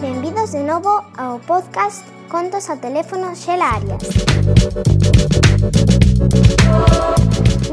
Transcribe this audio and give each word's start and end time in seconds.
Benvidos 0.00 0.52
de 0.52 0.62
novo 0.62 1.02
ao 1.18 1.40
podcast 1.40 2.04
Contos 2.30 2.70
a 2.70 2.76
teléfono 2.76 3.34
Xela 3.34 3.74
Arias. 3.74 4.06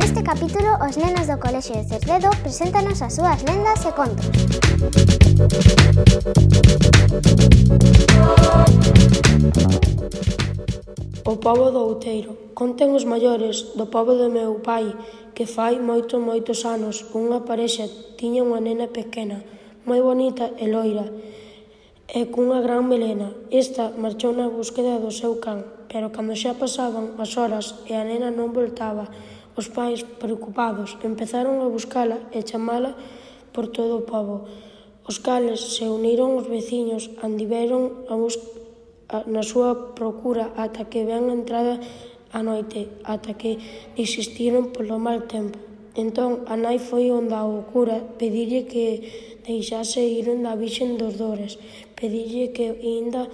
Neste 0.01 0.23
capítulo, 0.23 0.73
os 0.81 0.97
nenos 0.97 1.28
do 1.28 1.38
Colexio 1.38 1.75
de 1.75 1.86
Cerdedo 1.86 2.31
preséntanos 2.41 3.04
as 3.04 3.14
súas 3.14 3.44
lendas 3.44 3.86
e 3.86 3.92
contos. 3.94 4.26
O 11.24 11.38
povo 11.38 11.70
do 11.70 11.80
Outeiro. 11.80 12.38
Conten 12.55 12.94
os 12.94 13.05
maiores 13.05 13.62
do 13.78 13.86
povo 13.88 14.14
do 14.14 14.30
meu 14.30 14.55
pai 14.55 14.94
que 15.36 15.45
fai 15.45 15.81
moitos, 15.81 16.21
moitos 16.21 16.66
anos 16.66 17.09
unha 17.13 17.41
parexa 17.41 17.89
tiña 18.18 18.45
unha 18.45 18.61
nena 18.61 18.88
pequena, 18.88 19.41
moi 19.84 19.99
bonita 19.99 20.53
e 20.62 20.66
loira, 20.70 21.09
e 22.08 22.30
cunha 22.30 22.62
gran 22.62 22.85
melena. 22.85 23.34
Esta 23.49 23.89
marchou 23.98 24.31
na 24.31 24.48
búsqueda 24.48 25.02
do 25.02 25.09
seu 25.09 25.41
can, 25.41 25.66
pero 25.89 26.13
cando 26.13 26.38
xa 26.38 26.53
pasaban 26.53 27.17
as 27.17 27.34
horas 27.38 27.81
e 27.89 27.98
a 27.98 28.05
nena 28.05 28.30
non 28.30 28.53
voltaba, 28.53 29.09
os 29.58 29.70
pais, 29.70 30.02
preocupados, 30.22 30.98
empezaron 31.02 31.61
a 31.61 31.67
buscala 31.70 32.17
e 32.34 32.45
chamala 32.45 32.94
por 33.53 33.70
todo 33.70 34.02
o 34.02 34.08
povo, 34.08 34.50
os 35.05 35.17
cales 35.20 35.77
se 35.77 35.86
uniron 35.89 36.38
os 36.38 36.50
veciños, 36.50 37.11
andiveron 37.22 38.08
a 38.09 38.16
buscar 38.17 38.63
na 39.30 39.45
súa 39.45 39.94
procura 39.94 40.58
ata 40.58 40.89
que 40.89 41.05
ven 41.05 41.30
a 41.30 41.38
entrada 41.38 41.77
a 42.34 42.42
noite 42.42 42.90
ata 43.05 43.38
que 43.38 43.62
desistiron 43.94 44.73
polo 44.73 44.98
mal 44.98 45.30
tempo. 45.30 45.62
Entón 45.94 46.42
a 46.50 46.58
nai 46.58 46.82
foi 46.82 47.14
onda 47.14 47.46
ao 47.46 47.70
cura 47.70 48.02
pedirlle 48.18 48.66
que 48.66 48.86
deixase 49.46 50.02
ir 50.02 50.26
onda 50.26 50.58
a 50.58 50.59
Vixen 50.59 50.98
dos 50.98 51.22
Dores, 51.22 51.62
pedirlle 51.94 52.50
que 52.50 52.73
ainda 52.73 53.30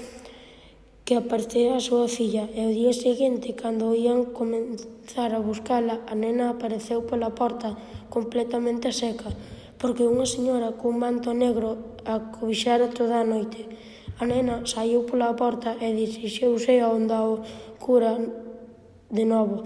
que 1.07 1.15
aparecera 1.15 1.79
a 1.79 1.81
súa 1.81 2.11
filla 2.11 2.51
e 2.51 2.61
o 2.67 2.75
día 2.75 2.93
seguinte, 2.93 3.55
cando 3.55 3.95
ían 3.95 4.35
comenzar 4.35 5.31
a 5.33 5.39
buscala, 5.39 6.03
a 6.05 6.13
nena 6.13 6.53
apareceu 6.53 7.07
pola 7.07 7.31
porta 7.31 7.73
completamente 8.11 8.91
seca, 8.91 9.31
porque 9.79 10.03
unha 10.03 10.27
señora 10.27 10.75
cun 10.75 10.99
manto 10.99 11.31
negro 11.31 11.97
a 12.03 12.29
cobixara 12.35 12.91
toda 12.91 13.23
a 13.23 13.25
noite. 13.25 13.65
A 14.19 14.27
nena 14.27 14.67
saiu 14.67 15.07
pola 15.07 15.31
porta 15.33 15.79
e 15.79 15.95
dirixiuse 15.95 16.83
a 16.83 16.91
onda 16.91 17.23
o 17.23 17.39
cura 17.79 18.19
de 19.09 19.25
novo 19.25 19.63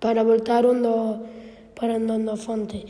para 0.00 0.22
voltar 0.22 0.66
ondo, 0.66 1.24
para 1.74 1.96
onde 1.96 2.30
a 2.30 2.36
fonte. 2.36 2.84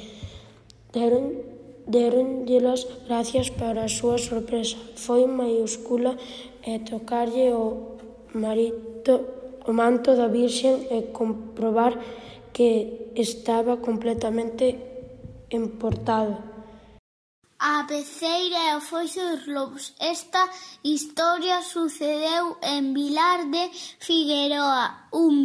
Deron, 0.92 1.42
deronlle 1.86 2.58
las 2.60 2.86
gracias 3.06 3.50
para 3.50 3.86
a 3.86 3.88
súa 3.88 4.18
sorpresa. 4.18 4.76
Foi 4.94 5.26
maiúscula 5.26 6.18
e 6.66 6.82
tocarlle 6.82 7.54
o 7.54 7.98
marito 8.34 9.14
o 9.66 9.72
manto 9.72 10.12
da 10.14 10.28
Virxen 10.28 10.86
e 10.90 11.14
comprobar 11.14 11.96
que 12.52 13.10
estaba 13.14 13.78
completamente 13.78 14.76
emportado. 15.50 16.53
A 17.66 17.82
Peceira 17.84 18.58
e 18.68 18.76
o 18.76 18.80
foxo 18.90 19.20
dos 19.30 19.46
lobos. 19.46 19.94
Esta 19.98 20.50
historia 20.84 21.62
sucedeu 21.62 22.58
en 22.60 22.92
Vilar 22.92 23.46
de 23.46 23.70
Figueroa, 24.06 25.08
un 25.14 25.36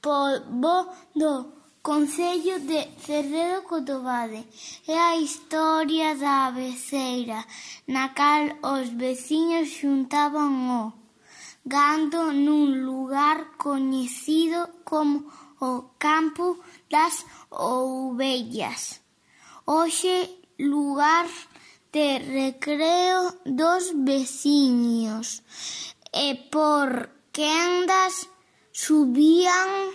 pobo 0.00 0.76
do 1.16 1.32
Concello 1.82 2.60
de 2.60 2.80
Cerredo 3.04 3.62
Cotobade. 3.62 4.46
É 4.86 4.96
a 4.96 5.16
historia 5.16 6.14
da 6.14 6.52
Beceira, 6.52 7.44
na 7.88 8.10
cal 8.10 8.44
os 8.62 8.88
veciños 8.90 9.66
xuntaban 9.78 10.52
o 10.80 10.82
gando 11.74 12.22
nun 12.30 12.86
lugar 12.86 13.38
coñecido 13.58 14.60
como 14.84 15.26
o 15.58 15.70
Campo 15.98 16.46
das 16.88 17.26
Ovellas 17.50 19.05
hoxe 19.66 20.30
lugar 20.58 21.26
de 21.92 22.18
recreo 22.18 23.34
dos 23.44 23.92
veciños. 23.94 25.42
E 26.12 26.34
por 26.50 27.10
quendas 27.32 28.30
subían 28.72 29.90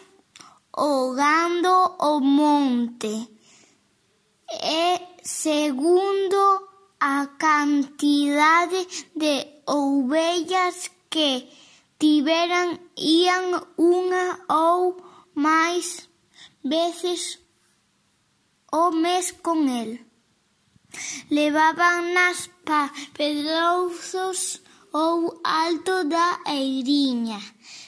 o 0.75 1.13
gando 1.15 1.95
o 1.99 2.19
monte? 2.19 3.31
E 4.51 4.99
segundo 5.23 6.69
a 6.99 7.25
cantidade 7.39 8.81
de 9.15 9.63
ovellas 9.65 10.91
que 11.09 11.49
tiveran 11.97 12.77
ían 12.97 13.57
unha 13.77 14.45
ou 14.49 15.01
máis 15.33 16.09
veces 16.61 17.41
o 18.71 18.91
mes 18.91 19.33
con 19.33 19.69
el. 19.69 19.91
Levaban 21.29 22.13
nas 22.15 22.49
pa 22.65 22.91
pedrouzos 23.15 24.63
ou 24.91 25.39
alto 25.43 26.03
da 26.03 26.39
eiriña. 26.47 27.39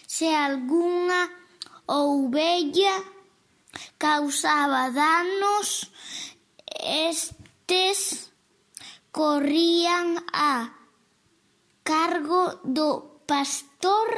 Se 0.07 0.27
algunha 0.47 1.21
ouvella 1.87 2.95
causaba 3.97 4.91
danos, 4.91 5.91
estes 6.79 8.31
corrían 9.11 10.23
a 10.31 10.73
cargo 11.83 12.59
do 12.63 12.89
pastor 13.25 14.09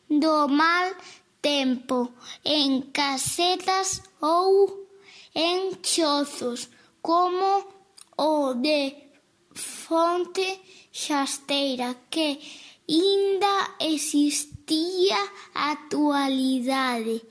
do 0.09 0.47
mal 0.47 0.95
tempo 1.41 2.11
en 2.43 2.81
casetas 2.91 4.03
ou 4.19 4.87
en 5.33 5.81
chozos, 5.81 6.69
como 7.01 7.65
o 8.17 8.53
de 8.53 9.09
Fonte 9.53 10.59
Xasteira, 10.91 11.95
que 12.09 12.39
inda 12.87 13.75
existía 13.79 15.17
actualidade. 15.53 17.23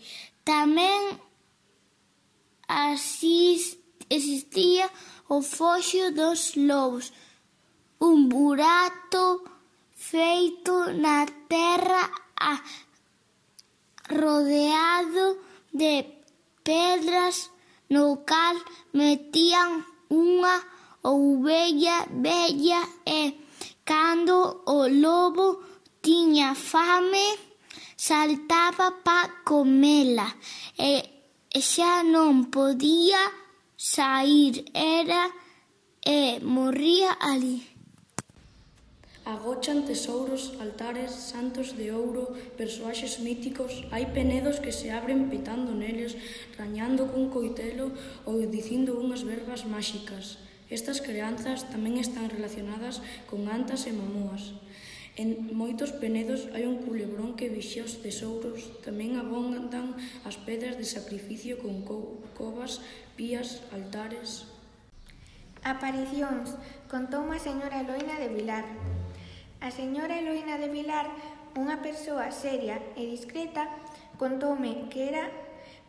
Tamén 0.45 1.21
asist, 2.67 3.79
existía 4.09 4.91
o 5.35 5.43
foxo 5.43 6.11
dos 6.11 6.57
lobos, 6.57 7.13
un 8.01 8.29
burato 8.29 9.25
feito 9.95 10.75
na 11.05 11.25
terra 11.49 12.03
a, 12.35 12.53
rodeado 14.09 15.39
de 15.73 15.95
pedras 16.65 17.37
no 17.89 18.27
cal 18.27 18.57
metían 18.93 19.87
unha 20.11 20.57
ovella 21.07 22.11
bella 22.11 22.83
e 23.07 23.39
cando 23.87 24.67
o 24.67 24.91
lobo 24.91 25.47
tiña 26.03 26.59
fame 26.59 27.39
saltaba 27.95 28.99
pa 29.07 29.21
comela 29.47 30.27
e 30.75 31.07
xa 31.71 32.03
non 32.03 32.51
podía 32.51 33.40
saír 33.81 34.69
era 34.75 35.33
e 36.05 36.37
morría 36.45 37.17
alí. 37.17 37.65
Agochan 39.25 39.89
tesouros, 39.89 40.53
altares, 40.61 41.17
santos 41.33 41.73
de 41.81 41.89
ouro, 41.89 42.29
persoaxes 42.61 43.25
míticos, 43.25 43.73
hai 43.89 44.05
penedos 44.13 44.61
que 44.61 44.69
se 44.69 44.93
abren 44.93 45.33
petando 45.33 45.73
neles, 45.73 46.13
rañando 46.61 47.09
cun 47.09 47.33
coitelo 47.33 47.89
ou 48.29 48.45
dicindo 48.53 49.01
unhas 49.01 49.25
verbas 49.25 49.65
máxicas. 49.65 50.37
Estas 50.69 51.01
creanzas 51.01 51.65
tamén 51.73 51.97
están 51.97 52.29
relacionadas 52.29 53.01
con 53.25 53.49
antas 53.49 53.89
e 53.89 53.97
mamoas. 53.97 54.61
En 55.21 55.53
moitos 55.53 55.91
penedos 55.97 56.49
hai 56.55 56.65
un 56.65 56.81
culebrón 56.85 57.37
que 57.37 57.53
vixe 57.53 57.85
os 57.85 57.99
tesouros, 58.05 58.61
tamén 58.87 59.17
abondan 59.17 59.93
as 60.29 60.37
pedras 60.47 60.77
de 60.81 60.87
sacrificio 60.87 61.61
con 61.61 61.83
co 61.83 62.25
covas 62.39 62.81
pías, 63.21 63.61
altares... 63.69 64.49
Aparicións, 65.61 66.57
contou 66.89 67.29
a 67.29 67.37
señora 67.37 67.85
Eloína 67.85 68.17
de 68.17 68.33
Vilar. 68.33 68.65
A 69.61 69.69
señora 69.69 70.17
Eloína 70.17 70.57
de 70.57 70.73
Vilar, 70.73 71.05
unha 71.53 71.85
persoa 71.85 72.33
seria 72.33 72.81
e 72.97 73.05
discreta, 73.05 73.69
contoume 74.17 74.89
que 74.89 75.13
era 75.13 75.29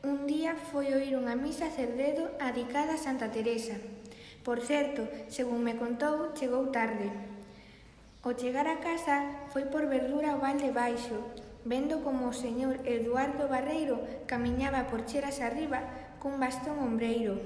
un 0.03 0.27
día 0.27 0.59
foi 0.59 0.91
oír 0.91 1.15
unha 1.15 1.39
misa 1.39 1.71
cerdedo 1.71 2.35
adicada 2.43 2.99
a 2.99 3.03
Santa 3.07 3.31
Teresa. 3.31 3.79
Por 4.43 4.59
certo, 4.59 5.07
según 5.31 5.63
me 5.63 5.79
contou, 5.79 6.35
chegou 6.35 6.67
tarde. 6.67 7.07
Ao 8.27 8.35
chegar 8.35 8.67
a 8.67 8.83
casa, 8.83 9.47
foi 9.55 9.71
por 9.71 9.87
verdura 9.87 10.35
ao 10.35 10.43
balde 10.43 10.67
baixo, 10.75 11.15
vendo 11.63 12.03
como 12.03 12.27
o 12.27 12.35
señor 12.35 12.83
Eduardo 12.83 13.47
Barreiro 13.47 14.03
camiñaba 14.27 14.91
por 14.91 15.07
cheras 15.07 15.39
arriba 15.39 16.10
cun 16.21 16.37
bastón 16.37 16.77
ombreiro. 16.77 17.41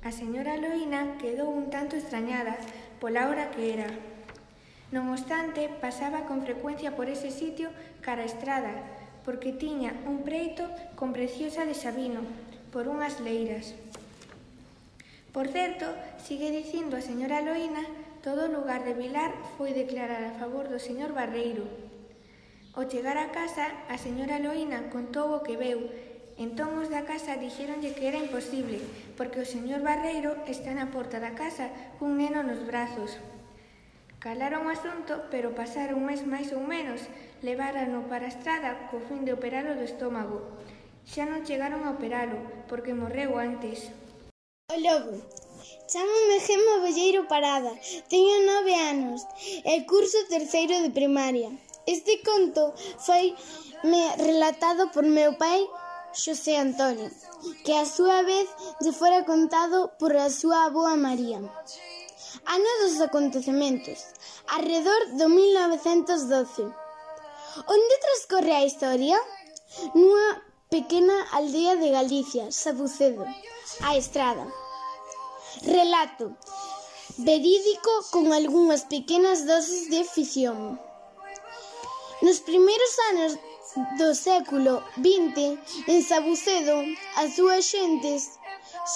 A 0.00 0.08
señora 0.08 0.56
Loína 0.56 1.20
quedou 1.20 1.52
un 1.52 1.68
tanto 1.68 2.00
extrañada 2.00 2.56
pola 2.96 3.28
hora 3.28 3.52
que 3.52 3.76
era. 3.76 3.92
Non 4.88 5.12
obstante, 5.12 5.68
pasaba 5.68 6.24
con 6.24 6.40
frecuencia 6.40 6.96
por 6.96 7.12
ese 7.12 7.28
sitio 7.28 7.68
cara 8.00 8.24
a 8.24 8.30
estrada, 8.32 8.72
porque 9.20 9.52
tiña 9.52 9.92
un 10.08 10.24
preito 10.24 10.64
con 10.96 11.12
preciosa 11.12 11.68
de 11.68 11.76
Sabino, 11.76 12.24
por 12.72 12.88
unhas 12.88 13.20
leiras. 13.20 13.76
Por 15.36 15.52
certo, 15.52 15.92
sigue 16.16 16.48
dicindo 16.48 16.96
a 16.96 17.04
señora 17.04 17.44
Loína, 17.44 17.84
todo 18.24 18.48
o 18.48 18.54
lugar 18.56 18.88
de 18.88 18.96
Vilar 18.96 19.36
foi 19.60 19.76
declarar 19.76 20.24
a 20.24 20.40
favor 20.40 20.72
do 20.72 20.80
señor 20.80 21.12
Barreiro. 21.12 21.68
Ao 22.72 22.88
chegar 22.88 23.20
a 23.20 23.28
casa, 23.28 23.68
a 23.92 24.00
señora 24.00 24.40
Loína 24.40 24.88
contou 24.88 25.36
o 25.36 25.44
que 25.44 25.60
veu 25.60 26.07
Entón 26.38 26.78
os 26.78 26.86
da 26.86 27.02
casa 27.02 27.34
dixeronlle 27.34 27.98
que 27.98 28.06
era 28.06 28.22
imposible, 28.22 28.78
porque 29.18 29.42
o 29.42 29.50
señor 29.54 29.82
Barreiro 29.82 30.38
está 30.46 30.70
na 30.70 30.86
porta 30.94 31.18
da 31.18 31.34
casa 31.34 31.66
cun 31.98 32.14
neno 32.14 32.46
nos 32.46 32.62
brazos. 32.62 33.18
Calaron 34.22 34.62
o 34.62 34.70
asunto, 34.70 35.26
pero 35.34 35.58
pasaron 35.58 35.98
un 35.98 36.06
mes 36.06 36.22
máis 36.22 36.54
ou 36.54 36.62
menos, 36.62 37.02
levárano 37.42 38.06
para 38.06 38.30
a 38.30 38.32
estrada 38.34 38.86
co 38.86 39.02
fin 39.02 39.26
de 39.26 39.34
operalo 39.34 39.74
do 39.74 39.82
estómago. 39.82 40.38
Xa 41.10 41.26
non 41.26 41.42
chegaron 41.42 41.82
a 41.82 41.98
operalo, 41.98 42.38
porque 42.70 42.94
morreu 42.94 43.34
antes. 43.34 43.90
O 44.70 44.78
lobo, 44.78 45.18
Chámame 45.90 46.38
Gemma 46.38 46.84
Bolleiro 46.86 47.26
Parada, 47.26 47.74
teño 48.06 48.46
nove 48.46 48.78
anos 48.78 49.26
e 49.66 49.82
curso 49.90 50.22
terceiro 50.30 50.86
de 50.86 50.94
primaria. 50.94 51.50
Este 51.82 52.22
conto 52.22 52.76
foi 53.02 53.34
me 53.82 54.02
relatado 54.22 54.92
por 54.94 55.02
meu 55.02 55.34
pai 55.34 55.66
Xosé 56.22 56.56
Antonio, 56.56 57.10
que 57.64 57.72
a 57.78 57.86
súa 57.86 58.18
vez 58.30 58.48
lle 58.82 58.92
fora 59.00 59.20
contado 59.30 59.78
por 60.00 60.12
a 60.18 60.28
súa 60.40 60.58
aboa 60.66 60.94
María. 61.06 61.38
Ano 62.54 62.70
dos 62.82 62.96
acontecementos, 63.06 63.98
arredor 64.56 65.00
do 65.18 65.26
1912. 65.30 66.66
Onde 67.74 68.02
transcorre 68.04 68.54
a 68.56 68.66
historia? 68.70 69.16
Nunha 69.94 70.28
pequena 70.74 71.16
aldea 71.38 71.74
de 71.82 71.88
Galicia, 71.98 72.44
Sabucedo, 72.50 73.24
a 73.86 73.90
Estrada. 74.02 74.46
Relato 75.62 76.26
verídico 77.18 77.92
con 78.10 78.32
algunhas 78.32 78.82
pequenas 78.94 79.46
doses 79.46 79.88
de 79.90 80.02
ficción. 80.02 80.58
Nos 82.22 82.38
primeiros 82.40 82.92
anos 83.10 83.30
do 83.98 84.14
século 84.14 84.82
XX 84.96 85.60
en 85.92 86.00
Sabucedo 86.02 86.76
as 87.20 87.36
súas 87.36 87.64
xentes 87.64 88.40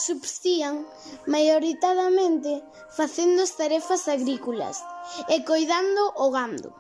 subsían 0.05 0.87
maioritadamente 1.27 2.65
facendo 2.97 3.43
as 3.43 3.53
tarefas 3.61 4.09
agrícolas 4.09 4.81
e 5.29 5.45
coidando 5.45 6.03
o 6.17 6.27
gando. 6.33 6.71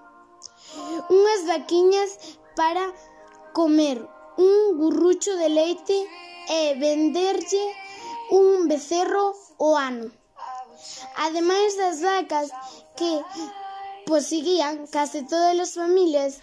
Unhas 1.12 1.42
vaquiñas 1.44 2.10
para 2.56 2.84
comer 3.52 4.00
un 4.40 4.56
gurrucho 4.80 5.36
de 5.36 5.48
leite 5.52 5.98
e 6.48 6.74
venderlle 6.80 7.64
un 8.32 8.68
becerro 8.68 9.36
o 9.58 9.76
ano. 9.76 10.08
Ademais 11.16 11.76
das 11.76 12.00
vacas 12.00 12.48
que 12.96 13.12
poseguían 14.06 14.88
case 14.88 15.22
todas 15.28 15.58
as 15.60 15.72
familias 15.74 16.40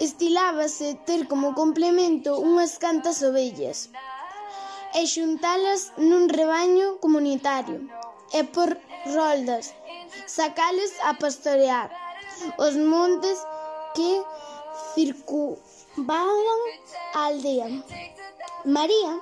Estilábase 0.00 0.94
ter 1.06 1.26
como 1.26 1.54
complemento 1.58 2.38
unhas 2.38 2.78
cantas 2.78 3.18
ovellas 3.28 3.90
e 4.94 5.02
xuntalas 5.10 5.90
nun 5.98 6.30
rebaño 6.30 7.02
comunitario 7.02 7.82
e 8.30 8.40
por 8.54 8.78
roldas 9.10 9.74
sacales 10.30 10.94
a 11.02 11.18
pastorear 11.18 11.90
os 12.62 12.74
montes 12.78 13.38
que 13.96 14.22
circunvadan 14.94 16.60
a 17.18 17.20
aldea. 17.34 17.68
María 18.64 19.12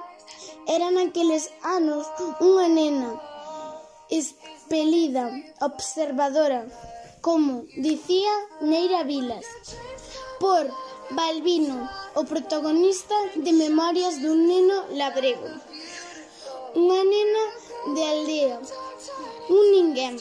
era 0.69 0.93
naqueles 0.93 1.49
anos 1.65 2.05
unha 2.43 2.69
nena 2.69 3.17
espelida, 4.11 5.33
observadora, 5.61 6.69
como 7.25 7.65
dicía 7.77 8.35
Neira 8.61 9.03
Vilas 9.03 9.47
por 10.41 10.65
Balbino, 11.11 11.89
o 12.15 12.25
protagonista 12.25 13.15
de 13.37 13.53
Memorias 13.53 14.19
dun 14.23 14.49
neno 14.51 14.79
labrego. 14.99 15.49
Unha 16.75 17.03
nena 17.07 17.45
de 17.95 18.03
aldea, 18.13 18.57
un 19.49 19.65
ninguén. 19.71 20.17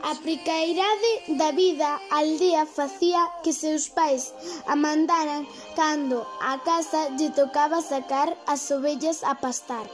A 0.00 0.14
precairade 0.24 1.12
da 1.40 1.50
vida 1.52 2.00
aldea 2.08 2.64
facía 2.64 3.20
que 3.42 3.52
seus 3.52 3.90
pais 3.90 4.32
a 4.64 4.74
mandaran 4.74 5.44
cando 5.76 6.24
a 6.40 6.56
casa 6.64 7.12
lle 7.18 7.28
tocaba 7.36 7.82
sacar 7.82 8.32
as 8.46 8.62
ovellas 8.70 9.18
a 9.24 9.34
pastar. 9.44 9.84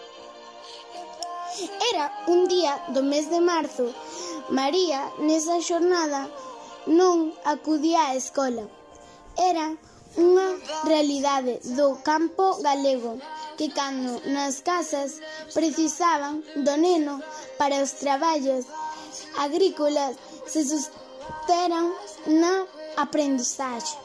Era 1.90 2.12
un 2.28 2.46
día 2.46 2.72
do 2.94 3.02
mes 3.02 3.26
de 3.32 3.40
marzo. 3.40 3.86
María, 4.50 5.00
nesa 5.18 5.58
xornada, 5.58 6.28
non 6.86 7.34
acudía 7.42 8.12
á 8.12 8.14
escola 8.14 8.75
eran 9.36 9.78
unha 10.16 10.56
realidade 10.88 11.60
do 11.76 12.00
campo 12.00 12.56
galego 12.64 13.20
que 13.60 13.68
cando 13.68 14.16
nas 14.32 14.64
casas 14.64 15.20
precisaban 15.52 16.40
do 16.64 16.74
neno 16.80 17.20
para 17.60 17.84
os 17.84 17.92
traballos 18.00 18.64
agrícolas 19.36 20.16
se 20.48 20.64
susteran 20.64 21.92
na 22.26 22.64
aprendizaxe. 22.96 23.96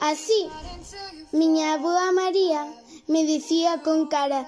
Así, 0.00 0.50
miña 1.30 1.74
aboa 1.74 2.10
María 2.10 2.66
me 3.06 3.22
dicía 3.24 3.82
con 3.82 4.06
cara 4.06 4.46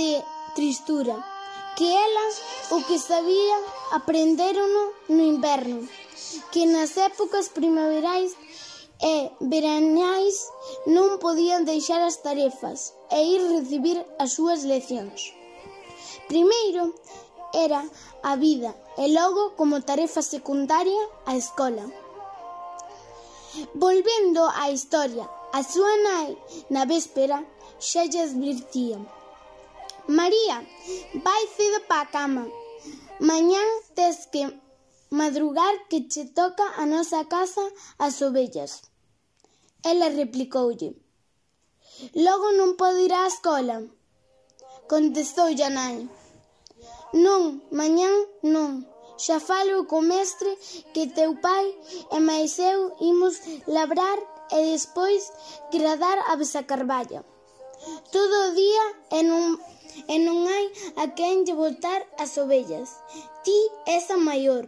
de 0.00 0.22
tristura 0.54 1.16
que 1.76 1.88
ela 1.88 2.26
o 2.70 2.84
que 2.84 2.98
sabía 2.98 3.56
aprenderono 3.92 4.92
no 5.08 5.24
inverno, 5.24 5.88
que 6.52 6.66
nas 6.66 6.96
épocas 6.96 7.48
primaverais 7.48 8.36
e 9.02 9.34
veraneais 9.40 10.36
non 10.86 11.18
podían 11.18 11.66
deixar 11.66 12.00
as 12.06 12.22
tarefas 12.22 12.94
e 13.10 13.18
ir 13.34 13.42
recibir 13.50 13.98
as 14.22 14.38
súas 14.38 14.62
leccións. 14.62 15.34
Primeiro 16.30 16.94
era 17.52 17.82
a 18.22 18.36
vida 18.36 18.70
e 18.96 19.10
logo 19.10 19.58
como 19.58 19.82
tarefa 19.82 20.22
secundaria 20.22 21.02
a 21.26 21.34
escola. 21.36 21.84
Volvendo 23.74 24.46
á 24.46 24.70
historia, 24.70 25.26
a 25.52 25.60
súa 25.60 25.94
nai 26.06 26.38
na 26.70 26.86
véspera 26.86 27.44
xa 27.88 28.06
lle 28.06 28.22
advirtía. 28.22 28.98
María, 30.06 30.56
vai 31.26 31.42
cedo 31.56 31.78
pa 31.88 31.98
a 32.02 32.10
cama. 32.14 32.44
Mañá 33.20 33.62
tes 33.94 34.26
que 34.32 34.42
madrugar 35.10 35.74
que 35.90 36.08
che 36.08 36.24
toca 36.38 36.66
a 36.80 36.86
nosa 36.86 37.20
casa 37.34 37.64
as 37.98 38.22
ovellas. 38.22 38.91
Ela 39.84 40.08
replicoulle: 40.08 40.94
Logo 42.14 42.48
non 42.58 42.70
podo 42.80 42.98
ir 43.06 43.12
á 43.20 43.26
escola. 43.26 43.76
Contestou 44.92 45.50
a 45.66 45.70
nai: 45.78 45.96
Non, 47.24 47.42
mañán 47.80 48.14
non. 48.54 48.70
Xa 49.24 49.38
falo 49.48 49.86
co 49.90 49.98
mestre 50.12 50.50
que 50.94 51.04
teu 51.16 51.30
pai 51.46 51.66
e 52.16 52.18
máis 52.28 52.52
eu 52.72 52.78
imos 53.10 53.34
labrar 53.76 54.18
e 54.56 54.58
despois 54.72 55.22
gradar 55.74 56.18
a 56.30 56.32
besacarballa. 56.40 57.20
Todo 58.14 58.36
o 58.46 58.54
día 58.62 58.84
e 59.18 59.20
non, 59.30 59.44
e 60.14 60.16
non 60.26 60.38
hai 60.52 60.66
a 61.02 61.04
quen 61.16 61.36
lle 61.46 61.54
botar 61.64 62.00
as 62.22 62.32
ovellas. 62.42 62.88
Ti 63.44 63.58
és 63.96 64.06
a 64.14 64.18
maior 64.28 64.64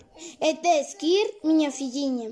e 0.49 0.50
tes 0.64 0.87
que 0.99 1.06
ir, 1.21 1.28
miña 1.47 1.71
filliña. 1.78 2.30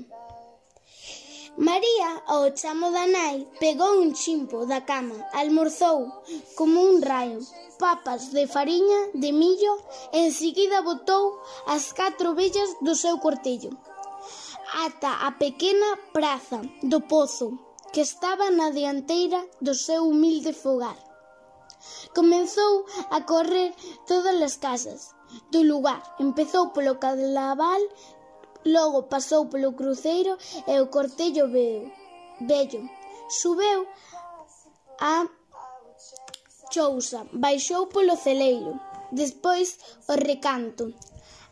María, 1.57 2.23
ao 2.25 2.49
chamo 2.57 2.89
da 2.89 3.05
nai, 3.05 3.47
pegou 3.59 4.01
un 4.01 4.15
chimpo 4.15 4.65
da 4.65 4.81
cama, 4.81 5.13
almorzou 5.33 6.11
como 6.57 6.81
un 6.81 6.99
raio, 6.99 7.39
papas 7.77 8.31
de 8.31 8.47
fariña 8.47 9.11
de 9.13 9.31
millo, 9.31 9.77
e 10.11 10.17
enseguida 10.25 10.81
botou 10.81 11.39
as 11.67 11.93
catro 11.93 12.33
vellas 12.33 12.71
do 12.81 12.95
seu 12.95 13.19
cortello, 13.19 13.69
ata 14.83 15.27
a 15.27 15.31
pequena 15.33 15.95
praza 16.11 16.59
do 16.81 17.01
pozo, 17.01 17.59
que 17.93 18.01
estaba 18.01 18.49
na 18.49 18.71
dianteira 18.71 19.45
do 19.61 19.75
seu 19.75 20.09
humilde 20.09 20.53
fogar. 20.53 20.97
Comenzou 22.15 22.85
a 23.11 23.21
correr 23.21 23.75
todas 24.07 24.41
as 24.41 24.57
casas 24.57 25.13
do 25.51 25.61
lugar. 25.61 26.01
Empezou 26.19 26.69
polo 26.69 26.95
calaval 26.95 27.81
Logo 28.65 29.03
pasou 29.03 29.47
polo 29.47 29.73
cruceiro 29.73 30.37
e 30.67 30.79
o 30.79 30.87
cortello 30.87 31.49
veo, 31.49 31.91
vello. 32.41 32.89
Subeu 33.29 33.87
a 34.99 35.27
chousa, 36.71 37.27
baixou 37.33 37.87
polo 37.87 38.15
celeiro, 38.15 38.79
despois 39.11 39.77
o 40.07 40.13
recanto, 40.13 40.93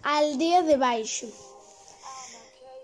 a 0.04 0.18
aldea 0.20 0.64
de 0.64 0.78
baixo. 0.78 1.28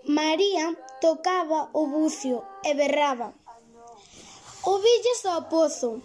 María 0.06 0.76
tocaba 1.00 1.70
o 1.72 1.86
bucio 1.86 2.44
e 2.64 2.74
berraba. 2.74 3.32
O 4.64 4.78
villas 4.78 5.24
ao 5.26 5.42
pozo, 5.48 6.02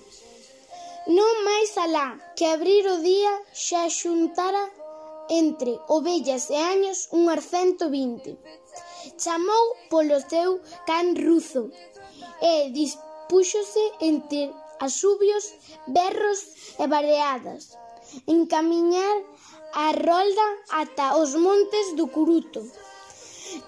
non 1.08 1.34
máis 1.44 1.76
alá, 1.78 2.16
que 2.36 2.46
abrir 2.46 2.88
o 2.88 2.98
día 3.04 3.34
xa 3.52 3.90
xuntara 3.90 4.64
entre 5.30 5.80
ovellas 5.88 6.50
e 6.50 6.58
años 6.58 7.10
unhas 7.12 7.44
120. 7.46 8.38
Chamou 9.18 9.66
polo 9.90 10.18
seu 10.32 10.60
can 10.88 11.16
ruzo 11.16 11.70
e 12.42 12.72
dispúxose 12.72 13.84
entre 14.00 14.52
asubios, 14.80 15.46
berros 15.88 16.40
e 16.80 16.86
bareadas, 16.88 17.78
encamiñar 18.28 19.18
a 19.74 19.92
rolda 19.92 20.48
ata 20.82 21.18
os 21.18 21.32
montes 21.36 21.96
do 21.98 22.06
Curuto, 22.14 22.62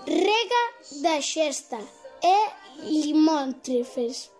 rega 0.06 0.64
da 1.04 1.16
xesta 1.22 1.80
e 2.22 2.38
limóntrefes. 3.04 4.32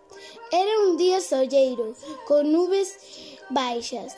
Era 0.52 0.72
un 0.86 0.96
día 0.96 1.20
solleiro, 1.20 1.94
con 2.28 2.52
nubes 2.52 2.88
baixas, 3.50 4.16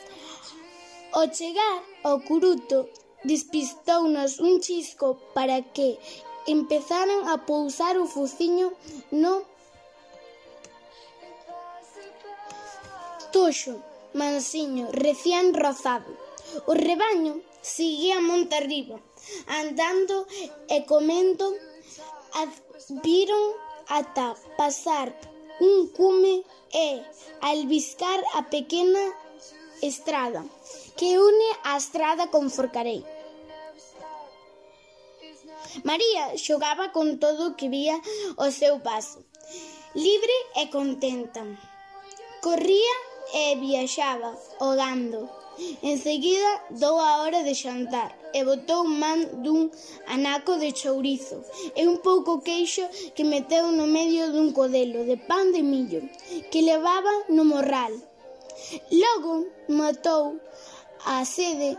Ao 1.11 1.25
chegar 1.33 1.81
ao 2.03 2.21
curuto, 2.21 2.87
despistounos 3.23 4.39
un 4.39 4.59
chisco 4.59 5.17
para 5.33 5.61
que 5.61 5.97
empezaran 6.45 7.27
a 7.33 7.45
pousar 7.49 7.97
o 7.97 8.05
fuciño 8.05 8.67
no 9.11 9.33
toxo 13.33 13.81
mansiño 14.13 14.85
recién 14.91 15.53
rozado. 15.53 16.11
O 16.69 16.73
rebaño 16.73 17.41
seguía 17.61 18.21
monte 18.21 18.55
arriba, 18.61 18.97
andando 19.61 20.25
e 20.69 20.85
comendo, 20.85 21.45
viron 23.03 23.43
ata 23.89 24.37
pasar 24.57 25.07
un 25.59 25.89
cume 25.89 26.45
e 26.73 27.01
albiscar 27.41 28.19
a 28.37 28.49
pequena 28.49 29.03
estrada 29.81 30.43
que 30.97 31.19
une 31.19 31.49
a 31.63 31.77
estrada 31.77 32.27
con 32.27 32.49
Forcarei. 32.49 33.03
María 35.83 36.35
xogaba 36.35 36.91
con 36.91 37.19
todo 37.19 37.41
o 37.49 37.55
que 37.55 37.69
vía 37.69 37.97
o 38.37 38.47
seu 38.51 38.79
paso, 38.79 39.19
libre 39.93 40.35
e 40.61 40.69
contenta. 40.69 41.43
Corría 42.41 42.95
e 43.33 43.55
viaxaba, 43.55 44.31
ogando. 44.59 45.29
Enseguida 45.83 46.49
dou 46.69 46.95
a 46.99 47.19
hora 47.21 47.43
de 47.43 47.53
xantar 47.53 48.15
e 48.37 48.39
botou 48.47 48.87
man 49.01 49.43
dun 49.43 49.61
anaco 50.07 50.55
de 50.55 50.71
chourizo 50.71 51.43
e 51.75 51.83
un 51.91 51.97
pouco 51.99 52.39
queixo 52.47 52.85
que 53.15 53.27
meteu 53.27 53.65
no 53.71 53.85
medio 53.97 54.31
dun 54.31 54.55
codelo 54.57 55.03
de 55.03 55.17
pan 55.29 55.51
de 55.51 55.61
millo 55.71 56.01
que 56.51 56.63
levaba 56.63 57.13
no 57.35 57.43
morral 57.43 57.91
Logo 58.91 59.47
matou 59.69 60.39
a 61.05 61.25
sede 61.25 61.77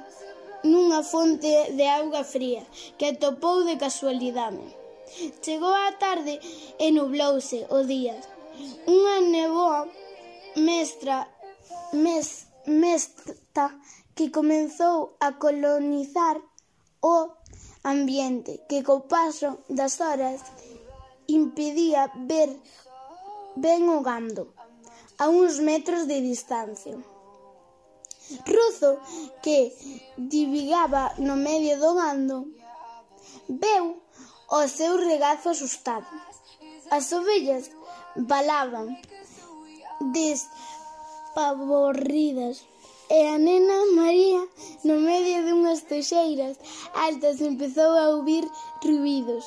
nunha 0.64 1.02
fonte 1.02 1.72
de 1.76 1.86
auga 1.88 2.22
fría 2.24 2.62
que 2.98 3.06
atopou 3.12 3.64
de 3.64 3.76
casualidade. 3.76 4.66
Chegou 5.42 5.74
a 5.74 5.92
tarde 6.04 6.34
e 6.78 6.86
nublouse 6.92 7.66
o 7.70 7.82
día. 7.92 8.16
Unha 8.86 9.16
neboa 9.34 9.80
mestra 10.56 11.26
mes, 11.92 12.46
mesta 12.66 13.66
que 14.14 14.30
comenzou 14.30 15.16
a 15.20 15.32
colonizar 15.42 16.36
o 17.00 17.16
ambiente 17.84 18.60
que 18.68 18.84
co 18.86 19.08
paso 19.08 19.64
das 19.68 20.00
horas 20.00 20.40
impedía 21.26 22.12
ver 22.28 22.50
ben 23.56 23.88
o 23.88 24.02
gando 24.02 24.59
a 25.20 25.28
uns 25.28 25.58
metros 25.58 26.02
de 26.10 26.18
distancia. 26.30 26.96
Ruzo, 28.46 28.92
que 29.42 29.58
divigaba 30.16 31.12
no 31.18 31.36
medio 31.36 31.78
do 31.82 31.94
bando, 31.94 32.38
veu 33.62 33.84
o 34.58 34.60
seu 34.76 34.92
regazo 34.96 35.50
asustado. 35.50 36.06
As 36.90 37.12
ovellas 37.12 37.70
balaban 38.16 38.88
despavorridas 40.18 42.56
e 43.10 43.20
a 43.34 43.38
nena 43.38 43.78
María 44.00 44.42
no 44.86 44.96
medio 45.08 45.38
dunhas 45.46 45.80
teixeiras 45.90 46.56
altas 46.94 47.36
empezou 47.50 47.92
a 47.98 48.08
ouvir 48.14 48.44
ruidos 48.82 49.44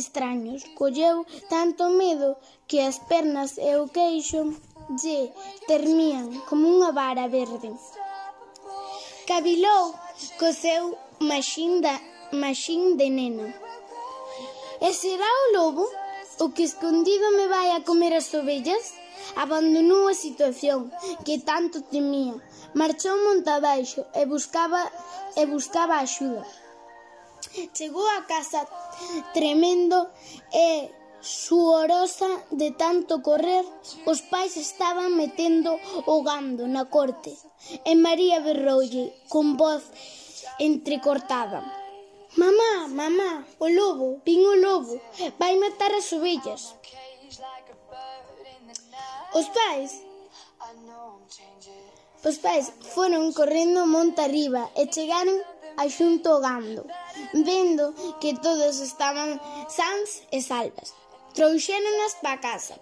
extraños. 0.00 0.60
Colleu 0.78 1.16
tanto 1.48 1.84
medo 2.00 2.36
que 2.68 2.78
as 2.80 2.98
pernas 3.10 3.50
e 3.58 3.70
o 3.82 3.88
queixo 3.88 4.42
lle 4.90 5.32
termían 5.66 6.44
como 6.48 6.68
unha 6.68 6.92
vara 6.92 7.28
verde. 7.28 7.72
Cabilou 9.26 9.94
co 10.38 10.52
seu 10.52 10.98
maxín, 11.20 11.80
da, 11.80 11.96
maxín 12.32 12.96
de 12.98 13.08
nena. 13.08 13.48
E 14.80 14.92
será 14.92 15.30
o 15.44 15.52
lobo 15.56 15.84
o 16.44 16.50
que 16.50 16.64
escondido 16.64 17.26
me 17.38 17.46
vai 17.48 17.70
a 17.72 17.84
comer 17.88 18.12
as 18.12 18.28
ovellas? 18.34 18.92
Abandonou 19.36 20.08
a 20.08 20.14
situación 20.14 20.92
que 21.24 21.38
tanto 21.40 21.80
temía. 21.82 22.36
Marchou 22.74 23.16
montabaixo 23.28 24.04
e 24.12 24.26
buscaba, 24.26 24.82
e 25.40 25.46
buscaba 25.46 26.02
axuda. 26.02 26.44
Chegou 27.72 28.06
a 28.18 28.22
casa 28.22 28.66
tremendo 29.32 30.10
e 30.52 30.90
suorosa 31.24 32.44
de 32.50 32.70
tanto 32.72 33.22
correr, 33.22 33.64
os 34.04 34.20
pais 34.20 34.56
estaban 34.56 35.16
metendo 35.16 35.80
o 36.04 36.22
gando 36.22 36.68
na 36.68 36.84
corte 36.84 37.32
e 37.84 37.96
María 37.96 38.44
berroulle 38.44 39.16
con 39.32 39.56
voz 39.56 39.82
entrecortada. 40.60 41.64
Mamá, 42.36 42.88
mamá, 42.88 43.46
o 43.58 43.68
lobo, 43.68 44.20
vin 44.26 44.44
o 44.44 44.54
lobo, 44.60 45.00
vai 45.40 45.56
matar 45.56 45.92
as 45.96 46.12
ovellas. 46.12 46.76
Os 49.32 49.48
pais 49.48 50.04
Os 52.24 52.38
pais 52.38 52.72
foron 52.94 53.36
correndo 53.36 53.84
monte 53.84 54.24
arriba 54.24 54.72
e 54.80 54.88
chegaron 54.88 55.36
a 55.76 55.84
xunto 55.92 56.32
ao 56.32 56.40
gando, 56.40 56.82
vendo 57.48 57.92
que 58.20 58.32
todos 58.40 58.80
estaban 58.80 59.36
sans 59.68 60.24
e 60.32 60.40
salvas 60.40 61.03
trouxéronos 61.34 62.14
pa 62.22 62.38
casa. 62.38 62.78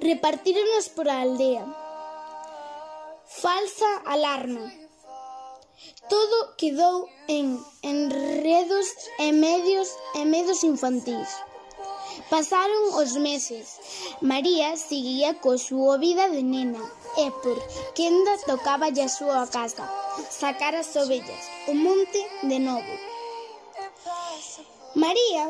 Repartíronos 0.00 0.88
por 0.96 1.06
a 1.08 1.20
aldea. 1.20 1.64
Falsa 3.26 3.90
alarma. 4.06 4.72
Todo 6.08 6.56
quedou 6.56 7.06
en 7.28 7.60
enredos 7.82 8.88
e 9.20 9.28
medios 9.32 9.88
e 10.16 10.24
medos 10.24 10.64
infantís. 10.64 11.28
Pasaron 12.32 12.96
os 12.96 13.12
meses. 13.28 13.66
María 14.20 14.74
seguía 14.76 15.36
co 15.42 15.60
súa 15.60 16.00
vida 16.00 16.32
de 16.32 16.42
nena 16.42 16.82
e 17.24 17.28
por 17.44 17.58
quenda 17.94 18.32
tocaba 18.48 18.88
a 18.88 19.08
súa 19.08 19.44
casa, 19.52 19.84
sacar 20.32 20.74
as 20.74 20.96
ovellas, 20.96 21.44
o 21.70 21.74
monte 21.76 22.20
de 22.50 22.58
novo. 22.58 22.94
María 24.96 25.44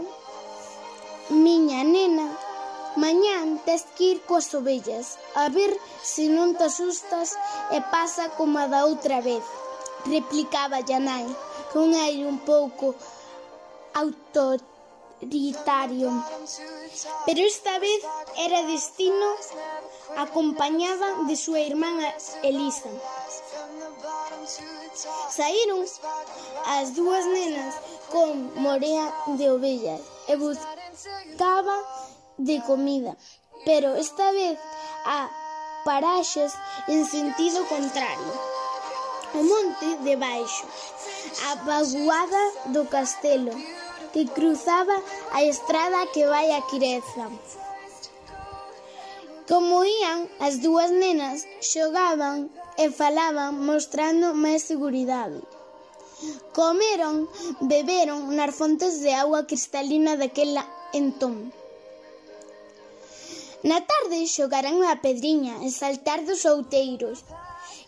Miña 1.31 1.85
nena, 1.85 2.27
mañán 2.97 3.61
tes 3.67 3.85
que 3.95 4.05
ir 4.05 4.19
coas 4.25 4.55
ovellas 4.55 5.19
a 5.35 5.51
ver 5.51 5.77
se 6.01 6.25
non 6.33 6.57
te 6.57 6.65
asustas 6.73 7.37
e 7.69 7.85
pasa 7.93 8.33
como 8.33 8.57
a 8.57 8.65
da 8.65 8.89
outra 8.89 9.21
vez. 9.21 9.45
Replicaba 10.09 10.81
Yanai, 10.81 11.29
con 11.73 11.93
aire 11.93 12.25
un 12.25 12.41
pouco 12.41 12.97
autoritario. 13.93 14.65
Pero 17.27 17.41
esta 17.45 17.79
vez 17.79 18.01
era 18.41 18.65
destino 18.65 19.29
acompañada 20.17 21.29
de 21.29 21.37
súa 21.37 21.61
irmán 21.61 22.01
Elisa. 22.41 22.89
Saíron 25.29 25.85
as 26.65 26.97
dúas 26.97 27.29
nenas 27.29 27.77
con 28.09 28.49
morea 28.57 29.13
de 29.37 29.53
ovellas 29.53 30.01
e 30.25 30.37
buscaron 30.41 30.88
estaban 31.31 31.81
de 32.39 32.63
comida, 32.63 33.17
pero 33.65 33.95
esta 33.95 34.31
vez 34.33 34.59
a 35.05 35.31
paraxes 35.85 36.53
en 36.87 37.05
sentido 37.07 37.67
contrario. 37.67 38.33
O 39.35 39.43
monte 39.43 39.97
de 40.05 40.17
baixo, 40.17 40.65
a 41.49 41.55
vaguada 41.57 42.45
do 42.67 42.89
castelo, 42.89 43.53
que 44.13 44.27
cruzaba 44.27 44.97
a 45.33 45.43
estrada 45.43 46.07
que 46.15 46.25
vai 46.27 46.51
a 46.53 46.63
Quireza. 46.63 47.29
Como 49.47 49.85
ían, 49.85 50.29
as 50.41 50.61
dúas 50.61 50.91
nenas 50.91 51.45
xogaban 51.61 52.49
e 52.77 52.89
falaban 52.91 53.53
mostrando 53.69 54.33
máis 54.33 54.63
seguridade. 54.65 55.41
Comeron, 56.53 57.29
beberon 57.61 58.35
nas 58.37 58.53
fontes 58.59 59.01
de 59.05 59.13
agua 59.15 59.47
cristalina 59.49 60.17
daquela 60.17 60.65
entón. 60.93 61.53
Na 63.63 63.81
tarde 63.91 64.27
xogaran 64.27 64.77
a 64.87 65.03
pedriña 65.05 65.55
e 65.67 65.69
saltar 65.71 66.21
dos 66.29 66.43
outeiros 66.47 67.19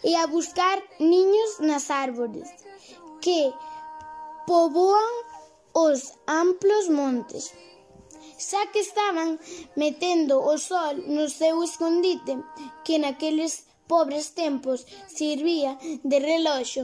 e 0.03 0.17
a 0.17 0.25
buscar 0.27 0.83
niños 0.99 1.51
nas 1.69 1.85
árbores 1.91 2.49
que 3.23 3.41
poboan 4.49 5.13
os 5.73 6.01
amplos 6.27 6.85
montes. 6.91 7.55
Xa 8.47 8.63
que 8.73 8.81
estaban 8.81 9.39
metendo 9.77 10.35
o 10.43 10.55
sol 10.59 10.95
no 11.15 11.29
seu 11.29 11.63
escondite, 11.63 12.35
que 12.85 12.99
naqueles 12.99 13.53
pobres 13.87 14.27
tempos 14.43 14.87
servía 15.07 15.79
de 16.11 16.19
reloxo 16.31 16.83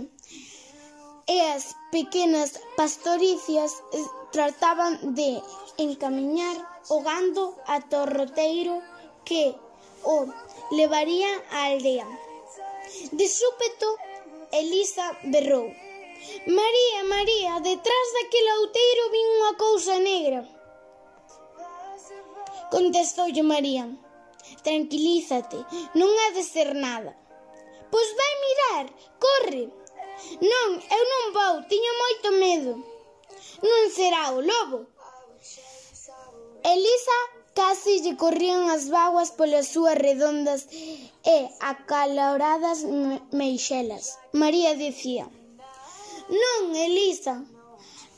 e 1.26 1.36
as 1.56 1.74
pequenas 1.90 2.60
pastoricias 2.76 3.82
eh, 3.92 4.06
trataban 4.30 5.14
de 5.14 5.42
encamiñar 5.78 6.56
o 6.88 7.02
gando 7.02 7.44
ata 7.66 8.02
o 8.02 8.06
roteiro 8.06 8.78
que 9.26 9.54
o 10.04 10.16
levaría 10.78 11.30
á 11.50 11.74
aldea. 11.74 12.06
De 13.18 13.26
súpeto, 13.28 13.88
Elisa 14.52 15.06
berrou. 15.32 15.66
María, 16.46 16.98
María, 17.14 17.52
detrás 17.60 18.06
daquele 18.16 18.52
outeiro 18.62 19.02
vin 19.14 19.26
unha 19.38 19.52
cousa 19.58 19.94
negra. 19.98 20.40
Contestoulle 22.70 23.42
María. 23.42 23.84
Tranquilízate, 24.62 25.58
non 25.98 26.10
ha 26.22 26.28
de 26.36 26.42
ser 26.42 26.74
nada. 26.74 27.12
Pois 27.90 28.08
vai 28.18 28.32
mirar, 28.44 28.84
corre. 29.24 29.64
Non, 30.52 30.68
eu 30.96 31.02
non 31.12 31.24
vou, 31.36 31.54
tiño 31.70 31.92
moito 32.02 32.28
medo. 32.44 32.72
Non 33.62 33.82
será 33.96 34.22
o 34.36 34.40
lobo. 34.50 34.78
Elisa 36.64 37.18
casi 37.56 37.92
lle 38.04 38.14
corrían 38.22 38.62
as 38.76 38.84
vaguas 38.96 39.30
polas 39.38 39.66
súas 39.72 39.96
redondas 40.06 40.60
e 41.34 41.36
acaloradas 41.72 42.78
meixelas. 43.32 44.04
María 44.32 44.72
dicía, 44.74 45.24
Non, 46.28 46.74
Elisa, 46.74 47.46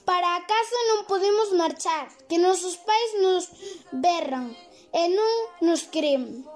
para 0.09 0.29
a 0.33 0.45
casa 0.49 0.79
non 0.89 1.05
podemos 1.05 1.53
marchar, 1.53 2.09
que 2.29 2.41
nosos 2.41 2.81
pais 2.89 3.11
nos 3.21 3.45
berran 3.93 4.57
e 4.97 5.03
non 5.13 5.35
nos 5.61 5.85
creen. 5.93 6.49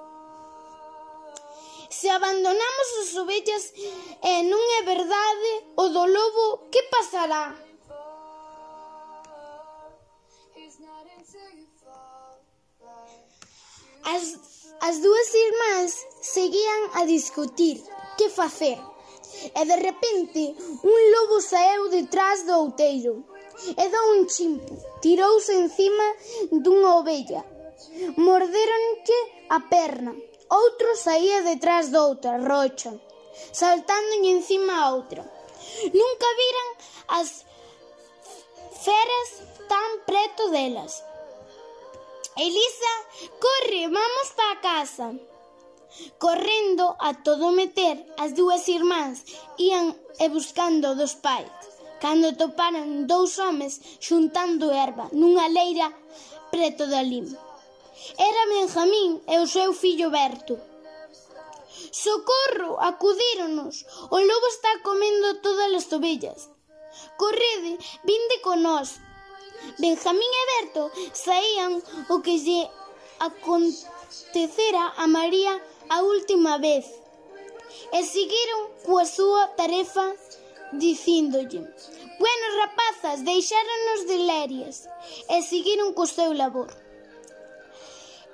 Se 1.92 2.08
abandonamos 2.08 2.88
as 3.02 3.16
ovellas 3.20 3.64
e 4.24 4.34
non 4.48 4.64
é 4.80 4.82
verdade 4.92 5.50
o 5.76 5.92
do 5.92 6.08
lobo, 6.08 6.72
que 6.72 6.80
pasará? 6.88 7.52
As, 14.08 14.24
as 14.80 14.96
dúas 15.04 15.28
irmás 15.36 15.92
seguían 16.24 16.82
a 16.96 17.04
discutir 17.04 17.84
que 18.16 18.32
facer. 18.32 18.80
E 19.52 19.62
de 19.68 19.76
repente 19.76 20.56
un 20.80 21.00
lobo 21.12 21.44
saeu 21.44 21.92
detrás 21.92 22.48
do 22.48 22.56
outeiro 22.56 23.20
e 23.68 23.84
dou 23.92 24.06
un 24.16 24.24
chimpo. 24.32 24.72
Tirouse 25.04 25.52
encima 25.52 26.08
dunha 26.64 26.96
ovella. 27.04 27.44
Mordéronlle 28.16 29.18
a 29.52 29.60
perna 29.60 30.31
Outro 30.52 30.90
saía 31.06 31.40
detrás 31.50 31.84
doutra 31.96 32.36
rocha, 32.36 32.92
saltándolle 33.60 34.30
encima 34.36 34.72
a 34.76 34.92
outra. 34.92 35.22
Nunca 36.00 36.28
viran 36.40 36.68
as 37.18 37.28
feras 38.84 39.28
tan 39.72 39.88
preto 40.08 40.42
delas. 40.52 40.92
Elisa, 42.36 42.94
corre, 43.44 43.82
vamos 43.98 44.28
para 44.36 44.60
casa. 44.60 45.06
Correndo 46.18 46.96
a 47.00 47.10
todo 47.26 47.56
meter, 47.60 47.96
as 48.22 48.30
dúas 48.38 48.68
irmáns 48.68 49.24
ían 49.56 49.86
e 50.20 50.26
buscando 50.28 50.96
dos 51.00 51.14
pais. 51.26 51.48
Cando 52.02 52.36
toparan 52.40 53.06
dous 53.08 53.38
homes 53.40 53.80
xuntando 54.06 54.66
erva 54.86 55.06
nunha 55.20 55.46
leira 55.48 55.88
preto 56.52 56.84
da 56.92 57.00
lima. 57.12 57.40
Era 58.18 58.46
Benjamín 58.46 59.22
e 59.28 59.38
o 59.38 59.46
seu 59.46 59.72
fillo 59.72 60.10
Berto. 60.10 60.58
Socorro, 61.90 62.78
acudíronos. 62.80 63.84
O 64.10 64.18
lobo 64.18 64.46
está 64.48 64.78
comendo 64.82 65.40
todas 65.40 65.74
as 65.74 65.92
ovellas. 65.92 66.50
Correde, 67.16 67.78
vinde 68.04 68.36
con 68.42 68.62
nós. 68.62 69.00
Benjamín 69.78 70.32
e 70.40 70.44
Berto 70.50 70.90
saían 71.12 71.82
o 72.08 72.20
que 72.20 72.38
lle 72.44 72.68
acontecera 73.20 74.92
a 74.96 75.06
María 75.06 75.54
a 75.88 76.02
última 76.02 76.58
vez 76.58 76.84
e 77.92 78.02
seguiron 78.02 78.60
coa 78.84 79.06
súa 79.06 79.54
tarefa 79.54 80.06
dicíndolle 80.72 81.62
Bueno, 82.22 82.46
rapazas, 82.62 83.24
deixáronos 83.24 84.06
de 84.06 84.18
lerias 84.18 84.88
e 85.28 85.42
seguiron 85.42 85.92
co 85.96 86.06
seu 86.06 86.32
labor. 86.32 86.70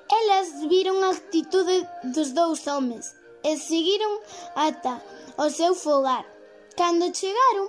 Elas 0.09 0.67
viron 0.69 1.05
a 1.05 1.11
actitude 1.11 1.87
dos 2.03 2.33
dous 2.33 2.67
homes 2.67 3.15
e 3.45 3.57
seguiron 3.57 4.13
ata 4.57 5.05
o 5.37 5.51
seu 5.51 5.75
fogar. 5.75 6.25
Cando 6.77 7.13
chegaron, 7.13 7.69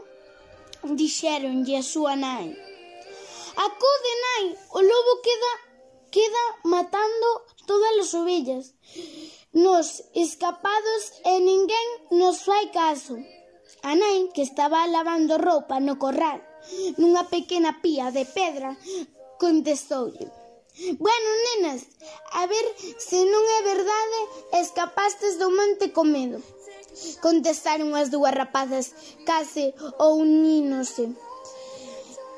dixeronlle 0.95 1.75
a 1.77 1.83
súa 1.83 2.15
nai. 2.15 2.47
Acude, 3.65 4.13
nai, 4.25 4.45
o 4.71 4.79
lobo 4.81 5.13
queda 5.25 5.53
queda 6.11 6.43
matando 6.63 7.29
todas 7.65 7.99
as 7.99 8.13
ovellas. 8.13 8.73
Nos 9.51 10.03
escapados 10.13 11.03
e 11.25 11.39
ninguén 11.39 11.87
nos 12.11 12.43
fai 12.47 12.71
caso. 12.71 13.17
A 13.83 13.95
nai, 13.95 14.29
que 14.33 14.41
estaba 14.41 14.87
lavando 14.87 15.37
roupa 15.37 15.79
no 15.79 15.99
corral, 15.99 16.39
nunha 16.97 17.23
pequena 17.27 17.81
pía 17.81 18.11
de 18.11 18.25
pedra, 18.25 18.77
contestoulle. 19.39 20.38
Bueno, 20.79 21.29
nenas, 21.45 21.87
a 22.31 22.47
ver 22.47 22.65
se 22.97 23.19
non 23.27 23.43
é 23.43 23.59
verdade 23.67 24.19
escapastes 24.63 25.35
do 25.35 25.51
monte 25.51 25.91
con 25.91 26.07
medo. 26.07 26.39
Contestaron 27.19 27.91
as 27.99 28.07
dúas 28.07 28.31
rapazas, 28.31 28.95
case 29.27 29.75
ou 29.99 30.23
nínose. 30.23 31.11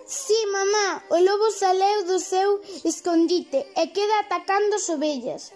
Sí, 0.09 0.39
mamá, 0.49 1.05
o 1.13 1.17
lobo 1.21 1.53
saleu 1.53 2.03
do 2.09 2.17
seu 2.17 2.59
escondite 2.83 3.61
e 3.77 3.83
queda 3.93 4.25
atacando 4.25 4.73
as 4.75 4.89
ovellas. 4.89 5.53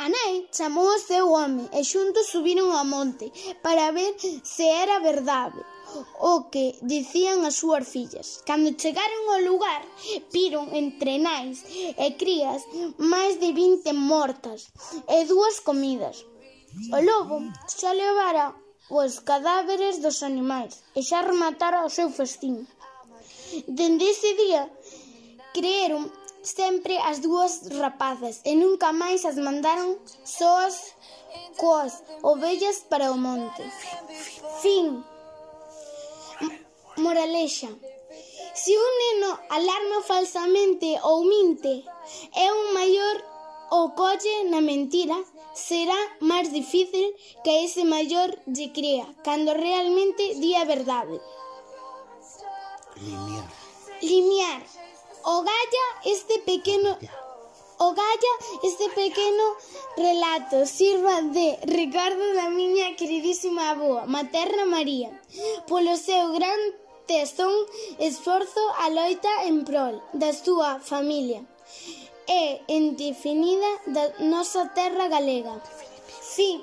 A 0.00 0.08
nai 0.08 0.48
chamou 0.48 0.88
o 0.88 0.98
seu 0.98 1.28
home 1.28 1.68
e 1.76 1.84
xuntos 1.84 2.32
subiron 2.32 2.72
ao 2.72 2.88
monte 2.88 3.28
para 3.60 3.92
ver 3.92 4.16
se 4.42 4.64
era 4.64 5.04
verdade 5.04 5.60
o 6.20 6.32
que 6.52 6.76
dicían 6.82 7.44
as 7.48 7.56
súas 7.60 7.84
fillas. 7.94 8.28
Cando 8.48 8.76
chegaron 8.82 9.22
ao 9.28 9.40
lugar, 9.50 9.82
viron 10.34 10.66
entre 10.82 11.18
nais 11.18 11.64
e 12.04 12.06
crías 12.20 12.60
máis 13.12 13.38
de 13.42 13.50
20 13.52 13.92
mortas 13.94 14.60
e 15.08 15.18
dúas 15.32 15.56
comidas. 15.68 16.16
O 16.96 16.98
lobo 17.08 17.36
xa 17.66 17.92
levara 17.94 18.46
os 18.90 19.12
cadáveres 19.30 20.02
dos 20.04 20.18
animais 20.30 20.72
e 20.98 21.00
xa 21.08 21.20
rematara 21.30 21.86
o 21.86 21.94
seu 21.96 22.08
festín. 22.18 22.56
Dende 23.66 24.06
ese 24.14 24.30
día, 24.42 24.62
creeron 25.54 26.02
sempre 26.42 26.94
as 26.98 27.18
dúas 27.20 27.52
rapazas 27.82 28.40
e 28.44 28.54
nunca 28.56 28.92
máis 28.92 29.24
as 29.30 29.36
mandaron 29.36 29.98
soas 30.24 30.74
coas 31.60 32.02
ovellas 32.22 32.86
para 32.90 33.12
o 33.12 33.16
monte. 33.18 33.62
Fin. 34.62 35.04
Moralexa. 37.00 37.70
Se 38.62 38.72
un 38.86 38.92
neno 39.02 39.30
alarma 39.56 39.98
falsamente 40.10 40.88
ou 41.02 41.24
minte 41.24 41.74
e 42.42 42.44
un 42.58 42.74
maior 42.78 43.16
o 43.70 43.94
colle 43.94 44.36
na 44.50 44.60
mentira, 44.60 45.16
será 45.54 45.98
máis 46.20 46.50
difícil 46.50 47.06
que 47.44 47.52
ese 47.64 47.82
maior 47.84 48.28
lle 48.54 48.68
crea 48.76 49.06
cando 49.26 49.54
realmente 49.54 50.34
di 50.42 50.50
a 50.54 50.64
verdade. 50.64 51.16
Limiar. 53.00 53.48
Limiar. 54.02 54.60
O 55.24 55.42
galla 55.42 55.86
este 56.04 56.38
pequeno... 56.40 56.98
O 57.80 57.94
galla 57.94 58.32
este 58.62 58.90
pequeno 58.90 59.46
relato 59.96 60.66
sirva 60.66 61.22
de 61.22 61.56
recordo 61.64 62.24
da 62.34 62.50
miña 62.50 62.94
queridísima 62.98 63.70
avoa, 63.70 64.04
materna 64.04 64.66
María, 64.66 65.08
polo 65.66 65.96
seu 65.96 66.28
gran 66.36 66.60
tes 67.10 67.34
un 67.40 67.66
esforzo 67.98 68.62
a 68.78 68.86
loita 68.86 69.32
en 69.50 69.66
prol 69.66 69.98
da 70.14 70.30
súa 70.30 70.78
familia 70.78 71.42
e 72.30 72.62
en 72.70 72.94
definida 72.94 73.70
da 73.90 74.14
nosa 74.32 74.70
terra 74.78 75.10
galega. 75.10 75.58
Sí. 76.22 76.62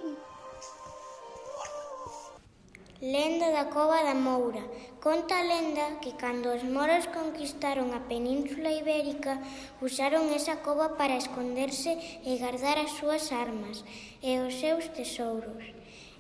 Lenda 3.04 3.52
da 3.52 3.68
Cova 3.76 4.00
da 4.08 4.16
Moura. 4.16 4.64
Conta 5.04 5.36
a 5.36 5.44
lenda 5.44 6.00
que 6.00 6.16
cando 6.16 6.56
os 6.56 6.64
moros 6.64 7.12
conquistaron 7.12 7.92
a 7.92 8.08
península 8.08 8.72
ibérica 8.72 9.44
usaron 9.84 10.32
esa 10.32 10.64
cova 10.64 10.96
para 10.96 11.20
esconderse 11.20 11.92
e 12.24 12.40
guardar 12.40 12.80
as 12.80 12.96
súas 12.96 13.36
armas 13.36 13.84
e 14.24 14.40
os 14.40 14.56
seus 14.64 14.88
tesouros 14.96 15.77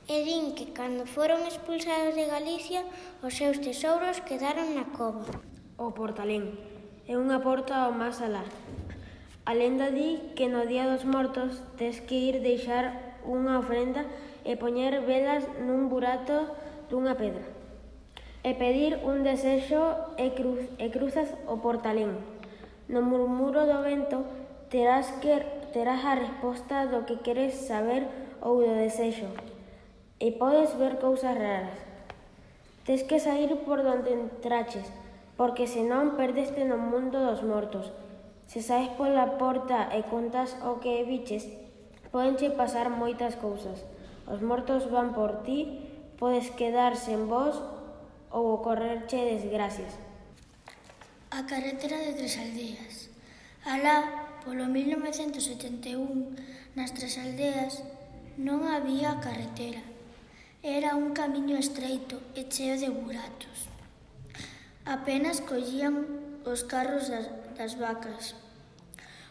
e 0.07 0.23
din 0.23 0.55
que 0.55 0.71
cando 0.71 1.03
foron 1.03 1.43
expulsados 1.43 2.15
de 2.15 2.25
Galicia 2.31 2.87
os 3.19 3.35
seus 3.35 3.59
tesouros 3.59 4.23
quedaron 4.23 4.71
na 4.71 4.87
cova. 4.95 5.27
O 5.75 5.91
Portalén 5.91 6.55
é 7.11 7.19
unha 7.19 7.43
porta 7.43 7.83
ao 7.83 7.91
máis 7.91 8.23
alá. 8.23 8.47
A 9.43 9.51
lenda 9.51 9.91
di 9.91 10.31
que 10.35 10.47
no 10.47 10.63
Día 10.63 10.87
dos 10.87 11.03
Mortos 11.03 11.59
tes 11.75 11.99
que 11.99 12.15
ir 12.15 12.39
deixar 12.39 13.19
unha 13.27 13.59
ofrenda 13.59 14.07
e 14.47 14.55
poñer 14.55 15.03
velas 15.03 15.43
nun 15.59 15.91
burato 15.91 16.55
dunha 16.87 17.19
pedra 17.19 17.57
e 18.47 18.55
pedir 18.55 19.03
un 19.03 19.27
desexo 19.27 20.15
e, 20.15 20.31
cruz, 20.31 20.63
e 20.79 20.87
cruzas 20.87 21.27
o 21.51 21.59
portalén. 21.59 22.15
No 22.87 23.03
murmuro 23.03 23.67
do 23.67 23.83
vento 23.83 24.23
terás, 24.71 25.11
que, 25.19 25.43
terás 25.75 25.99
a 26.07 26.15
resposta 26.15 26.87
do 26.87 27.03
que 27.03 27.19
queres 27.19 27.67
saber 27.67 28.07
ou 28.39 28.63
do 28.63 28.71
desexo 28.79 29.27
e 30.19 30.33
podes 30.33 30.73
ver 30.77 30.97
cousas 30.97 31.37
raras. 31.37 31.77
Tes 32.85 33.03
que 33.03 33.19
sair 33.19 33.53
por 33.67 33.83
donde 33.83 34.13
entraches, 34.13 34.89
porque 35.37 35.69
senón 35.69 36.17
perdeste 36.17 36.65
no 36.65 36.81
mundo 36.81 37.21
dos 37.21 37.45
mortos. 37.45 37.93
Se 38.49 38.63
saes 38.63 38.89
pola 38.97 39.37
porta 39.37 39.93
e 39.93 40.01
contas 40.07 40.57
o 40.65 40.81
que 40.81 41.05
viches, 41.05 41.45
podenche 42.09 42.49
pasar 42.49 42.89
moitas 42.89 43.37
cousas. 43.37 43.85
Os 44.25 44.41
mortos 44.41 44.89
van 44.89 45.13
por 45.13 45.45
ti, 45.45 45.83
podes 46.17 46.49
quedar 46.55 46.97
sen 46.97 47.29
vos 47.29 47.59
ou 48.33 48.57
ocorrerche 48.57 49.21
desgracias. 49.21 49.93
A 51.29 51.45
carretera 51.45 52.01
de 52.01 52.17
Tres 52.17 52.39
Aldeas. 52.39 53.11
Alá, 53.67 54.31
polo 54.41 54.65
1971, 54.65 56.33
nas 56.73 56.95
Tres 56.95 57.19
Aldeas 57.19 57.83
non 58.39 58.63
había 58.63 59.19
carretera. 59.19 59.96
Era 60.63 60.95
un 60.95 61.13
camiño 61.13 61.55
estreito 61.55 62.17
e 62.33 62.49
cheo 62.49 62.81
de 62.81 62.89
buratos. 62.89 63.69
Apenas 64.89 65.37
collían 65.37 66.09
os 66.49 66.65
carros 66.65 67.13
das, 67.13 67.29
das 67.53 67.77
vacas. 67.77 68.33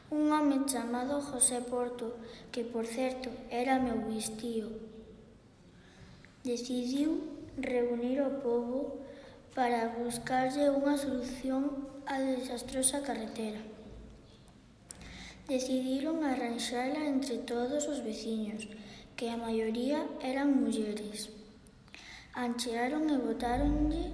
Un 0.06 0.30
home 0.30 0.70
chamado 0.70 1.18
José 1.18 1.58
Porto, 1.66 2.14
que 2.54 2.62
por 2.62 2.86
certo 2.86 3.28
era 3.50 3.82
meu 3.82 4.06
bistío, 4.06 4.70
decidiu 6.46 7.26
reunir 7.58 8.22
o 8.22 8.38
povo 8.38 9.02
para 9.50 9.98
buscarlle 9.98 10.70
unha 10.70 10.94
solución 10.94 11.90
á 12.06 12.22
desastrosa 12.22 13.02
carretera. 13.02 13.58
Decidiron 15.50 16.22
arranxala 16.22 17.02
entre 17.10 17.42
todos 17.42 17.90
os 17.90 17.98
veciños, 18.06 18.70
que 19.16 19.31
a 19.31 19.37
maioría 19.37 20.05
eran 20.20 20.61
mulleres. 20.61 21.33
Anchearon 22.37 23.09
e 23.09 23.16
botáronlle 23.16 24.12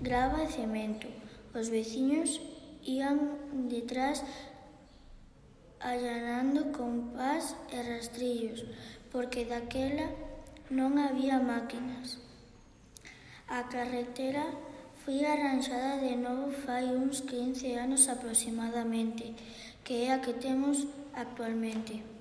grava 0.00 0.40
e 0.42 0.48
cemento. 0.48 1.08
Os 1.52 1.68
veciños 1.68 2.40
ían 2.80 3.36
detrás 3.68 4.24
allanando 5.80 6.72
compás 6.72 7.54
e 7.68 7.76
rastrillos, 7.84 8.64
porque 9.12 9.44
daquela 9.44 10.08
non 10.72 10.96
había 10.96 11.36
máquinas. 11.36 12.16
A 13.52 13.68
carretera 13.68 14.48
foi 15.04 15.20
arranxada 15.28 16.00
de 16.00 16.16
novo 16.16 16.50
fai 16.64 16.88
uns 16.88 17.20
15 17.20 17.76
anos 17.76 18.08
aproximadamente, 18.08 19.36
que 19.84 20.08
é 20.08 20.16
a 20.16 20.24
que 20.24 20.32
temos 20.32 20.88
actualmente. 21.12 22.15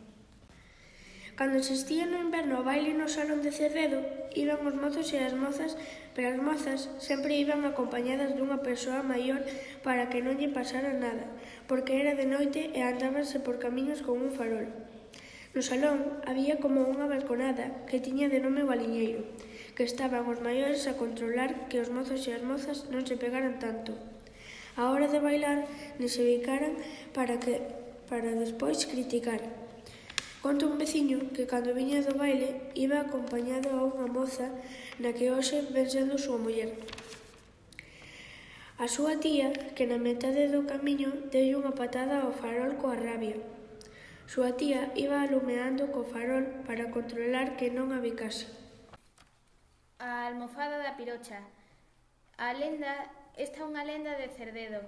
Cando 1.35 1.59
existía 1.59 2.07
no 2.07 2.15
inverno 2.15 2.63
o 2.63 2.63
baile 2.63 2.95
no 2.95 3.11
salón 3.11 3.43
de 3.43 3.51
Cerredo, 3.51 3.99
iban 4.39 4.63
os 4.63 4.75
mozos 4.79 5.11
e 5.11 5.19
as 5.19 5.35
mozas, 5.35 5.75
pero 6.15 6.31
as 6.31 6.39
mozas 6.39 6.87
sempre 7.03 7.35
iban 7.35 7.67
acompañadas 7.67 8.39
dunha 8.39 8.63
persoa 8.63 9.03
maior 9.03 9.43
para 9.83 10.07
que 10.07 10.23
non 10.23 10.39
lle 10.39 10.47
pasara 10.47 10.95
nada, 10.95 11.27
porque 11.67 11.99
era 11.99 12.15
de 12.15 12.23
noite 12.23 12.71
e 12.71 12.79
andábanse 12.79 13.43
por 13.43 13.59
camiños 13.59 13.99
con 13.99 14.23
un 14.23 14.31
farol. 14.31 14.71
No 15.51 15.59
salón 15.59 16.23
había 16.23 16.55
como 16.63 16.87
unha 16.87 17.03
balconada 17.11 17.83
que 17.83 17.99
tiña 17.99 18.31
de 18.31 18.39
nome 18.39 18.63
Baliñeiro, 18.63 19.27
que 19.75 19.83
estaban 19.83 20.23
os 20.31 20.39
maiores 20.39 20.87
a 20.87 20.95
controlar 20.95 21.67
que 21.67 21.83
os 21.83 21.91
mozos 21.91 22.23
e 22.27 22.31
as 22.31 22.47
mozas 22.47 22.87
non 22.87 23.03
se 23.03 23.19
pegaran 23.19 23.59
tanto. 23.59 23.91
A 24.79 24.87
hora 24.87 25.11
de 25.11 25.19
bailar, 25.19 25.67
nese 25.99 26.23
se 26.23 26.27
bicaran 26.31 26.79
para 27.11 27.43
que 27.43 27.59
para 28.07 28.31
despois 28.39 28.87
criticar. 28.87 29.64
Conta 30.45 30.67
un 30.67 30.77
veciño 30.77 31.17
que 31.33 31.47
cando 31.47 31.73
viña 31.73 32.05
do 32.05 32.13
baile 32.21 32.69
iba 32.77 33.01
acompañado 33.01 33.67
a 33.73 33.81
unha 33.81 34.05
moza 34.05 34.45
na 35.01 35.09
que 35.09 35.33
hoxe 35.33 35.65
ven 35.73 35.89
sendo 35.89 36.21
súa 36.21 36.37
muller. 36.37 36.69
A 38.77 38.85
súa 38.85 39.17
tía, 39.17 39.49
que 39.73 39.89
na 39.89 39.97
metade 39.97 40.45
do 40.53 40.61
camiño 40.69 41.09
deu 41.33 41.57
unha 41.57 41.73
patada 41.73 42.21
ao 42.21 42.29
farol 42.29 42.77
coa 42.77 42.93
rabia. 42.93 43.41
Súa 44.29 44.53
tía 44.53 44.93
iba 44.93 45.17
alumeando 45.25 45.89
co 45.89 46.05
farol 46.05 46.45
para 46.69 46.93
controlar 46.93 47.57
que 47.57 47.73
non 47.73 47.89
a 47.89 47.97
bicase. 47.97 48.45
A 49.97 50.29
almofada 50.29 50.77
da 50.77 50.93
pirocha. 50.93 51.41
A 52.37 52.53
lenda, 52.53 53.09
esta 53.33 53.65
é 53.65 53.67
unha 53.71 53.81
lenda 53.81 54.13
de 54.13 54.29
Cerdedo, 54.29 54.85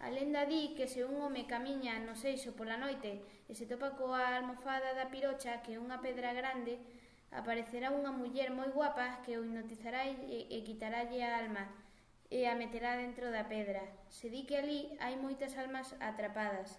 A 0.00 0.10
lenda 0.10 0.46
di 0.46 0.74
que 0.76 0.86
se 0.86 1.04
un 1.04 1.18
home 1.20 1.50
camiña 1.50 1.98
no 1.98 2.14
seixo 2.14 2.54
pola 2.54 2.78
noite 2.78 3.18
e 3.50 3.52
se 3.58 3.66
topa 3.66 3.98
coa 3.98 4.38
almofada 4.38 4.94
da 4.94 5.10
pirocha 5.10 5.58
que 5.62 5.74
é 5.74 5.82
unha 5.82 5.98
pedra 5.98 6.30
grande, 6.30 6.78
aparecerá 7.34 7.90
unha 7.90 8.14
muller 8.14 8.54
moi 8.54 8.70
guapa 8.70 9.26
que 9.26 9.34
o 9.34 9.42
hipnotizará 9.42 10.06
e, 10.06 10.46
e 10.54 10.58
quitaralle 10.62 11.18
a 11.26 11.42
alma 11.42 11.64
e 12.30 12.46
a 12.46 12.54
meterá 12.54 12.94
dentro 12.94 13.26
da 13.34 13.42
pedra. 13.50 13.82
Se 14.06 14.30
di 14.30 14.46
que 14.46 14.54
ali 14.54 14.94
hai 15.02 15.18
moitas 15.18 15.58
almas 15.58 15.90
atrapadas. 15.98 16.78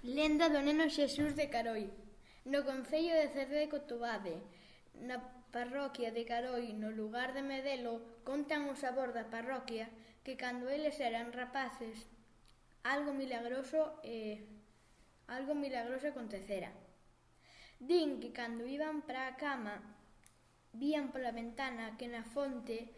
Lenda 0.00 0.48
do 0.48 0.64
neno 0.64 0.88
Xesús 0.88 1.36
de 1.36 1.52
Caroi, 1.52 1.92
no 2.48 2.64
Concello 2.64 3.12
de 3.12 3.28
Cerde 3.28 3.60
de 3.60 3.68
Cotobade, 3.68 4.40
na 4.96 5.20
parroquia 5.50 6.10
de 6.14 6.24
Caroi 6.24 6.72
no 6.72 6.90
lugar 6.90 7.34
de 7.34 7.42
Medelo 7.42 8.22
contan 8.24 8.70
o 8.70 8.74
sabor 8.78 9.10
da 9.10 9.28
parroquia 9.34 9.90
que 10.24 10.38
cando 10.38 10.70
eles 10.70 10.96
eran 11.02 11.34
rapaces 11.34 12.06
algo 12.82 13.12
milagroso 13.12 14.00
eh, 14.02 14.40
algo 15.28 15.54
milagroso 15.54 16.08
acontecera. 16.08 16.70
Din 17.78 18.20
que 18.20 18.30
cando 18.32 18.66
iban 18.66 19.02
para 19.02 19.26
a 19.26 19.36
cama 19.36 19.82
vían 20.72 21.10
pola 21.12 21.32
ventana 21.32 21.96
que 21.98 22.06
na 22.06 22.22
fonte 22.22 22.90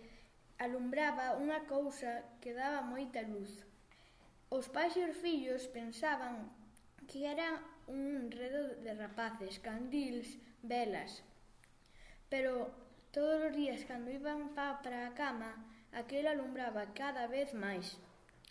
alumbraba 0.59 1.41
unha 1.41 1.65
cousa 1.67 2.25
que 2.41 2.53
daba 2.53 2.85
moita 2.85 3.25
luz. 3.25 3.65
Os 4.53 4.69
pais 4.69 4.95
e 5.01 5.03
os 5.09 5.17
fillos 5.17 5.65
pensaban 5.73 6.53
que 7.09 7.25
era 7.25 7.65
un 7.88 8.29
enredo 8.29 8.79
de 8.85 8.93
rapaces, 8.95 9.59
candils, 9.59 10.38
velas, 10.62 11.25
Pero 12.33 12.73
todos 13.12 13.45
os 13.45 13.53
días 13.53 13.85
cando 13.85 14.09
iban 14.09 14.57
pa 14.57 14.81
para 14.81 15.05
a 15.05 15.12
cama, 15.12 15.53
aquel 15.92 16.25
alumbraba 16.25 16.97
cada 16.97 17.29
vez 17.29 17.53
máis. 17.53 18.01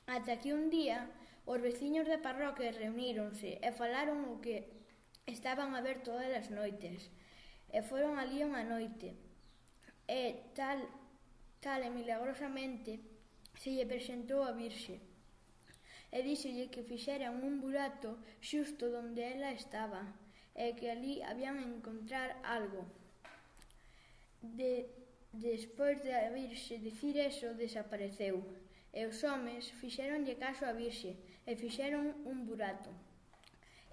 Ata 0.05 0.37
que 0.37 0.53
un 0.53 0.69
día 0.69 1.09
os 1.49 1.57
veciños 1.57 2.05
da 2.05 2.21
parroquia 2.21 2.77
reuníronse 2.77 3.57
e 3.57 3.69
falaron 3.73 4.29
o 4.29 4.37
que 4.37 4.69
estaban 5.25 5.73
a 5.73 5.81
ver 5.81 6.05
todas 6.05 6.29
as 6.29 6.53
noites. 6.53 7.09
E 7.73 7.81
foron 7.81 8.21
ali 8.21 8.45
unha 8.45 8.61
noite. 8.61 9.17
E 10.05 10.53
tal, 10.53 10.85
tal 11.57 11.81
e 11.81 11.89
milagrosamente 11.89 13.01
se 13.57 13.73
lle 13.73 13.89
presentou 13.89 14.45
a 14.45 14.53
Virxe. 14.53 15.01
E 16.13 16.21
díxolle 16.21 16.69
que 16.69 16.85
fixeran 16.85 17.41
un 17.41 17.57
burato 17.57 18.21
xusto 18.45 18.93
onde 18.93 19.25
ela 19.25 19.49
estaba 19.49 20.05
e 20.53 20.77
que 20.77 20.93
ali 20.93 21.25
habían 21.25 21.57
encontrar 21.65 22.37
algo. 22.45 23.00
De, 24.41 24.89
despois 25.31 26.01
de 26.01 26.11
a 26.13 26.29
virxe 26.33 26.77
dicir 26.77 27.15
eso, 27.17 27.53
desapareceu 27.53 28.41
e 28.93 29.05
os 29.05 29.23
homes 29.23 29.69
fixeronlle 29.79 30.35
caso 30.35 30.65
a 30.65 30.73
virxe 30.73 31.11
e 31.45 31.51
fixeron 31.61 32.05
un 32.31 32.37
burato. 32.49 32.91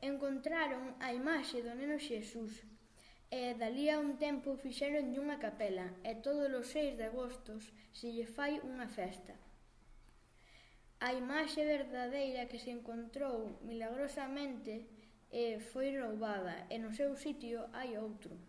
Encontraron 0.00 0.96
a 1.06 1.12
imaxe 1.12 1.60
do 1.62 1.72
neno 1.78 1.98
Xesús 2.00 2.54
e 3.30 3.52
dali 3.60 3.86
a 3.92 4.00
un 4.00 4.16
tempo 4.16 4.56
fixeron 4.64 5.12
unha 5.22 5.36
capela 5.36 5.86
e 6.00 6.16
todos 6.24 6.48
os 6.48 6.66
6 6.72 6.96
de 6.96 7.04
agostos 7.10 7.62
se 7.92 8.08
lle 8.14 8.26
fai 8.36 8.56
unha 8.64 8.88
festa. 8.88 9.34
A 11.06 11.12
imaxe 11.12 11.62
verdadeira 11.62 12.48
que 12.50 12.58
se 12.58 12.70
encontrou 12.72 13.60
milagrosamente 13.68 14.74
e 15.30 15.60
foi 15.60 15.94
roubada 15.94 16.66
e 16.72 16.80
no 16.82 16.90
seu 16.98 17.14
sitio 17.14 17.68
hai 17.76 18.00
outro. 18.00 18.47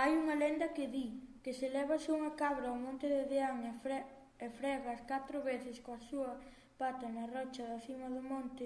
Hai 0.00 0.12
unha 0.22 0.38
lenda 0.44 0.66
que 0.76 0.86
di 0.94 1.06
que 1.42 1.52
se 1.58 1.66
levas 1.76 2.06
unha 2.16 2.30
cabra 2.42 2.66
ao 2.70 2.78
monte 2.86 3.06
de 3.14 3.22
Deán 3.30 3.58
e, 3.70 3.72
fre 3.82 3.98
e 4.44 4.46
fregas 4.58 5.00
catro 5.10 5.42
veces 5.50 5.82
coa 5.84 5.98
súa 6.10 6.32
pata 6.80 7.06
na 7.10 7.26
rocha 7.34 7.66
da 7.66 7.82
cima 7.86 8.06
do 8.14 8.22
monte, 8.32 8.64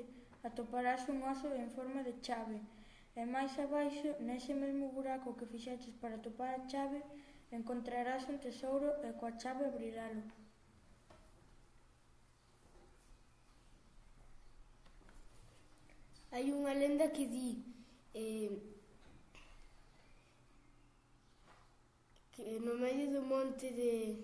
atoparás 0.48 1.08
un 1.08 1.24
oso 1.32 1.48
en 1.62 1.72
forma 1.76 2.00
de 2.04 2.14
chave. 2.20 2.60
E 3.20 3.24
máis 3.34 3.52
abaixo, 3.64 4.10
nese 4.26 4.52
mesmo 4.62 4.92
buraco 4.96 5.32
que 5.38 5.48
fixaches 5.52 5.96
para 6.00 6.20
atopar 6.20 6.52
a 6.52 6.66
chave, 6.70 7.00
encontrarás 7.58 8.28
un 8.28 8.36
tesouro 8.36 8.90
e 9.00 9.08
coa 9.16 9.32
chave 9.40 9.64
abriralo. 9.64 10.28
Hai 16.28 16.44
unha 16.52 16.76
lenda 16.76 17.08
que 17.08 17.24
di 17.24 17.48
eh, 18.12 18.52
que 22.32 22.58
no 22.60 22.74
medio 22.74 23.12
do 23.12 23.22
monte 23.22 23.70
de, 23.70 24.16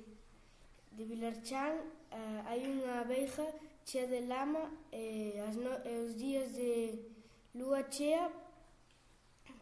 de 0.96 1.02
Vilarchán 1.04 1.76
eh, 2.10 2.40
hai 2.48 2.64
unha 2.64 3.04
abeja 3.04 3.44
chea 3.84 4.08
de 4.08 4.24
lama 4.24 4.64
e, 4.92 5.36
as 5.44 5.56
no, 5.56 5.72
e 5.84 5.92
os 6.04 6.16
días 6.16 6.56
de 6.56 6.96
lúa 7.54 7.84
chea 7.88 8.32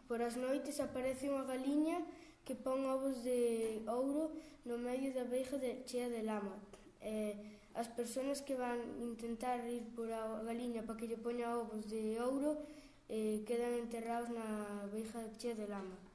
por 0.07 0.23
as 0.23 0.39
noites 0.39 0.79
aparece 0.79 1.27
unha 1.27 1.43
galiña 1.43 1.99
que 2.47 2.55
pon 2.55 2.87
ovos 2.87 3.19
de 3.27 3.83
ouro 3.87 4.31
no 4.63 4.79
medio 4.79 5.11
da 5.11 5.27
abeja 5.27 5.59
de, 5.59 5.83
chea 5.83 6.07
de 6.07 6.23
lama. 6.23 6.55
E, 7.03 7.35
as 7.75 7.91
persoas 7.91 8.39
que 8.41 8.55
van 8.55 8.79
intentar 9.03 9.59
ir 9.67 9.83
por 9.91 10.07
a 10.07 10.39
galiña 10.47 10.87
para 10.87 10.97
que 10.97 11.07
lle 11.07 11.19
poña 11.19 11.51
ovos 11.51 11.83
de 11.91 12.15
ouro 12.23 12.55
eh, 13.11 13.43
quedan 13.47 13.75
enterrados 13.75 14.31
na 14.31 14.87
abeja 14.87 15.19
chea 15.35 15.55
de 15.55 15.67
lama. 15.67 16.06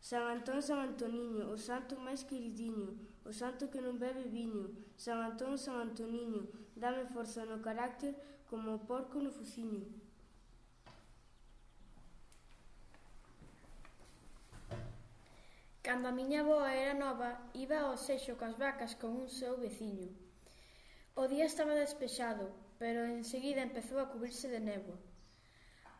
San 0.00 0.22
Antón, 0.22 0.62
San 0.62 0.78
Antoniño, 0.78 1.50
o 1.50 1.56
santo 1.58 1.98
máis 1.98 2.22
queridiño, 2.22 2.94
o 3.26 3.30
santo 3.34 3.68
que 3.68 3.82
non 3.82 3.98
bebe 3.98 4.24
viño. 4.30 4.70
San 4.96 5.18
Antón, 5.20 5.58
San 5.58 5.76
Antoniño, 5.82 6.46
dame 6.78 7.04
forza 7.10 7.42
no 7.44 7.58
carácter 7.60 8.14
como 8.48 8.78
o 8.78 8.82
porco 8.86 9.18
no 9.20 9.34
fuciño. 9.34 9.84
Cando 15.82 16.08
a 16.08 16.12
miña 16.12 16.44
boa 16.44 16.70
era 16.76 16.92
nova, 16.92 17.30
iba 17.56 17.80
ao 17.80 17.96
sexo 17.96 18.36
coas 18.36 18.56
vacas 18.60 18.92
con 19.00 19.10
un 19.24 19.28
seu 19.28 19.56
veciño. 19.56 20.08
O 21.16 21.26
día 21.32 21.48
estaba 21.48 21.74
despexado, 21.74 22.52
pero 22.78 23.08
enseguida 23.08 23.66
empezou 23.66 23.98
a 23.98 24.08
cubrirse 24.12 24.46
de 24.52 24.60
néboa. 24.60 25.07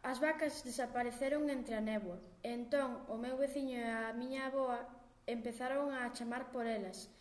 As 0.09 0.25
vacas 0.25 0.65
desapareceron 0.65 1.53
entre 1.53 1.77
a 1.77 1.85
néboa, 1.85 2.17
e 2.41 2.49
entón 2.57 3.05
o 3.13 3.21
meu 3.21 3.37
veciño 3.37 3.77
e 3.77 3.85
a 3.85 4.17
miña 4.17 4.49
avoa 4.49 4.89
empezaron 5.29 5.93
a 5.93 6.09
chamar 6.17 6.49
por 6.49 6.65
elas, 6.65 7.13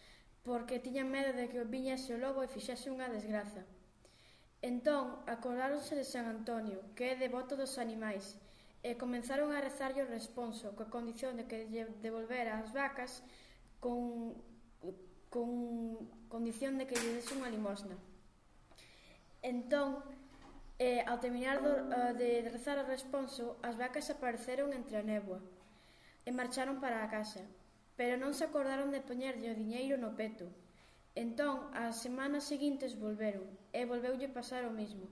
porque 0.48 0.80
tiñan 0.80 1.12
medo 1.12 1.36
de 1.36 1.52
que 1.52 1.68
viñase 1.68 2.16
o 2.16 2.22
lobo 2.24 2.40
e 2.40 2.48
fixese 2.48 2.88
unha 2.88 3.12
desgraza. 3.12 3.68
Entón 4.64 5.20
acordáronse 5.28 6.00
de 6.00 6.08
San 6.08 6.32
Antonio, 6.32 6.80
que 6.96 7.12
é 7.12 7.20
devoto 7.20 7.60
dos 7.60 7.76
animais, 7.76 8.40
e 8.80 8.96
comenzaron 8.96 9.52
a 9.52 9.60
rezarlle 9.60 10.08
o 10.08 10.14
responso, 10.18 10.72
coa 10.72 10.88
condición 10.88 11.36
de 11.36 11.44
que 11.44 11.68
lle 11.68 11.92
devolvera 12.00 12.56
as 12.64 12.72
vacas 12.72 13.20
con, 13.84 14.32
con 15.28 16.08
condición 16.32 16.80
de 16.80 16.88
que 16.88 16.96
lle 16.96 17.20
dese 17.20 17.36
unha 17.36 17.52
limosna. 17.52 18.00
Entón, 19.44 20.08
E, 20.78 21.02
ao 21.10 21.18
terminar 21.18 21.58
do, 21.66 21.74
eh, 21.90 22.14
de 22.14 22.30
rezar 22.54 22.78
o 22.78 22.86
responso, 22.86 23.58
as 23.66 23.76
vacas 23.82 24.14
apareceron 24.14 24.70
entre 24.78 24.96
a 24.98 25.02
néboa 25.02 25.42
e 26.22 26.30
marcharon 26.30 26.78
para 26.78 27.02
a 27.02 27.10
casa, 27.10 27.42
pero 27.98 28.14
non 28.22 28.38
se 28.38 28.46
acordaron 28.46 28.94
de 28.94 29.02
poñerlle 29.02 29.50
o 29.50 29.58
diñeiro 29.58 29.98
no 29.98 30.14
peto. 30.14 30.46
Entón, 31.18 31.74
as 31.74 31.98
semanas 32.06 32.46
seguintes 32.46 32.94
volveron, 32.94 33.50
e 33.74 33.90
volveulle 33.90 34.30
pasar 34.30 34.70
o 34.70 34.76
mismo. 34.76 35.10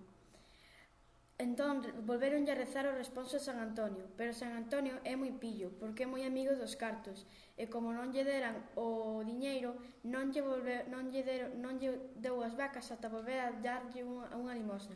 Entón, 1.41 1.81
volveronlle 2.05 2.53
a 2.53 2.61
rezar 2.61 2.85
o 2.85 2.93
responso 2.93 3.41
a 3.41 3.45
San 3.47 3.57
Antonio, 3.57 4.05
pero 4.15 4.37
San 4.37 4.53
Antonio 4.53 5.01
é 5.01 5.17
moi 5.17 5.33
pillo, 5.33 5.73
porque 5.81 6.05
é 6.05 6.11
moi 6.13 6.21
amigo 6.29 6.53
dos 6.53 6.77
cartos, 6.77 7.25
e 7.57 7.65
como 7.73 7.89
non 7.89 8.13
lle 8.13 8.21
deran 8.21 8.55
o 8.77 9.25
diñeiro, 9.25 9.81
non 10.05 10.29
lle, 10.29 10.45
volve, 10.45 10.85
non 10.93 11.09
lle, 11.09 11.25
deron, 11.25 11.57
non 11.57 11.81
lle 11.81 11.89
deu 12.21 12.37
as 12.45 12.53
vacas 12.53 12.93
ata 12.93 13.09
volver 13.09 13.41
a 13.41 13.49
darlle 13.65 14.05
unha, 14.05 14.29
unha 14.37 14.53
limosna. 14.53 14.95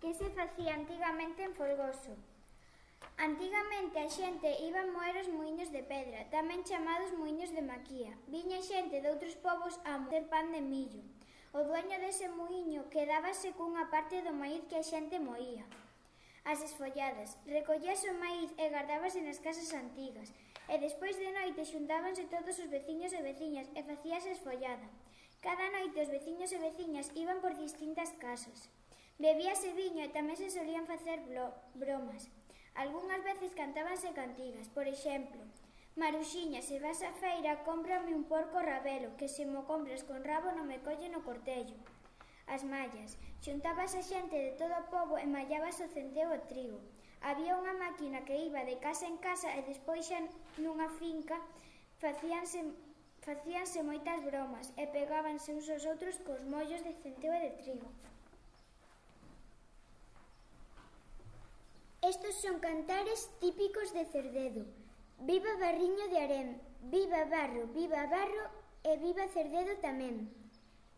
que 0.00 0.14
se 0.14 0.30
facía 0.30 0.74
antigamente 0.74 1.44
en 1.44 1.54
Folgoso. 1.54 2.16
Antigamente 3.18 4.00
a 4.00 4.08
xente 4.08 4.48
iba 4.64 4.80
moer 4.96 5.16
os 5.20 5.28
muiños 5.28 5.68
de 5.76 5.84
pedra, 5.84 6.24
tamén 6.32 6.64
chamados 6.64 7.12
muiños 7.20 7.52
de 7.52 7.60
maquía. 7.60 8.12
Viña 8.32 8.64
xente 8.64 8.96
de 9.04 9.08
outros 9.12 9.36
povos 9.44 9.76
a 9.84 10.00
moer 10.00 10.24
pan 10.32 10.48
de 10.56 10.64
millo. 10.64 11.04
O 11.52 11.60
dueño 11.68 11.96
dese 12.00 12.32
muiño 12.32 12.88
quedábase 12.88 13.52
cunha 13.52 13.92
parte 13.92 14.24
do 14.24 14.32
maíz 14.32 14.64
que 14.72 14.80
a 14.80 14.88
xente 14.90 15.20
moía. 15.20 15.68
As 16.48 16.64
esfolladas, 16.64 17.36
recollías 17.44 18.00
o 18.08 18.16
maíz 18.16 18.50
e 18.56 18.72
gardábase 18.72 19.20
nas 19.20 19.42
casas 19.44 19.68
antigas, 19.76 20.32
e 20.72 20.74
despois 20.80 21.12
de 21.20 21.28
noite 21.28 21.68
xuntábanse 21.68 22.24
todos 22.32 22.56
os 22.56 22.72
veciños 22.72 23.12
e 23.12 23.20
veciñas 23.20 23.68
e 23.76 23.80
facíase 23.84 24.32
esfollada. 24.32 24.88
Cada 25.44 25.68
noite 25.76 26.00
os 26.00 26.12
veciños 26.16 26.50
e 26.56 26.58
veciñas 26.64 27.12
iban 27.12 27.44
por 27.44 27.52
distintas 27.52 28.16
casas. 28.16 28.72
Bebíase 29.20 29.76
viño 29.76 30.00
e 30.00 30.08
tamén 30.16 30.40
se 30.40 30.48
solían 30.48 30.88
facer 30.88 31.20
bromas. 31.76 32.32
Algúnas 32.72 33.20
veces 33.20 33.52
cantábanse 33.52 34.16
cantigas, 34.16 34.72
por 34.72 34.88
exemplo, 34.88 35.44
Maruxiña, 36.00 36.64
se 36.64 36.80
vas 36.80 37.04
á 37.04 37.12
feira, 37.20 37.60
cómprame 37.68 38.16
un 38.16 38.24
porco 38.24 38.64
rabelo, 38.64 39.12
que 39.20 39.28
se 39.28 39.44
mo 39.44 39.68
compras 39.68 40.08
con 40.08 40.24
rabo 40.24 40.48
non 40.56 40.64
me 40.64 40.80
colle 40.80 41.12
no 41.12 41.20
cortello. 41.20 41.76
As 42.48 42.64
mallas, 42.64 43.20
xuntabas 43.44 43.92
a 43.92 44.00
xente 44.00 44.40
de 44.40 44.56
todo 44.56 44.72
o 44.72 44.88
pobo 44.88 45.14
e 45.20 45.28
mallabas 45.28 45.76
o 45.84 45.92
centeo 45.92 46.32
o 46.32 46.40
trigo. 46.48 46.80
Había 47.20 47.60
unha 47.60 47.76
máquina 47.76 48.24
que 48.24 48.40
iba 48.48 48.64
de 48.64 48.80
casa 48.80 49.04
en 49.04 49.20
casa 49.20 49.52
e 49.52 49.60
despois 49.68 50.08
xa 50.08 50.24
nunha 50.64 50.88
finca 50.96 51.36
facíanse 52.00 52.64
facíanse 53.20 53.84
moitas 53.84 54.24
bromas 54.24 54.72
e 54.80 54.88
pegábanse 54.88 55.52
uns 55.52 55.68
aos 55.68 55.84
outros 55.84 56.16
cos 56.24 56.40
mollos 56.48 56.80
de 56.80 56.96
centeo 57.04 57.36
e 57.36 57.44
de 57.44 57.52
trigo. 57.60 57.92
Estos 62.10 62.34
son 62.42 62.58
cantares 62.58 63.30
típicos 63.38 63.92
de 63.94 64.04
Cerdedo. 64.04 64.66
Viva 65.20 65.54
Barriño 65.60 66.08
de 66.10 66.18
Arem, 66.18 66.58
viva 66.90 67.24
Barro, 67.26 67.68
viva 67.68 68.04
Barro 68.06 68.50
e 68.82 68.96
viva 68.98 69.30
Cerdedo 69.30 69.78
tamén. 69.78 70.26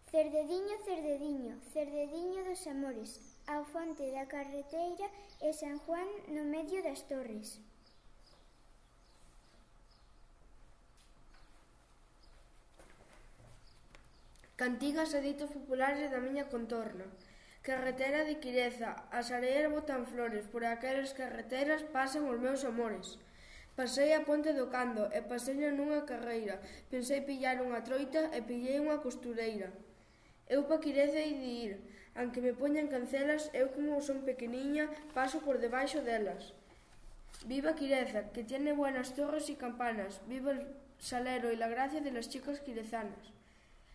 Cerdediño, 0.09 0.72
Cerdediño, 0.88 1.61
Cerdediño 1.77 2.40
dos 2.48 2.64
amores, 2.64 3.20
ao 3.44 3.61
fonte 3.68 4.09
da 4.09 4.25
carreteira 4.25 5.05
e 5.44 5.53
San 5.53 5.77
Juan 5.85 6.09
no 6.33 6.48
medio 6.48 6.81
das 6.81 7.05
torres. 7.05 7.61
Cantigas 14.57 15.12
e 15.12 15.20
ditos 15.20 15.53
populares 15.53 16.09
da 16.09 16.25
miña 16.25 16.48
contorna. 16.48 17.05
Carretera 17.62 18.25
de 18.25 18.42
Quireza, 18.42 18.90
as 19.14 19.31
areas 19.31 19.70
botan 19.70 20.03
flores, 20.03 20.51
por 20.51 20.66
aquelas 20.66 21.14
carreteras 21.14 21.87
pasan 21.94 22.27
os 22.27 22.42
meus 22.42 22.66
amores. 22.66 23.22
Pasei 23.79 24.11
a 24.18 24.27
ponte 24.27 24.51
do 24.51 24.66
Cando 24.66 25.07
e 25.14 25.22
pasei 25.22 25.55
nunha 25.70 26.03
carreira. 26.03 26.59
Pensei 26.90 27.22
pillar 27.22 27.62
unha 27.62 27.87
troita 27.87 28.35
e 28.35 28.42
pillei 28.42 28.83
unha 28.83 28.98
costureira. 28.98 29.70
Eu 30.51 30.66
pa 30.66 30.83
Quireza 30.83 31.22
e 31.22 31.38
de 31.38 31.51
ir, 31.70 31.72
aunque 32.18 32.42
me 32.42 32.51
poñan 32.51 32.90
cancelas, 32.90 33.46
eu 33.55 33.70
como 33.70 34.03
son 34.03 34.27
pequeniña, 34.27 34.90
paso 35.14 35.38
por 35.46 35.62
debaixo 35.62 36.03
delas. 36.03 36.51
Viva 37.46 37.79
Quireza, 37.79 38.35
que 38.35 38.42
tiene 38.42 38.75
buenas 38.75 39.14
torres 39.14 39.46
y 39.46 39.55
campanas. 39.55 40.18
Viva 40.27 40.51
el 40.51 40.66
salero 40.98 41.55
y 41.55 41.57
la 41.62 41.70
gracia 41.70 42.03
de 42.03 42.11
las 42.11 42.27
chicas 42.27 42.59
quirezanas. 42.59 43.22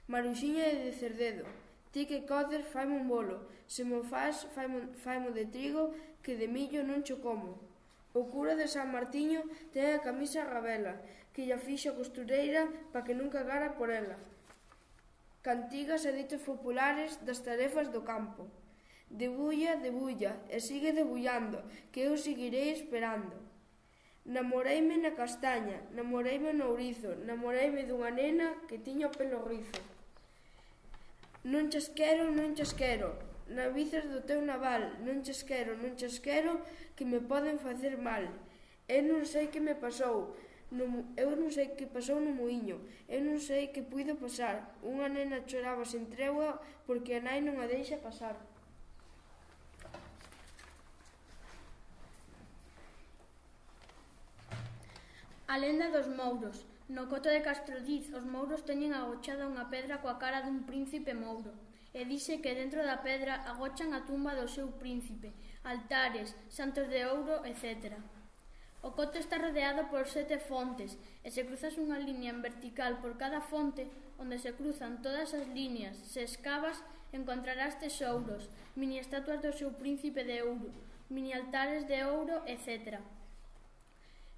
Maruxiña 0.08 0.72
de 0.72 0.96
Cerdedo. 0.96 1.67
Ti 1.98 2.06
que 2.06 2.28
coces, 2.30 2.62
faime 2.74 2.94
un 2.94 3.08
bolo. 3.10 3.50
Se 3.66 3.84
mo 3.84 4.04
faz, 4.04 4.46
faimo, 4.54 4.94
faimo 5.04 5.32
de 5.32 5.46
trigo, 5.50 5.84
que 6.22 6.38
de 6.38 6.48
millo 6.48 6.86
non 6.86 7.02
cho 7.02 7.18
como. 7.26 7.58
O 8.14 8.30
cura 8.30 8.54
de 8.54 8.70
San 8.70 8.94
Martiño 8.94 9.42
ten 9.74 9.98
a 9.98 10.04
camisa 10.06 10.46
rabela, 10.46 11.02
que 11.34 11.50
lla 11.50 11.58
fixo 11.58 11.90
a 11.90 11.98
costureira 11.98 12.70
pa 12.94 13.02
que 13.02 13.18
nunca 13.18 13.42
gara 13.42 13.74
por 13.82 13.90
ela. 13.90 14.14
Cantigas 15.42 16.06
e 16.06 16.14
ditos 16.14 16.46
populares 16.46 17.18
das 17.26 17.42
tarefas 17.42 17.90
do 17.90 18.06
campo. 18.06 18.46
Debulla, 19.10 19.82
debulla, 19.82 20.38
e 20.54 20.62
sigue 20.62 20.94
debullando, 20.94 21.66
que 21.90 22.06
eu 22.06 22.14
seguirei 22.14 22.78
esperando. 22.78 23.34
Namoreime 24.22 25.02
na 25.02 25.18
castaña, 25.18 25.82
namoreime 25.98 26.54
no 26.54 26.70
ourizo, 26.70 27.18
namoreime 27.26 27.90
dunha 27.90 28.14
nena 28.14 28.70
que 28.70 28.78
tiña 28.86 29.10
o 29.10 29.18
pelo 29.18 29.42
rizo. 29.42 29.97
Non 31.48 31.72
chas 31.72 31.88
quero, 31.96 32.28
non 32.36 32.52
chas 32.60 32.76
quero, 32.76 33.16
navizas 33.48 34.04
do 34.12 34.20
teu 34.28 34.44
naval, 34.44 35.00
non 35.08 35.24
chas 35.24 35.48
quero, 35.48 35.80
non 35.80 35.96
chas 35.96 36.20
quero, 36.20 36.60
que 36.92 37.08
me 37.08 37.24
poden 37.24 37.56
facer 37.56 37.96
mal. 37.96 38.28
Eu 38.84 39.08
non 39.08 39.24
sei 39.24 39.48
que 39.48 39.64
me 39.64 39.72
pasou, 39.72 40.36
no, 40.76 41.08
eu 41.16 41.32
non 41.40 41.48
sei 41.48 41.72
que 41.72 41.88
pasou 41.88 42.20
no 42.20 42.36
muiño, 42.36 42.84
eu 43.08 43.24
non 43.24 43.40
sei 43.40 43.72
que 43.72 43.80
puido 43.80 44.20
pasar. 44.20 44.76
Unha 44.84 45.08
nena 45.08 45.48
choraba 45.48 45.88
sen 45.88 46.12
tregua 46.12 46.60
porque 46.84 47.16
a 47.16 47.24
nai 47.24 47.40
non 47.40 47.64
a 47.64 47.66
deixa 47.72 47.96
pasar. 47.96 48.36
A 55.48 55.56
lenda 55.56 55.88
dos 55.96 56.12
mouros. 56.12 56.67
No 56.88 57.10
coto 57.12 57.28
de 57.28 57.42
Castrodiz, 57.42 58.08
os 58.16 58.24
mouros 58.24 58.64
teñen 58.64 58.96
agochada 58.96 59.44
unha 59.52 59.68
pedra 59.68 60.00
coa 60.00 60.16
cara 60.24 60.40
dun 60.48 60.64
príncipe 60.64 61.12
mouro 61.12 61.52
e 61.92 62.08
dice 62.08 62.40
que 62.40 62.56
dentro 62.56 62.80
da 62.80 63.04
pedra 63.04 63.44
agochan 63.44 63.92
a 63.92 64.08
tumba 64.08 64.32
do 64.40 64.48
seu 64.48 64.72
príncipe, 64.80 65.36
altares, 65.68 66.32
santos 66.48 66.88
de 66.88 67.04
ouro, 67.04 67.44
etc. 67.44 68.00
O 68.88 68.96
coto 68.96 69.20
está 69.20 69.36
rodeado 69.36 69.92
por 69.92 70.08
sete 70.08 70.40
fontes 70.40 70.96
e 71.26 71.28
se 71.28 71.44
cruzas 71.44 71.76
unha 71.76 72.00
línea 72.00 72.32
en 72.32 72.40
vertical 72.40 73.04
por 73.04 73.20
cada 73.20 73.44
fonte 73.44 73.84
onde 74.16 74.40
se 74.40 74.56
cruzan 74.56 75.04
todas 75.04 75.36
as 75.36 75.44
líneas, 75.52 76.00
se 76.08 76.24
escavas 76.24 76.80
encontrarás 77.12 77.76
tesouros, 77.84 78.48
mini 78.80 78.96
estatuas 78.96 79.44
do 79.44 79.52
seu 79.52 79.76
príncipe 79.76 80.24
de 80.24 80.40
ouro, 80.40 80.72
mini 81.12 81.36
altares 81.36 81.84
de 81.84 82.00
ouro, 82.08 82.48
etcétera. 82.48 83.04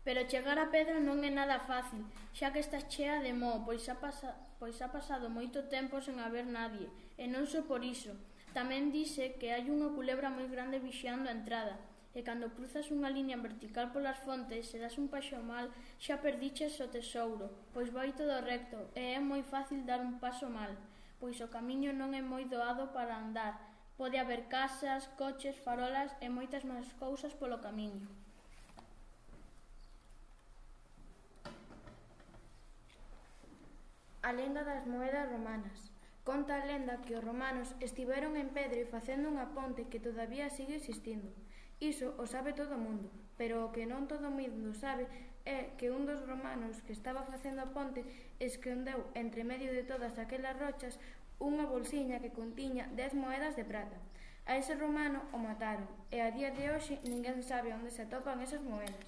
Pero 0.10 0.28
chegar 0.28 0.58
a 0.58 0.72
Pedro 0.74 0.98
non 0.98 1.22
é 1.22 1.30
nada 1.30 1.62
fácil, 1.70 2.02
xa 2.34 2.50
que 2.50 2.66
está 2.66 2.82
chea 2.90 3.22
de 3.22 3.30
mo, 3.30 3.62
pois 3.62 3.86
ha, 3.94 4.02
pasa, 4.02 4.34
pois 4.58 4.82
ha 4.82 4.90
pasado 4.90 5.30
moito 5.30 5.70
tempo 5.70 6.02
sen 6.02 6.18
haber 6.18 6.50
nadie, 6.50 6.90
e 7.22 7.30
non 7.30 7.46
só 7.46 7.62
por 7.70 7.86
iso. 7.86 8.18
Tamén 8.58 8.90
dice 8.90 9.38
que 9.38 9.54
hai 9.54 9.70
unha 9.70 9.94
culebra 9.94 10.34
moi 10.34 10.50
grande 10.50 10.82
vixiando 10.82 11.30
a 11.30 11.38
entrada, 11.38 11.78
e 12.18 12.26
cando 12.26 12.50
cruzas 12.58 12.90
unha 12.90 13.14
liña 13.14 13.38
vertical 13.38 13.94
polas 13.94 14.18
fontes 14.26 14.74
se 14.74 14.82
das 14.82 14.98
un 14.98 15.14
paso 15.14 15.38
mal 15.46 15.70
xa 16.02 16.18
perdiches 16.26 16.82
o 16.82 16.90
tesouro, 16.90 17.54
pois 17.70 17.94
vai 17.94 18.10
todo 18.18 18.42
recto 18.42 18.90
e 18.98 19.14
é 19.14 19.22
moi 19.22 19.46
fácil 19.46 19.86
dar 19.86 20.02
un 20.02 20.18
paso 20.18 20.50
mal, 20.50 20.74
pois 21.22 21.38
o 21.38 21.54
camiño 21.54 21.94
non 21.94 22.18
é 22.18 22.22
moi 22.26 22.50
doado 22.50 22.90
para 22.98 23.14
andar, 23.14 23.62
pode 23.94 24.18
haber 24.18 24.50
casas, 24.50 25.06
coches, 25.22 25.62
farolas 25.62 26.10
e 26.18 26.34
moitas 26.34 26.66
máis 26.66 26.90
cousas 26.98 27.38
polo 27.38 27.62
camiño. 27.62 28.10
A 34.22 34.34
lenda 34.34 34.68
das 34.68 34.86
moedas 34.86 35.32
romanas. 35.32 35.92
Conta 36.28 36.60
a 36.60 36.66
lenda 36.66 37.00
que 37.08 37.16
os 37.16 37.24
romanos 37.24 37.72
estiveron 37.80 38.36
en 38.36 38.52
Pedre 38.52 38.84
facendo 38.84 39.32
unha 39.32 39.48
ponte 39.56 39.88
que 39.88 40.04
todavía 40.04 40.52
sigue 40.52 40.76
existindo. 40.76 41.32
Iso 41.80 42.12
o 42.20 42.28
sabe 42.28 42.52
todo 42.52 42.76
o 42.76 42.84
mundo, 42.84 43.08
pero 43.40 43.64
o 43.64 43.72
que 43.72 43.88
non 43.88 44.12
todo 44.12 44.28
o 44.28 44.36
mundo 44.36 44.76
sabe 44.76 45.08
é 45.48 45.72
que 45.80 45.88
un 45.88 46.04
dos 46.04 46.20
romanos 46.28 46.84
que 46.84 46.92
estaba 46.92 47.24
facendo 47.24 47.64
a 47.64 47.72
ponte 47.72 48.04
escondeu 48.44 49.08
entre 49.16 49.48
medio 49.48 49.72
de 49.72 49.88
todas 49.88 50.20
aquelas 50.20 50.60
rochas 50.60 51.00
unha 51.40 51.64
bolsiña 51.64 52.20
que 52.20 52.36
contiña 52.36 52.92
dez 52.92 53.16
moedas 53.16 53.56
de 53.56 53.64
prata. 53.64 53.96
A 54.44 54.60
ese 54.60 54.76
romano 54.76 55.24
o 55.32 55.40
mataron 55.40 55.88
e 56.12 56.20
a 56.20 56.28
día 56.36 56.52
de 56.52 56.68
hoxe 56.68 57.00
ninguén 57.08 57.40
sabe 57.40 57.72
onde 57.72 57.88
se 57.88 58.04
atopan 58.04 58.44
esas 58.44 58.60
moedas. 58.68 59.08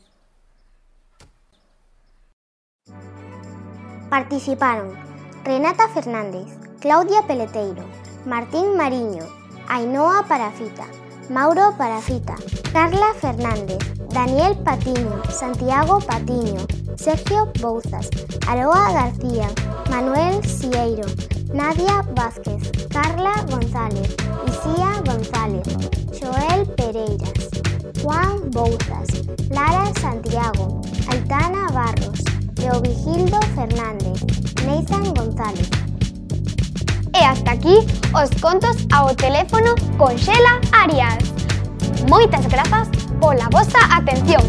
Participaron 4.12 4.91
Renata 5.45 5.88
Fernández, 5.88 6.45
Claudia 6.82 7.21
Peleteiro, 7.28 7.86
Martín 8.26 8.76
Mariño, 8.76 9.24
Ainhoa 9.69 10.26
Parafita, 10.28 10.84
Mauro 11.30 11.74
Parafita, 11.78 12.36
Carla 12.74 13.13
Fernández, 13.21 13.78
Daniel 14.10 14.58
Patiño, 14.65 15.24
Santiago 15.30 16.00
Patiño, 16.02 16.67
Sergio 16.97 17.50
Bouzas, 17.62 18.10
Aroa 18.50 18.91
García, 18.91 19.47
Manuel 19.89 20.43
Sieiro, 20.45 21.08
Nadia 21.54 22.02
Vázquez, 22.13 22.69
Carla 22.89 23.45
González, 23.50 24.13
Isía 24.45 24.91
González, 25.06 25.63
Joel 26.19 26.67
Pereiras, 26.76 27.50
Juan 28.04 28.52
Bouzas, 28.52 29.08
Lara 29.50 29.89
Santiago, 30.02 30.82
Aitana 31.08 31.69
Barros, 31.71 32.31
Leovigildo 32.62 33.39
Fernández, 33.56 34.21
Nathan 34.67 35.13
González. 35.15 35.69
E 37.12 37.24
hasta 37.24 37.54
aquí 37.54 37.76
os 38.13 38.30
contos 38.39 38.78
ao 38.93 39.15
teléfono 39.15 39.74
con 39.97 40.15
Xela 40.15 40.62
Arias. 40.71 41.17
Moitas 42.08 42.45
grazas 42.47 42.88
pola 43.19 43.50
vosa 43.50 43.80
atención. 43.89 44.45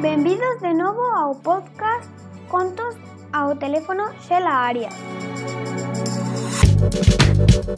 Benvidos 0.00 0.60
de 0.62 0.72
novo 0.72 1.02
ao 1.18 1.34
podcast 1.34 2.08
Contos 2.48 2.79
teléfono 3.60 4.04
Xela 4.26 4.66
Arias. 4.66 4.94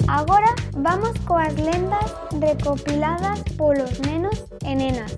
Agora 0.08 0.54
vamos 0.72 1.18
coas 1.26 1.54
lendas 1.58 2.08
recopiladas 2.38 3.42
polos 3.58 3.98
nenos 4.06 4.38
e 4.62 4.72
nenas 4.78 5.10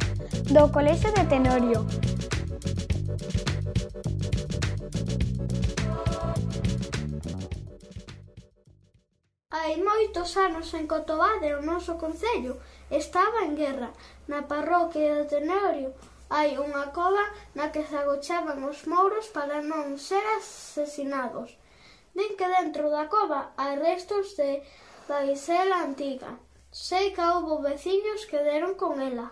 do 0.48 0.72
Colexo 0.72 1.12
de 1.12 1.24
Tenorio, 1.28 1.84
Hai 9.54 9.80
moitos 9.80 10.36
anos 10.36 10.68
en 10.74 10.84
Cotobade, 10.90 11.54
o 11.54 11.62
noso 11.62 11.96
concello, 11.96 12.58
estaba 12.90 13.46
en 13.46 13.54
guerra. 13.54 13.90
Na 14.28 14.44
parroquia 14.50 15.14
de 15.14 15.24
Tenorio 15.24 15.94
hai 16.36 16.50
unha 16.66 16.90
cova 16.98 17.24
na 17.54 17.70
que 17.72 17.86
se 17.88 17.94
agochaban 17.94 18.58
os 18.66 18.80
mouros 18.90 19.26
para 19.36 19.62
non 19.62 19.86
ser 20.08 20.24
asesinados. 20.38 21.50
Din 22.18 22.32
que 22.38 22.48
dentro 22.56 22.90
da 22.90 23.04
cova 23.14 23.40
hai 23.60 23.78
restos 23.78 24.34
de 24.38 24.50
baisela 25.06 25.86
antiga. 25.86 26.30
Sei 26.88 27.14
que 27.14 27.22
houve 27.22 27.70
veciños 27.70 28.26
que 28.26 28.42
deron 28.50 28.74
con 28.74 28.98
ela. 28.98 29.28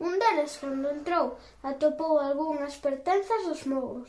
Un 0.00 0.16
deles, 0.22 0.56
cando 0.60 0.88
entrou, 0.88 1.26
atopou 1.70 2.16
algunhas 2.16 2.80
pertenzas 2.86 3.42
dos 3.48 3.62
mouros. 3.72 4.08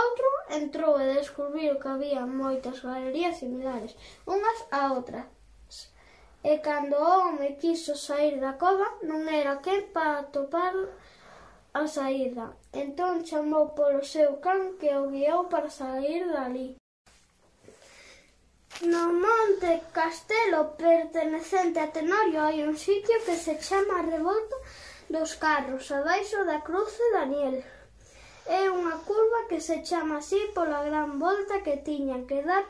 Outro 0.00 0.28
entrou 0.60 0.94
e 1.02 1.14
descubriu 1.18 1.74
que 1.80 1.90
había 1.90 2.22
moitas 2.42 2.78
galerías 2.86 3.42
similares, 3.42 3.92
unhas 4.34 4.60
a 4.70 4.80
outras. 4.94 5.26
E 6.44 6.54
cando 6.66 6.94
o 7.00 7.08
home 7.18 7.56
quiso 7.60 7.96
sair 7.96 8.38
da 8.38 8.52
cova, 8.62 8.88
non 9.08 9.26
era 9.26 9.58
quen 9.64 9.90
para 9.96 10.28
topar 10.34 10.74
a 11.74 11.86
saída. 11.88 12.46
Entón 12.72 13.26
chamou 13.26 13.74
polo 13.74 14.02
seu 14.06 14.38
can 14.44 14.78
que 14.78 14.90
o 14.94 15.10
guiou 15.10 15.50
para 15.52 15.68
sair 15.68 16.22
dali. 16.30 16.78
No 18.82 19.04
Monte 19.24 19.82
Castelo, 19.92 20.60
pertenecente 20.78 21.78
a 21.82 21.90
Tenorio, 21.90 22.40
hai 22.46 22.62
un 22.62 22.78
sitio 22.78 23.18
que 23.26 23.34
se 23.44 23.54
chama 23.66 24.06
Revolta 24.06 24.56
dos 25.10 25.34
Carros, 25.34 25.90
abaixo 25.90 26.38
da 26.46 26.62
Cruz 26.66 26.94
de 26.98 27.08
Daniel. 27.18 27.56
É 28.46 28.70
unha 28.70 28.96
curva 29.08 29.48
que 29.50 29.58
se 29.58 29.82
chama 29.82 30.22
así 30.22 30.38
pola 30.54 30.86
gran 30.86 31.18
volta 31.18 31.62
que 31.66 31.82
tiñan 31.82 32.22
que 32.30 32.42
dar 32.42 32.64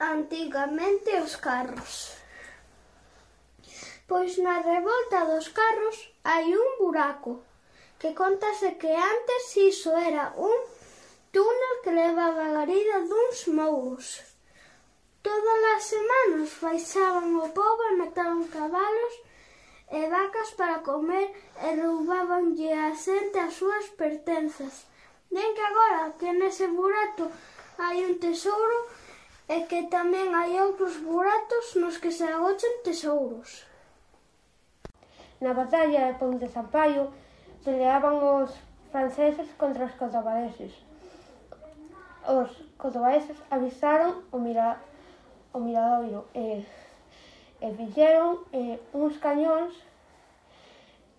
antigamente 0.00 1.20
os 1.20 1.36
carros. 1.36 2.16
Pois 4.08 4.40
na 4.40 4.56
revolta 4.64 5.28
dos 5.32 5.52
carros 5.52 5.96
hai 6.24 6.48
un 6.56 6.70
buraco 6.80 7.49
que 8.00 8.14
contase 8.14 8.80
que 8.80 8.88
antes 8.88 9.44
iso 9.60 9.92
era 10.10 10.32
un 10.36 10.58
túnel 11.30 11.74
que 11.84 11.92
levaba 11.92 12.46
a 12.46 12.54
garida 12.58 13.04
duns 13.04 13.38
mouros. 13.52 14.24
Todas 15.20 15.60
as 15.76 15.84
semanas 15.84 16.48
faixaban 16.48 17.36
o 17.36 17.52
povo 17.52 17.82
e 17.92 18.00
mataban 18.00 18.48
cabalos 18.48 19.14
e 19.92 20.00
vacas 20.08 20.50
para 20.56 20.80
comer 20.80 21.28
e 21.60 21.68
roubabanlle 21.76 22.72
a 22.72 22.96
xente 22.96 23.36
as 23.36 23.52
súas 23.60 23.86
pertenzas. 24.00 24.88
Den 25.28 25.52
que 25.52 25.60
agora 25.60 26.16
que 26.16 26.32
nese 26.32 26.72
burato 26.72 27.28
hai 27.76 28.00
un 28.08 28.16
tesouro 28.16 28.78
e 29.44 29.68
que 29.68 29.92
tamén 29.92 30.32
hai 30.32 30.56
outros 30.56 30.96
buratos 31.04 31.76
nos 31.76 32.00
que 32.00 32.08
se 32.08 32.24
agochan 32.24 32.80
tesouros. 32.80 33.68
Na 35.44 35.52
batalla 35.52 36.08
de 36.08 36.16
Ponte 36.16 36.48
Zampaio 36.48 37.12
peleaban 37.64 38.16
os 38.22 38.50
franceses 38.90 39.48
contra 39.56 39.84
os 39.84 39.94
cotobadeses. 39.94 40.72
Os 42.26 42.50
cotobadeses 42.78 43.36
avisaron 43.50 44.22
o, 44.32 44.38
mira, 44.38 44.78
o 45.52 45.60
miradoiro 45.60 46.26
e, 46.34 46.64
e 47.60 47.66
fixeron 47.76 48.44
e, 48.52 48.80
uns 48.94 49.16
cañóns 49.18 49.74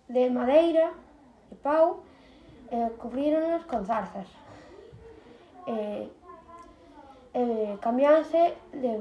de 0.08 0.30
madeira 0.30 0.92
e 1.50 1.54
pau 1.56 2.02
e 2.70 2.90
cubríronos 2.98 3.64
con 3.64 3.84
zarzas. 3.84 4.28
E, 5.66 6.10
e 7.34 7.78
cambianse 7.80 8.58
de, 8.72 8.92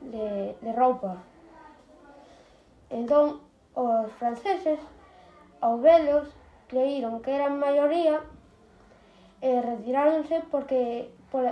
de, 0.00 0.54
de 0.62 0.72
roupa. 0.72 1.18
Entón, 2.90 3.40
os 3.74 4.12
franceses, 4.20 4.78
ao 5.60 5.78
velos, 5.78 6.28
creíron 6.72 7.20
que 7.20 7.36
eran 7.36 7.60
maioría 7.60 8.24
e 9.44 9.52
eh, 9.52 9.60
retiráronse 9.60 10.40
porque 10.48 11.12
por, 11.28 11.44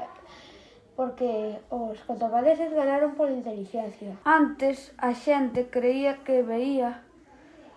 porque 0.96 1.60
os 1.68 2.00
cotopadeses 2.08 2.72
ganaron 2.72 3.12
por 3.20 3.28
inteligencia. 3.28 4.16
Antes 4.24 4.96
a 4.96 5.12
xente 5.12 5.68
creía 5.68 6.24
que 6.24 6.40
veía 6.40 7.04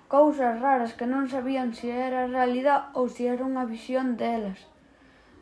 cousas 0.08 0.56
raras 0.64 0.96
que 0.96 1.04
non 1.04 1.28
sabían 1.28 1.76
se 1.76 1.92
si 1.92 1.92
era 1.92 2.32
realidade 2.32 2.96
ou 2.96 3.12
se 3.12 3.28
si 3.28 3.34
era 3.34 3.44
unha 3.44 3.68
visión 3.68 4.16
delas. 4.16 4.64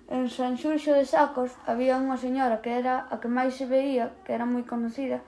En 0.09 0.25
San 0.25 0.57
Xurxo 0.57 0.97
de 0.97 1.05
Sacos 1.05 1.53
había 1.69 2.01
unha 2.01 2.17
señora 2.17 2.65
que 2.65 2.73
era 2.81 3.05
a 3.13 3.21
que 3.21 3.29
máis 3.29 3.53
se 3.53 3.69
veía, 3.69 4.09
que 4.25 4.33
era 4.33 4.49
moi 4.49 4.65
conocida, 4.65 5.21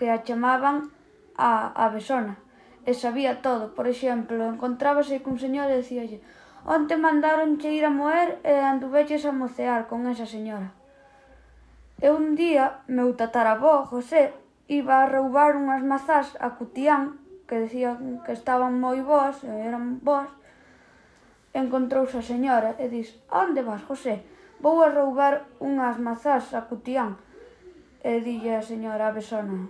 que 0.00 0.08
a 0.08 0.24
chamaban 0.24 0.88
a, 1.36 1.68
a 1.76 1.84
Besona 1.92 2.40
e 2.84 2.94
sabía 2.94 3.42
todo. 3.42 3.74
Por 3.74 3.86
exemplo, 3.86 4.44
encontrábase 4.46 5.22
cun 5.24 5.38
señor 5.38 5.70
e 5.70 5.80
dicíalle 5.82 6.18
«Onte 6.66 6.94
mandaronche 6.98 7.72
ir 7.72 7.84
a 7.86 7.92
moer 7.92 8.42
e 8.44 8.54
anduveches 8.60 9.24
a 9.24 9.32
mocear 9.32 9.86
con 9.90 10.06
esa 10.06 10.26
señora». 10.26 10.74
E 11.98 12.10
un 12.14 12.36
día, 12.38 12.84
meu 12.86 13.14
tatarabó, 13.18 13.82
José, 13.86 14.34
iba 14.68 15.02
a 15.02 15.10
roubar 15.10 15.56
unhas 15.56 15.82
mazás 15.82 16.36
a 16.38 16.54
Cutián, 16.54 17.18
que 17.48 17.58
decían 17.58 18.22
que 18.22 18.36
estaban 18.36 18.78
moi 18.78 19.00
boas, 19.02 19.42
e 19.42 19.50
eran 19.50 19.98
boas, 20.04 20.30
encontrouse 21.56 22.20
a 22.20 22.22
señora 22.22 22.76
e 22.78 22.86
dis 22.86 23.18
«Onde 23.32 23.66
vas, 23.66 23.82
José? 23.88 24.22
Vou 24.62 24.78
a 24.84 24.92
roubar 24.92 25.48
unhas 25.58 25.96
mazás 25.98 26.54
a 26.54 26.68
Cutián». 26.68 27.18
E 27.98 28.22
dille 28.22 28.54
a 28.54 28.62
señora 28.62 29.10
a 29.10 29.14
besona 29.16 29.66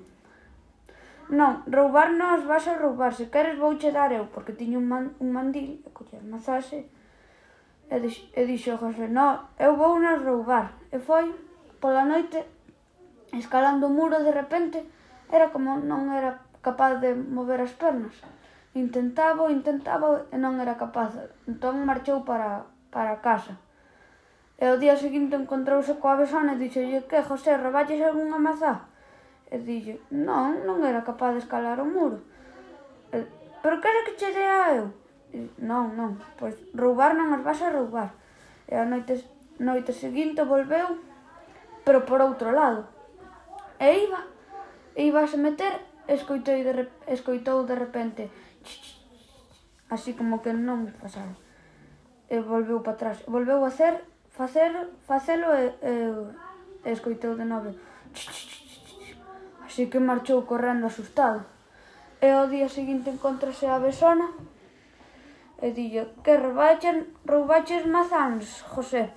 Non, 1.29 1.61
roubar 1.69 2.17
nos 2.17 2.49
vas 2.49 2.65
a 2.69 2.81
roubar. 2.81 3.13
Se 3.13 3.29
queres 3.29 3.61
vouche 3.61 3.93
dar 3.93 4.13
eu, 4.17 4.33
porque 4.33 4.57
tiño 4.57 4.81
un, 4.81 4.89
man, 4.89 5.05
un 5.21 5.29
mandil, 5.29 5.85
e 5.85 5.89
coller 5.93 6.25
mazase, 6.25 6.89
e, 7.93 7.97
dix, 8.01 8.33
e 8.33 8.49
dixo 8.49 8.81
José, 8.81 9.13
non, 9.13 9.53
eu 9.61 9.77
vou 9.77 10.01
nos 10.01 10.25
roubar. 10.25 10.73
E 10.89 10.97
foi 10.97 11.29
pola 11.81 12.09
noite, 12.09 12.41
escalando 13.37 13.87
o 13.87 13.95
muro 13.95 14.25
de 14.25 14.33
repente, 14.33 14.81
era 15.29 15.53
como 15.53 15.77
non 15.77 16.09
era 16.17 16.41
capaz 16.65 16.97
de 16.97 17.13
mover 17.13 17.61
as 17.61 17.77
pernas. 17.77 18.17
Intentaba, 18.73 19.53
intentaba 19.53 20.33
e 20.33 20.37
non 20.41 20.57
era 20.65 20.81
capaz. 20.81 21.13
Entón 21.45 21.85
marchou 21.85 22.25
para, 22.25 22.65
para 22.89 23.21
casa. 23.21 23.61
E 24.57 24.65
o 24.73 24.81
día 24.81 24.97
seguinte 24.97 25.37
encontrouse 25.37 26.01
coa 26.01 26.17
besona 26.17 26.57
e 26.57 26.61
dixolle 26.65 27.05
que, 27.05 27.21
José, 27.21 27.61
roballes 27.61 28.01
algunha 28.01 28.41
mazá? 28.41 28.89
E 29.51 29.57
dille, 29.59 30.01
non, 30.13 30.69
non 30.69 30.85
era 30.85 31.01
capaz 31.01 31.33
de 31.33 31.41
escalar 31.41 31.81
o 31.81 31.89
muro. 31.89 32.21
E, 33.13 33.25
pero 33.65 33.81
que 33.81 33.89
era 33.89 34.05
que 34.05 34.15
che 34.21 34.29
dea 34.37 34.77
eu? 34.77 34.93
E, 35.33 35.49
non, 35.57 35.97
non, 35.97 36.21
pois 36.37 36.53
roubar 36.77 37.17
non 37.17 37.33
as 37.33 37.41
vas 37.41 37.61
a 37.65 37.73
roubar. 37.73 38.13
E 38.69 38.77
a 38.77 38.85
noite, 38.85 39.25
noite 39.57 39.97
seguinte 39.97 40.45
volveu, 40.45 41.01
pero 41.81 42.05
por 42.05 42.21
outro 42.21 42.53
lado. 42.53 42.85
E 43.81 44.05
iba, 44.05 44.21
e 44.93 45.09
iba 45.09 45.25
a 45.25 45.31
se 45.31 45.41
meter, 45.41 45.81
escoitou 46.05 46.61
de, 46.61 46.89
escoitou 47.09 47.65
de 47.65 47.75
repente, 47.75 48.29
así 49.89 50.13
como 50.13 50.45
que 50.45 50.53
non 50.53 50.93
pasaba. 51.01 51.33
E 52.29 52.37
volveu 52.45 52.85
para 52.85 52.93
atrás, 52.93 53.25
volveu 53.25 53.65
a 53.65 53.73
hacer, 53.73 54.05
facer, 54.29 54.77
facelo 55.09 55.49
e, 55.57 55.73
e, 55.81 55.93
e 56.85 56.91
escoitou 56.93 57.33
de 57.33 57.49
novo. 57.49 57.73
Ch, 58.13 58.29
ch, 58.29 58.45
ch, 58.49 58.58
así 59.69 59.87
que 59.93 60.01
marchou 60.01 60.49
correndo 60.49 60.89
asustado. 60.89 61.45
E 62.25 62.33
ao 62.33 62.49
día 62.49 62.73
seguinte 62.73 63.13
encontrase 63.13 63.69
a 63.69 63.79
besona 63.79 64.33
e 65.61 65.71
dillo 65.77 66.17
que 66.25 66.35
roubaches, 66.41 67.05
roubaches 67.29 67.85
mazáns, 67.85 68.65
José. 68.65 69.13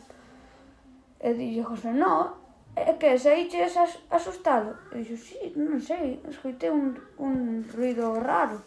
E 1.24 1.34
dillo 1.34 1.64
José, 1.64 1.95
no, 1.95 2.36
é 2.76 2.93
que 2.99 3.16
saíches 3.18 3.80
asustado. 4.12 4.76
E 4.91 4.99
dixo, 4.99 5.16
sí, 5.16 5.39
non 5.56 5.80
sei, 5.80 6.20
escoitei 6.28 6.70
un, 6.70 6.99
un 7.16 7.64
ruido 7.72 8.20
raro. 8.20 8.60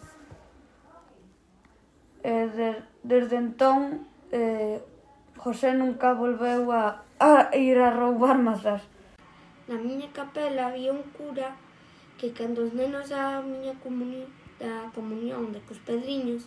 E 2.25 2.49
de, 2.49 2.81
desde 3.05 3.37
entón, 3.37 4.09
eh, 4.33 4.81
José 5.37 5.77
nunca 5.77 6.17
volveu 6.17 6.73
a, 6.73 7.05
a 7.21 7.53
ir 7.53 7.77
a 7.77 7.93
roubar 7.93 8.41
mazás. 8.41 8.81
Na 9.69 9.77
miña 9.77 10.09
capela 10.17 10.73
había 10.73 10.93
un 10.93 11.05
cura 11.13 11.64
que 12.19 12.33
cando 12.33 12.65
os 12.65 12.73
nenos 12.73 13.09
da 13.09 13.43
miña 13.43 13.75
comuni 13.83 14.27
da 14.59 14.91
comunión 14.95 15.53
de 15.53 15.61
cos 15.67 15.79
pedriños 15.83 16.47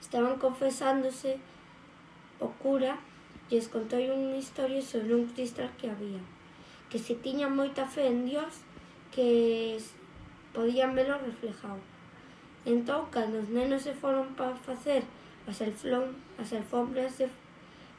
estaban 0.00 0.38
confesándose 0.38 1.40
o 2.40 2.48
cura 2.62 2.98
lles 3.50 3.68
contou 3.72 3.98
unha 3.98 4.36
historia 4.36 4.82
sobre 4.84 5.16
un 5.16 5.26
cristal 5.32 5.70
que 5.78 5.88
había 5.88 6.20
que 6.90 6.98
se 7.00 7.14
tiña 7.16 7.48
moita 7.48 7.84
fe 7.88 8.08
en 8.12 8.28
Dios 8.28 8.52
que 9.10 9.80
podían 10.52 10.94
velo 10.94 11.16
reflejado 11.18 11.80
entón 12.68 13.08
cando 13.14 13.40
os 13.40 13.48
nenos 13.48 13.82
se 13.86 13.96
foron 13.96 14.36
para 14.36 14.54
facer 14.54 15.02
as, 15.48 15.60
elflón, 15.64 16.12
as 16.36 16.52
alfombras 16.52 17.16
de 17.16 17.26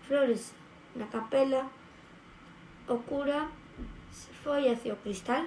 flores 0.05 0.53
na 0.93 1.09
capela 1.09 1.65
o 2.89 2.97
cura 3.09 3.49
foi 4.43 4.69
hacia 4.71 4.93
o 4.93 4.97
cristal 4.97 5.45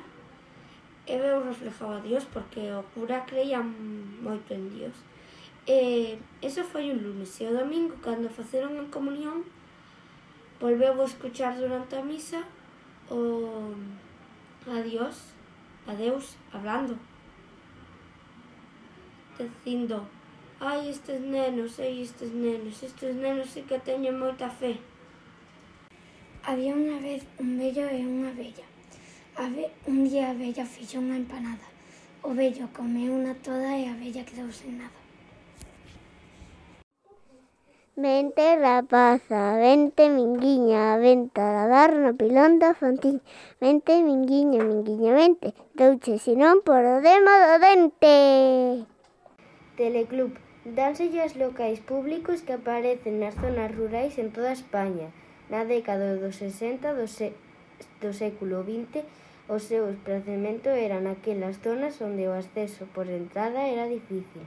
e 1.13 1.19
veu 1.21 1.45
reflejado 1.45 1.93
a 1.93 2.01
Dios 2.01 2.25
porque 2.33 2.73
o 2.73 2.83
cura 2.97 3.29
creía 3.29 3.61
moito 3.61 4.57
en 4.57 4.65
Dios. 4.73 4.97
E 5.69 6.17
eso 6.41 6.65
foi 6.65 6.89
un 6.89 7.05
lunes 7.05 7.37
e 7.37 7.45
o 7.45 7.53
domingo 7.53 8.01
cando 8.01 8.33
faceron 8.33 8.81
a 8.81 8.89
comunión 8.89 9.45
volveu 10.57 10.97
a 10.97 11.05
escuchar 11.05 11.53
durante 11.61 12.01
a 12.01 12.03
misa 12.03 12.41
o 13.13 13.21
a 14.65 14.81
Dios, 14.81 15.37
a 15.85 15.93
Deus 15.93 16.41
hablando 16.57 16.97
dicindo 19.37 20.09
ai 20.61 20.89
estes 20.89 21.21
nenos, 21.21 21.77
ai 21.77 22.01
estes 22.01 22.33
nenos, 22.33 22.83
estes 22.83 23.13
nenos 23.21 23.51
sí 23.53 23.61
que 23.69 23.79
teñen 23.83 24.17
moita 24.17 24.49
fe. 24.49 24.79
Había 26.47 26.73
unha 26.73 26.99
vez 27.05 27.27
un 27.37 27.59
vello 27.61 27.87
e 27.91 28.01
unha 28.01 28.33
vella 28.33 28.72
un 29.87 30.09
día 30.09 30.29
a 30.29 30.31
abella 30.31 30.67
fixo 30.67 31.01
unha 31.01 31.17
empanada. 31.17 31.65
O 32.23 32.37
vello 32.37 32.69
comeu 32.77 33.17
unha 33.17 33.35
toda 33.41 33.73
e 33.75 33.89
a 33.89 33.95
vella 33.97 34.29
quedou 34.29 34.53
sen 34.53 34.77
nada. 34.79 34.99
Vente 37.97 38.57
rapaza, 38.57 39.57
vente 39.57 40.09
minguiña, 40.09 40.97
vente 40.97 41.41
a 41.41 41.69
dar 41.69 41.93
no 41.97 42.13
pilón 42.17 42.61
da 42.61 42.73
fontiña. 42.77 43.21
Vente 43.61 44.01
minguiña, 44.01 44.65
minguiña, 44.65 45.13
vente, 45.13 45.53
douche 45.77 46.17
sinón 46.17 46.65
por 46.65 46.85
o 46.85 47.01
demo 47.01 47.33
do 47.49 47.57
dente. 47.61 48.17
Teleclub, 49.77 50.33
dánselle 50.65 51.25
locais 51.41 51.81
públicos 51.81 52.45
que 52.45 52.57
aparecen 52.57 53.21
nas 53.21 53.37
zonas 53.41 53.73
rurais 53.73 54.17
en 54.21 54.29
toda 54.33 54.53
España. 54.53 55.09
Na 55.53 55.65
década 55.69 56.17
dos 56.17 56.41
60 56.41 56.97
do, 56.97 57.05
do 57.05 58.11
século 58.13 58.65
20 58.65 59.05
Os 59.53 59.69
seus 59.69 60.01
pracementos 60.01 60.73
eran 60.73 61.05
aquelas 61.05 61.61
zonas 61.61 62.01
onde 62.01 62.25
o 62.25 62.33
acceso 62.33 62.89
por 62.95 63.05
entrada 63.05 63.61
era 63.75 63.85
difícil 63.85 64.45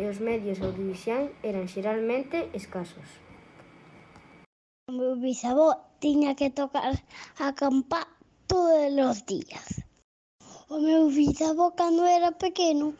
e 0.00 0.02
os 0.10 0.18
medios 0.18 0.58
ao 0.58 0.74
división 0.74 1.30
eran 1.46 1.70
xeralmente 1.70 2.50
escasos. 2.50 3.06
O 4.90 4.98
meu 4.98 5.14
bisavó 5.22 5.68
tiña 6.02 6.34
que 6.34 6.50
tocar 6.50 6.94
a 7.38 7.48
campa 7.54 8.00
todos 8.50 8.98
os 8.98 9.18
días. 9.30 9.66
O 10.74 10.82
meu 10.82 11.06
bisavó 11.06 11.66
cando 11.78 12.02
era 12.02 12.34
pequeno 12.34 12.98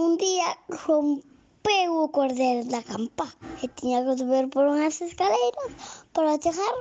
un 0.00 0.16
día 0.16 0.48
rompeu 0.82 1.90
o 2.00 2.08
cordel 2.16 2.64
da 2.72 2.80
campa 2.80 3.28
e 3.60 3.68
tiña 3.76 4.00
que 4.00 4.16
subir 4.16 4.48
por 4.48 4.64
unhas 4.72 4.96
escaleiras 5.04 5.70
para 6.16 6.40
chegar 6.40 6.76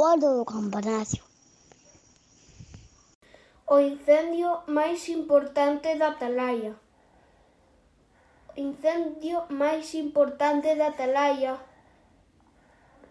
ao 0.00 0.16
do 0.16 0.48
campanario 0.48 1.25
o 3.66 3.80
incendio 3.80 4.62
máis 4.66 5.08
importante 5.08 5.98
da 5.98 6.14
Atalaya. 6.14 6.74
O 8.50 8.60
incendio 8.60 9.42
máis 9.50 9.92
importante 9.94 10.74
da 10.78 10.94
Atalaya 10.94 11.58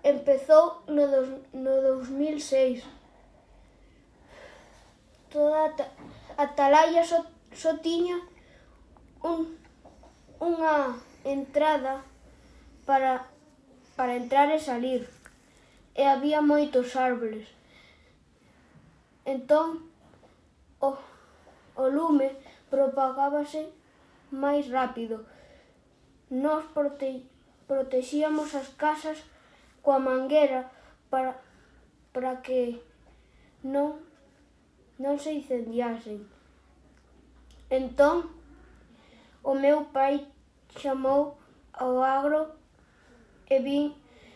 empezou 0.03 0.81
no, 0.87 1.03
dos, 1.07 1.29
no 1.51 1.73
2006. 1.99 2.83
Toda 5.29 5.75
a 6.37 6.43
Atalaya 6.43 7.03
só, 7.03 7.25
só 7.51 7.75
tiña 7.83 8.15
un, 9.21 9.59
unha 10.39 10.95
entrada 11.27 11.99
para, 12.87 13.27
para 13.99 14.15
entrar 14.15 14.47
e 14.55 14.59
salir 14.59 15.03
e 15.95 16.03
había 16.07 16.39
moitos 16.39 16.95
árboles. 16.95 17.47
Entón, 19.25 19.84
o, 20.81 20.95
o 21.75 21.85
lume 21.87 22.35
propagábase 22.69 23.71
máis 24.31 24.67
rápido. 24.67 25.25
Nos 26.29 26.65
prote, 26.73 27.25
protexíamos 27.67 28.55
as 28.55 28.69
casas 28.75 29.23
coa 29.81 29.99
manguera 29.99 30.69
para, 31.09 31.37
para 32.11 32.41
que 32.41 32.81
non, 33.63 34.01
non 34.97 35.15
se 35.21 35.31
incendiasen. 35.37 36.25
Entón, 37.69 38.29
o 39.45 39.53
meu 39.53 39.85
pai 39.93 40.25
chamou 40.77 41.37
ao 41.73 42.01
agro 42.01 42.49
e, 43.49 43.59
vin, 43.59 43.93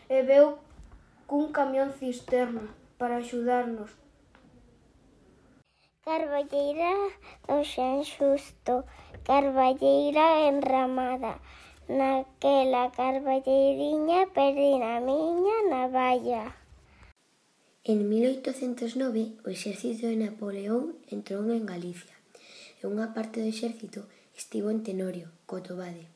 e 0.08 0.22
veu 0.22 0.58
cun 1.26 1.50
camión 1.50 1.90
cisterna 1.92 2.70
para 2.98 3.18
axudarnos. 3.18 3.99
Carballeira 6.02 7.12
do 7.46 7.60
Xanxusto, 7.62 8.88
Carballeira 9.22 10.48
enramada, 10.48 11.32
naquela 11.98 12.88
carballeiriña 12.88 14.20
perdín 14.32 14.80
a 14.80 14.96
miña 15.04 15.56
navalla. 15.68 16.56
En 17.84 18.08
1809, 18.08 19.44
o 19.44 19.52
exército 19.52 20.08
de 20.08 20.16
Napoleón 20.16 20.96
entrou 21.12 21.44
en 21.52 21.68
Galicia 21.68 22.16
e 22.80 22.88
unha 22.88 23.12
parte 23.12 23.44
do 23.44 23.52
exército 23.52 24.08
estivo 24.32 24.72
en 24.72 24.80
Tenorio, 24.80 25.28
Cotobade. 25.44 26.08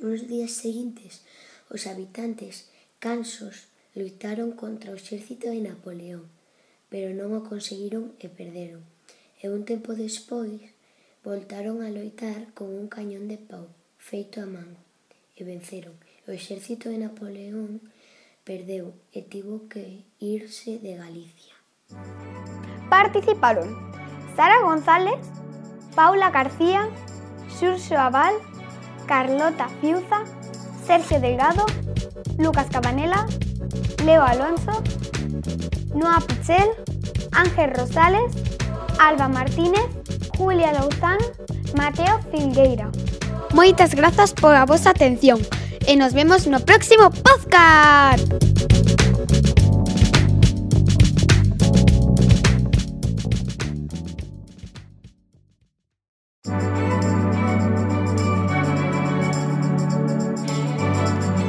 Nos 0.00 0.24
días 0.24 0.56
seguintes, 0.56 1.20
os 1.68 1.84
habitantes 1.84 2.72
cansos 2.96 3.68
loitaron 3.92 4.56
contra 4.56 4.88
o 4.88 4.96
exército 4.96 5.52
de 5.52 5.60
Napoleón, 5.60 6.32
pero 6.88 7.12
non 7.12 7.36
o 7.36 7.44
conseguiron 7.44 8.16
e 8.16 8.32
perderon. 8.32 8.91
E 9.42 9.50
un 9.50 9.64
tempo 9.66 9.98
despois, 9.98 10.62
voltaron 11.26 11.82
a 11.82 11.90
loitar 11.90 12.54
con 12.54 12.70
un 12.70 12.86
cañón 12.86 13.26
de 13.26 13.42
pau 13.42 13.66
feito 13.98 14.38
a 14.38 14.46
man 14.46 14.78
e 15.34 15.42
venceron. 15.42 15.98
O 16.26 16.30
exército 16.30 16.86
de 16.86 17.02
Napoleón 17.02 17.82
perdeu 18.46 18.94
e 19.10 19.26
tivo 19.26 19.66
que 19.66 20.06
irse 20.22 20.78
de 20.78 20.94
Galicia. 20.94 21.58
Participaron 22.86 23.66
Sara 24.38 24.62
González, 24.62 25.18
Paula 25.98 26.30
García, 26.30 26.86
Xurxo 27.58 27.98
Aval, 27.98 28.38
Carlota 29.10 29.66
Fiuza, 29.82 30.22
Sergio 30.86 31.18
Delgado, 31.18 31.66
Lucas 32.38 32.70
Cabanela, 32.70 33.26
Leo 34.06 34.22
Alonso, 34.22 34.78
Noa 35.98 36.22
Pichel, 36.26 36.70
Ángel 37.32 37.74
Rosales, 37.74 38.30
Alba 39.02 39.26
Martínez, 39.26 39.90
Julia 40.38 40.72
Louzán, 40.72 41.18
Mateo 41.76 42.20
Filgueira. 42.30 42.88
Moitas 43.52 43.94
grazas 43.94 44.32
pola 44.32 44.64
vosa 44.64 44.90
atención 44.90 45.42
e 45.90 45.96
nos 45.98 46.14
vemos 46.14 46.46
no 46.46 46.62
próximo 46.62 47.10
podcast. 47.10 48.30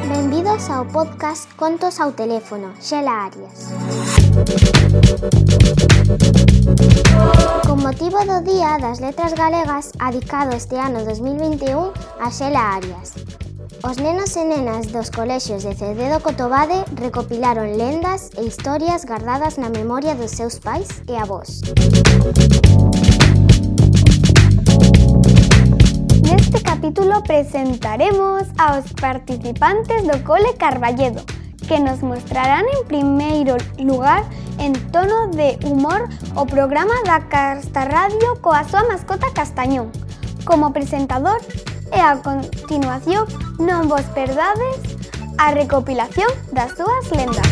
Benvidos 0.09 0.69
ao 0.73 0.89
podcast 0.89 1.53
Contos 1.53 2.01
ao 2.01 2.17
Teléfono, 2.17 2.73
Xela 2.81 3.29
Arias. 3.29 4.12
Con 7.67 7.83
motivo 7.83 8.17
do 8.25 8.41
Día 8.41 8.81
das 8.81 8.99
Letras 8.99 9.35
Galegas 9.35 9.91
adicado 9.99 10.57
este 10.57 10.75
ano 10.79 11.05
2021 11.05 11.93
a 12.19 12.31
Xela 12.31 12.73
Arias. 12.81 13.13
Os 13.85 13.97
nenos 14.01 14.33
e 14.35 14.43
nenas 14.43 14.89
dos 14.89 15.11
colexios 15.13 15.61
de 15.61 15.75
Cededo 15.77 16.17
Cotobade 16.17 16.81
recopilaron 16.97 17.77
lendas 17.77 18.33
e 18.33 18.49
historias 18.49 19.05
guardadas 19.05 19.61
na 19.61 19.69
memoria 19.69 20.15
dos 20.15 20.31
seus 20.31 20.57
pais 20.57 20.89
e 21.05 21.13
avós. 21.13 21.61
Neste 26.25 26.57
capítulo 26.65 27.21
presentaremos 27.21 28.49
aos 28.57 28.89
participantes 28.97 30.01
do 30.09 30.17
Cole 30.25 30.57
Carballedo, 30.57 31.21
que 31.67 31.79
nos 31.79 32.03
mostrarán 32.03 32.65
en 32.77 32.87
primeiro 32.87 33.57
lugar 33.77 34.23
en 34.59 34.73
tono 34.91 35.27
de 35.27 35.57
humor 35.65 36.09
o 36.35 36.45
programa 36.45 36.93
da 37.05 37.21
Casta 37.27 37.85
Radio 37.85 38.37
coa 38.41 38.63
súa 38.67 38.83
mascota 38.87 39.31
Castañón. 39.33 39.91
Como 40.45 40.73
presentador 40.73 41.39
e 41.91 41.99
a 41.99 42.19
continuación 42.19 43.25
non 43.57 43.87
vos 43.87 44.05
perdades 44.11 44.77
a 45.37 45.51
recopilación 45.51 46.29
das 46.51 46.75
súas 46.77 47.05
lendas. 47.11 47.47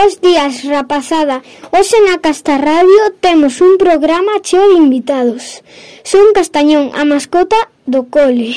Bos 0.00 0.20
días, 0.20 0.62
rapazada. 0.62 1.42
Hoxe 1.74 1.98
na 2.06 2.22
Casta 2.22 2.54
Radio 2.54 3.18
temos 3.18 3.58
un 3.58 3.82
programa 3.82 4.38
cheo 4.46 4.62
de 4.70 4.78
invitados. 4.78 5.66
Son 6.06 6.30
Castañón, 6.38 6.94
a 6.94 7.02
mascota 7.02 7.58
do 7.82 8.06
cole. 8.06 8.54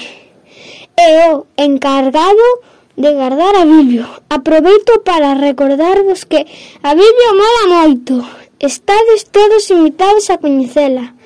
E 0.94 1.10
o 1.34 1.50
encargado 1.58 2.46
de 2.94 3.10
guardar 3.18 3.58
a 3.58 3.66
Biblio. 3.66 4.06
Aproveito 4.30 5.02
para 5.02 5.34
recordarvos 5.34 6.30
que 6.30 6.46
a 6.86 6.94
Biblio 6.94 7.32
mola 7.34 7.64
moito. 7.74 8.22
Estades 8.62 9.26
todos 9.34 9.74
invitados 9.74 10.30
a 10.30 10.38
coñecela. 10.38 11.18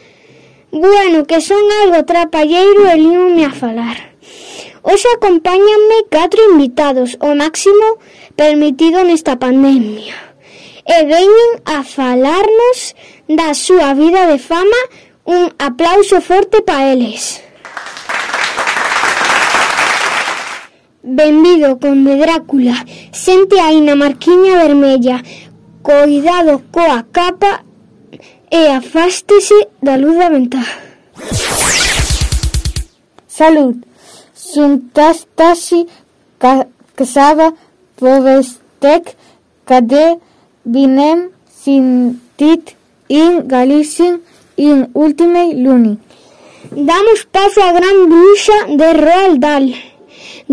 Bueno, 0.72 1.28
que 1.28 1.44
son 1.44 1.60
algo 1.84 2.08
trapalleiro 2.08 2.88
e 2.88 2.96
líome 2.96 3.44
a 3.44 3.52
falar. 3.52 4.16
Hoxe 4.80 5.10
acompáñanme 5.12 6.08
catro 6.08 6.40
invitados, 6.54 7.18
o 7.20 7.36
máximo 7.36 7.98
permitido 8.36 9.04
nesta 9.04 9.38
pandemia. 9.38 10.16
E 10.86 10.98
veñen 11.06 11.52
a 11.66 11.82
falarnos 11.84 12.94
da 13.28 13.54
súa 13.54 13.94
vida 13.96 14.28
de 14.28 14.38
fama. 14.38 14.82
Un 15.26 15.50
aplauso 15.58 16.22
forte 16.22 16.62
pa 16.62 16.86
eles. 16.86 17.42
Benvido 21.02 21.80
con 21.80 22.06
de 22.06 22.18
Drácula, 22.18 22.86
sente 23.12 23.60
aí 23.60 23.82
na 23.82 23.96
marquiña 23.96 24.58
vermella, 24.58 25.22
coidado 25.82 26.62
coa 26.74 27.06
capa 27.12 27.66
e 28.52 28.62
afástese 28.70 29.58
da 29.82 29.98
luz 29.98 30.18
da 30.18 30.30
ventá. 30.30 30.62
Salud, 33.28 33.76
suntastasi 34.34 35.88
casada 36.96 37.54
povestek 38.00 39.16
cade 39.66 40.20
vinem 40.66 41.20
sintit 41.62 42.76
in 43.08 43.48
Galician 43.48 44.22
in 44.58 44.90
ultime 44.94 45.54
luni. 45.64 45.98
Damos 46.72 47.22
paso 47.32 47.62
á 47.62 47.72
gran 47.78 47.98
bruxa 48.12 48.58
de 48.80 48.90
Roald 49.06 49.40
Dahl. 49.40 49.68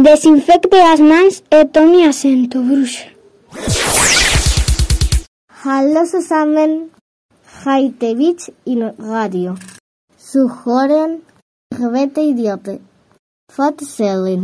Desinfecte 0.04 0.78
as 0.92 1.00
mans 1.00 1.34
e 1.50 1.64
tome 1.74 2.00
asento, 2.10 2.58
bruxa. 2.68 3.04
Hallo 5.64 6.02
zusammen. 6.06 6.90
Haitevich 7.64 8.50
il 8.64 8.82
radio. 8.98 9.54
Suhoren 10.16 11.22
gewette 11.78 12.20
idiote. 12.32 12.80
Fatsellen. 13.54 14.42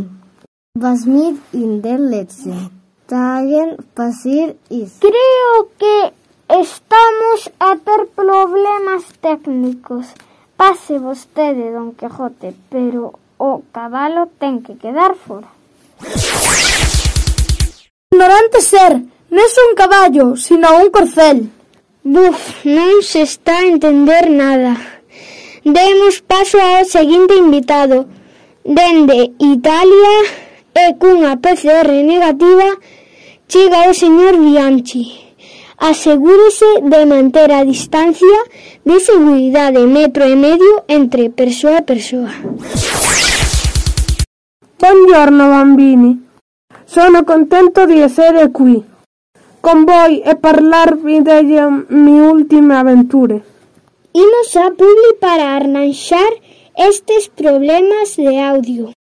Was 0.79 1.05
mit 1.05 1.37
in 1.51 1.81
der 1.81 1.99
letzten 1.99 2.78
Tagen 3.09 3.77
passiert 3.95 4.55
ist. 4.69 5.01
Creo 5.01 5.69
que 5.79 6.13
estamos 6.47 7.49
a 7.57 7.75
ter 7.77 8.05
problemas 8.15 9.03
técnicos. 9.19 10.05
Pase 10.55 10.99
vostede, 10.99 11.71
Don 11.71 11.95
Quijote, 11.95 12.53
pero 12.69 13.17
o 13.39 13.63
cabalo 13.73 14.29
ten 14.37 14.61
que 14.61 14.77
quedar 14.77 15.15
fora. 15.15 15.49
Ignorante 18.11 18.61
ser, 18.61 19.01
non 19.33 19.49
é 19.57 19.61
un 19.65 19.73
caballo, 19.73 20.37
sino 20.37 20.69
un 20.77 20.93
corcel. 20.93 21.49
Buf, 22.05 22.61
non 22.61 23.01
se 23.01 23.25
está 23.25 23.57
a 23.57 23.69
entender 23.73 24.29
nada. 24.29 24.77
Demos 25.65 26.21
paso 26.21 26.61
ao 26.61 26.85
seguinte 26.85 27.33
invitado. 27.33 28.05
Dende 28.61 29.33
Italia 29.41 30.48
e 30.87 30.95
cunha 30.95 31.37
PCR 31.37 31.89
negativa 32.03 32.69
chega 33.47 33.89
o 33.89 33.93
señor 33.93 34.37
Bianchi. 34.37 35.35
Asegúrese 35.77 36.69
de 36.83 37.05
manter 37.05 37.51
a 37.51 37.63
distancia 37.63 38.39
de 38.83 38.99
seguridade 38.99 39.79
metro 39.87 40.23
e 40.23 40.35
medio 40.35 40.83
entre 40.87 41.29
persoa 41.29 41.79
e 41.79 41.83
persoa. 41.83 42.31
Buongiorno 44.79 45.43
bambini. 45.49 46.11
Sono 46.85 47.23
contento 47.23 47.85
di 47.85 47.99
essere 47.99 48.49
qui 48.51 48.83
con 49.59 49.83
voi 49.83 50.21
e 50.21 50.35
parlarvi 50.35 51.21
delle 51.21 51.85
mie 51.89 52.21
ultime 52.21 52.75
avventure. 52.75 53.43
Imos 54.11 54.55
a 54.55 54.71
publi 54.71 55.11
para 55.19 55.55
arranxar 55.55 56.31
estes 56.75 57.29
problemas 57.29 58.15
de 58.15 58.39
audio. 58.39 58.98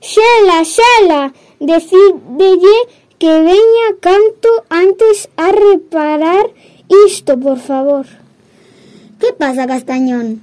Xela, 0.00 0.64
xela, 0.64 1.32
decidelle 1.60 2.76
que 3.18 3.32
veña 3.40 3.88
canto 4.00 4.48
antes 4.70 5.28
a 5.36 5.52
reparar 5.52 6.50
isto, 7.06 7.38
por 7.38 7.58
favor. 7.58 8.06
Que 9.20 9.32
pasa, 9.34 9.66
Castañón? 9.66 10.42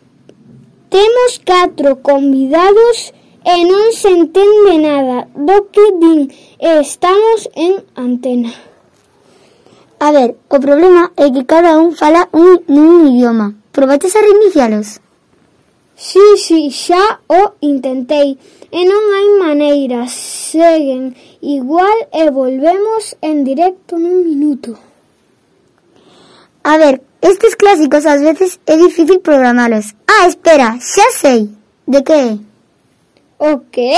Temos 0.89 1.41
catro 1.43 2.01
convidados 2.01 3.14
e 3.43 3.55
non 3.66 3.89
se 3.97 4.14
entende 4.14 4.78
nada 4.78 5.26
do 5.34 5.72
que 5.74 5.86
din 5.97 6.30
e 6.62 6.70
estamos 6.78 7.49
en 7.58 7.82
antena. 7.97 8.53
A 9.97 10.14
ver, 10.14 10.38
o 10.53 10.62
problema 10.62 11.10
é 11.18 11.34
que 11.34 11.49
cada 11.49 11.82
un 11.82 11.97
fala 11.97 12.30
un 12.30 12.62
idioma. 13.10 13.58
Probaches 13.74 14.14
a 14.14 14.22
reinicialos? 14.22 15.01
Sí, 15.97 16.22
sí, 16.38 16.70
xa 16.70 17.26
o 17.26 17.58
intentei 17.62 18.38
e 18.72 18.80
non 18.84 19.03
hai 19.15 19.28
maneira. 19.39 20.07
Seguen 20.07 21.15
igual 21.41 21.97
e 22.11 22.30
volvemos 22.32 23.15
en 23.22 23.43
directo 23.43 23.95
nun 23.95 24.24
minuto. 24.28 24.76
A 26.63 26.76
ver, 26.78 27.01
estes 27.22 27.55
clásicos 27.55 28.05
ás 28.05 28.22
veces 28.22 28.59
é 28.65 28.76
difícil 28.76 29.20
programalos. 29.22 29.95
Ah, 30.07 30.28
espera, 30.28 30.76
xa 30.80 31.07
sei. 31.15 31.49
De 31.88 32.03
que 32.03 32.13
é? 32.13 32.32
O 33.39 33.63
que? 33.72 33.95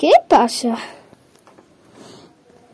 Que 0.00 0.12
pasa? 0.28 0.78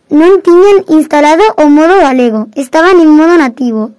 Non 0.07 0.39
tiñan 0.47 0.87
instalado 0.87 1.43
o 1.59 1.66
modo 1.66 1.99
galego, 1.99 2.47
estaban 2.55 3.03
en 3.03 3.11
modo 3.11 3.35
nativo. 3.35 3.91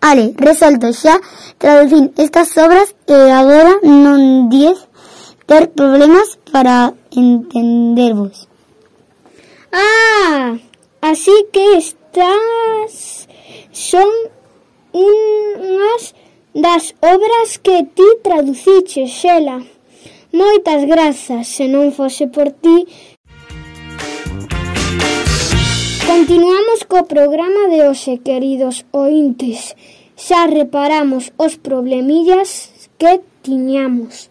Ale, 0.00 0.32
resolto 0.40 0.88
xa, 0.96 1.20
traducín 1.60 2.16
estas 2.16 2.56
obras 2.56 2.96
e 3.04 3.18
agora 3.28 3.76
non 3.84 4.48
diez 4.48 4.88
ter 5.50 5.68
problemas 5.70 6.38
para 6.52 6.94
entendervos. 7.10 8.46
Ah, 9.72 10.56
así 11.00 11.32
que 11.52 11.76
estas 11.76 13.26
son 13.72 14.08
unhas 14.92 16.14
das 16.54 16.94
obras 17.00 17.58
que 17.58 17.82
ti 17.82 18.06
traduciche, 18.22 19.08
Xela. 19.08 19.58
Moitas 20.32 20.86
grazas, 20.86 21.48
se 21.50 21.66
non 21.66 21.90
fose 21.90 22.30
por 22.30 22.54
ti. 22.54 22.86
Continuamos 26.06 26.86
co 26.86 27.10
programa 27.10 27.66
de 27.74 27.90
hoxe, 27.90 28.22
queridos 28.22 28.86
ointes. 28.94 29.74
Xa 30.14 30.46
reparamos 30.46 31.34
os 31.34 31.58
problemillas 31.58 32.70
que 32.94 33.18
tiñamos. 33.42 34.29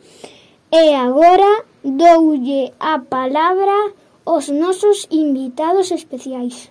E 0.71 0.93
agora 0.93 1.65
doulle 1.83 2.73
a 2.79 2.99
palabra 2.99 3.89
aos 4.23 4.49
nosos 4.49 5.07
invitados 5.09 5.89
especiais. 5.89 6.69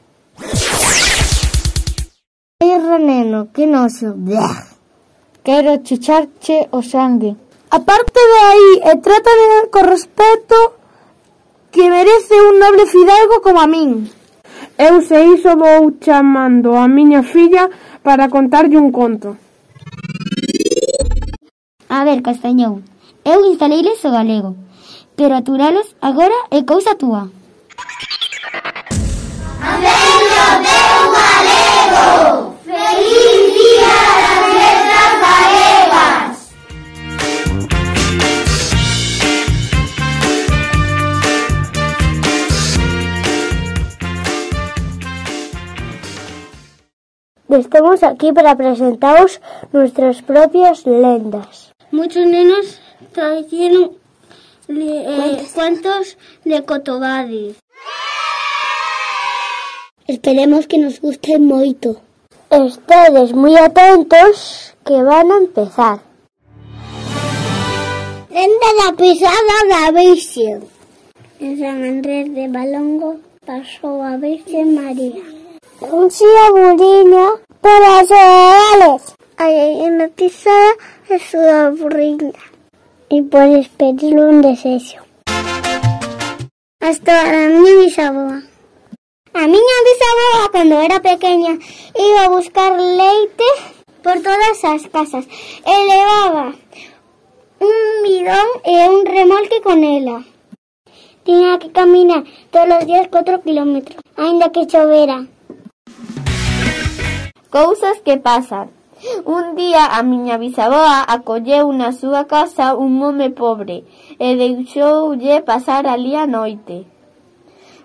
Ei, 2.62 2.78
Reneno, 2.78 3.48
que 3.52 3.66
noso. 3.66 4.14
Quero 5.42 5.82
chucharche 5.82 6.68
o 6.70 6.80
sangue. 6.82 7.34
A 7.70 7.80
parte 7.80 8.20
de 8.30 8.38
aí, 8.50 8.70
e 8.86 8.92
trata 9.02 9.30
de 9.40 9.66
co 9.72 9.82
respeto 9.82 10.58
que 11.72 11.90
merece 11.90 12.34
un 12.38 12.62
noble 12.62 12.86
fidalgo 12.86 13.42
como 13.42 13.58
a 13.60 13.66
min. 13.66 14.06
Eu 14.78 15.02
se 15.02 15.18
iso 15.34 15.58
vou 15.58 15.90
chamando 15.98 16.78
a 16.78 16.86
miña 16.86 17.22
filla 17.26 17.68
para 18.06 18.30
contarlle 18.30 18.78
un 18.78 18.92
conto. 18.92 19.36
A 21.88 22.04
ver, 22.04 22.22
Castañón, 22.22 22.84
Eu 23.32 23.44
instaleiles 23.44 24.02
o 24.08 24.10
galego, 24.10 24.56
pero 25.14 25.36
aturalos 25.36 25.88
agora 26.00 26.38
é 26.50 26.60
cousa 26.64 26.94
túa. 27.02 27.28
Amendo 29.70 30.44
meu 30.64 31.00
galego! 31.18 32.06
Feliz 32.64 33.40
día 33.58 34.00
das 34.24 34.42
letras 34.60 35.12
galegas! 35.26 36.36
Estamos 47.60 48.02
aquí 48.10 48.32
para 48.32 48.56
presentaros 48.56 49.32
nuestras 49.70 50.22
propias 50.22 50.86
lendas. 50.86 51.74
Muchos 51.92 52.24
nenos 52.24 52.87
trajeron 53.12 53.92
eh, 54.68 55.46
cuentos 55.54 56.16
de 56.44 56.64
Cotobadis. 56.64 57.56
Esperemos 60.06 60.66
que 60.66 60.78
nos 60.78 61.00
guste 61.00 61.38
moito. 61.38 62.00
Estedes 62.48 63.36
moi 63.36 63.52
atentos 63.60 64.72
que 64.80 64.96
van 65.04 65.28
a 65.28 65.36
empezar. 65.44 66.00
Lenda 68.32 68.70
da 68.80 68.88
pisada 68.96 69.56
da 69.68 69.92
Virxen. 69.92 70.64
En 71.44 71.52
San 71.60 71.84
Andrés 71.84 72.32
de 72.32 72.48
Balongo 72.48 73.20
pasou 73.44 74.00
a 74.00 74.16
Virxen 74.16 74.68
María. 74.80 75.20
Un 75.92 76.08
xía 76.08 76.46
buriño 76.56 77.26
para 77.60 78.00
as 78.00 78.08
reales. 78.08 79.02
Aí 79.36 79.84
na 79.90 80.08
pisada 80.08 80.72
a 81.12 81.16
súa 81.20 81.68
burriña. 81.76 82.47
E 83.10 83.22
podes 83.22 83.68
pedir 83.68 84.14
un 84.20 84.42
desexo. 84.42 85.00
Hasta 86.78 87.14
a 87.22 87.48
miña 87.48 87.74
bisaboa. 87.80 88.38
A 89.32 89.42
miña 89.52 89.76
bisaboa, 89.88 90.52
cando 90.52 90.78
era 90.78 91.00
pequeña, 91.00 91.52
iba 91.96 92.24
a 92.24 92.28
buscar 92.28 92.72
leite 92.76 93.48
por 94.02 94.16
todas 94.20 94.62
as 94.62 94.82
casas 94.92 95.24
e 95.64 95.76
levaba 95.90 96.46
un 97.68 97.78
bidón 98.04 98.48
e 98.64 98.76
un 98.92 99.06
remolque 99.06 99.62
con 99.62 99.78
ela. 99.84 100.24
Tiña 101.24 101.58
que 101.58 101.72
caminar 101.72 102.24
todos 102.50 102.76
os 102.78 102.86
días 102.86 103.08
4 103.08 103.40
kilómetros, 103.40 103.96
aínda 104.16 104.52
que 104.52 104.66
chovera. 104.66 105.26
Cousas 107.48 107.96
que 108.04 108.18
pasan. 108.18 108.77
Un 109.24 109.54
día 109.54 109.86
a 109.86 110.02
miña 110.02 110.42
bisaboa 110.42 111.06
acolleu 111.06 111.70
na 111.70 111.94
súa 111.94 112.26
casa 112.26 112.74
un 112.74 112.98
home 112.98 113.30
pobre 113.30 113.86
e 114.18 114.28
deixoulle 114.34 115.38
pasar 115.46 115.86
ali 115.86 116.18
a 116.18 116.26
noite. 116.26 116.82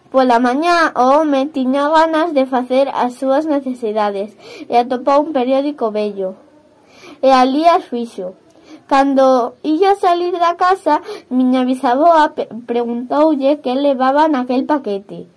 Pola 0.09 0.41
mañá 0.41 0.89
o 0.97 1.21
home 1.21 1.45
tiña 1.53 1.85
ganas 1.93 2.33
de 2.33 2.49
facer 2.49 2.89
as 2.89 3.13
súas 3.13 3.45
necesidades 3.45 4.33
e 4.65 4.73
atopou 4.73 5.21
un 5.21 5.37
periódico 5.37 5.93
bello. 5.93 6.33
E 7.21 7.29
alí 7.29 7.63
as 7.69 7.85
fixo. 7.85 8.33
Cando 8.89 9.53
illa 9.61 9.93
salir 9.93 10.33
da 10.41 10.57
casa, 10.57 11.05
miña 11.29 11.61
bisaboa 11.61 12.33
preguntoulle 12.65 13.61
que 13.61 13.77
levaba 13.77 14.25
naquel 14.33 14.65
paquete. 14.65 15.29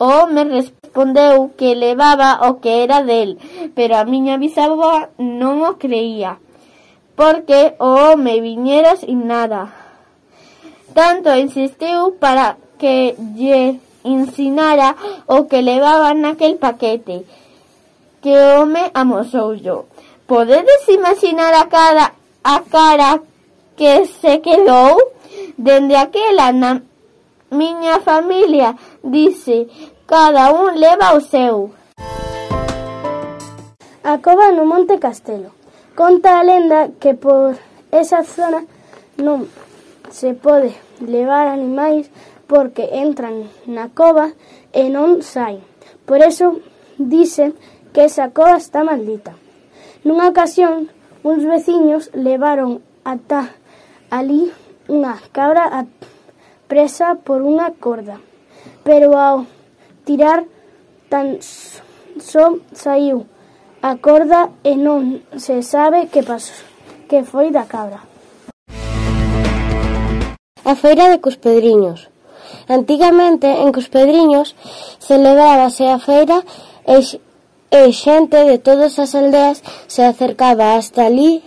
O 0.00 0.06
home 0.06 0.44
respondeu 0.44 1.52
que 1.58 1.74
levaba 1.74 2.48
o 2.48 2.58
que 2.62 2.82
era 2.84 3.02
del, 3.04 3.36
pero 3.76 4.00
a 4.00 4.08
miña 4.08 4.40
bisavoa 4.40 5.12
non 5.20 5.60
o 5.60 5.76
creía, 5.76 6.40
porque 7.20 7.76
o 7.76 8.16
home 8.16 8.40
viñera 8.40 8.96
sin 8.96 9.28
nada. 9.28 9.76
Tanto 10.96 11.36
insistiu 11.36 12.16
para 12.16 12.56
que 12.80 13.12
lle 13.36 13.76
ensinara 14.00 14.96
o 15.28 15.44
que 15.52 15.60
levaba 15.60 16.16
naquel 16.16 16.56
paquete, 16.56 17.28
que 18.24 18.32
o 18.40 18.64
home 18.64 18.88
yo. 19.60 19.84
Podedes 20.24 20.88
imaginar 20.88 21.52
a 21.52 21.68
cara 21.68 22.16
a 22.40 22.56
que 23.76 24.06
se 24.06 24.40
quedou? 24.40 24.96
Dende 25.60 25.92
aquela 25.92 26.52
na 26.52 26.80
miña 27.50 28.00
familia 28.00 28.76
Dice, 29.02 29.68
cada 30.06 30.52
un 30.52 30.78
leva 30.78 31.14
o 31.14 31.20
seu. 31.20 31.70
A 34.04 34.18
cova 34.18 34.52
no 34.52 34.66
Monte 34.66 34.98
Castelo. 34.98 35.52
Conta 35.96 36.38
a 36.38 36.44
lenda 36.44 36.90
que 37.00 37.14
por 37.14 37.56
esa 37.92 38.24
zona 38.24 38.64
non 39.16 39.48
se 40.12 40.34
pode 40.36 40.76
levar 41.00 41.48
animais 41.48 42.12
porque 42.46 42.92
entran 42.92 43.48
na 43.64 43.88
cova 43.88 44.36
e 44.76 44.92
non 44.92 45.24
saen. 45.24 45.64
Por 46.04 46.20
eso 46.20 46.60
dicen 47.00 47.56
que 47.96 48.04
esa 48.04 48.36
cova 48.36 48.60
está 48.60 48.84
maldita. 48.84 49.32
Nunha 50.04 50.28
ocasión, 50.28 50.92
uns 51.24 51.44
veciños 51.48 52.12
levaron 52.12 52.84
ata 53.04 53.56
ali 54.12 54.52
unha 54.92 55.16
cabra 55.32 55.88
presa 56.68 57.16
por 57.16 57.40
unha 57.40 57.72
corda 57.80 58.20
pero 58.90 59.14
ao 59.14 59.46
tirar 60.02 60.42
tan 61.06 61.38
só 62.18 62.58
saiu 62.74 63.22
a 63.86 63.94
corda 64.02 64.50
e 64.66 64.74
non 64.74 65.22
se 65.38 65.62
sabe 65.62 66.10
que 66.10 66.26
pasou, 66.26 66.58
que 67.06 67.22
foi 67.22 67.54
da 67.54 67.70
cabra. 67.70 68.02
A 70.66 70.74
feira 70.74 71.06
de 71.06 71.22
Cuspedriños 71.22 72.10
Antigamente 72.66 73.46
en 73.62 73.70
Cuspedriños 73.70 74.58
celebrábase 74.98 75.86
a 75.86 76.02
feira 76.02 76.42
e, 76.82 76.98
e 77.70 77.82
xente 77.94 78.42
de 78.42 78.58
todas 78.58 78.98
as 78.98 79.14
aldeas 79.14 79.62
se 79.86 80.02
acercaba 80.02 80.74
hasta 80.74 81.06
ali 81.06 81.46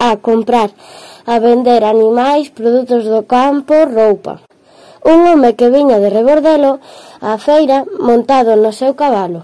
a 0.00 0.16
comprar, 0.16 0.72
a 1.28 1.36
vender 1.36 1.84
animais, 1.84 2.48
produtos 2.48 3.04
do 3.04 3.28
campo, 3.28 3.76
roupa 3.84 4.47
un 5.08 5.26
home 5.26 5.56
que 5.56 5.70
viña 5.70 5.98
de 5.98 6.10
rebordelo 6.12 6.80
á 7.24 7.40
feira 7.40 7.88
montado 8.08 8.52
no 8.60 8.76
seu 8.76 8.92
cabalo. 9.00 9.40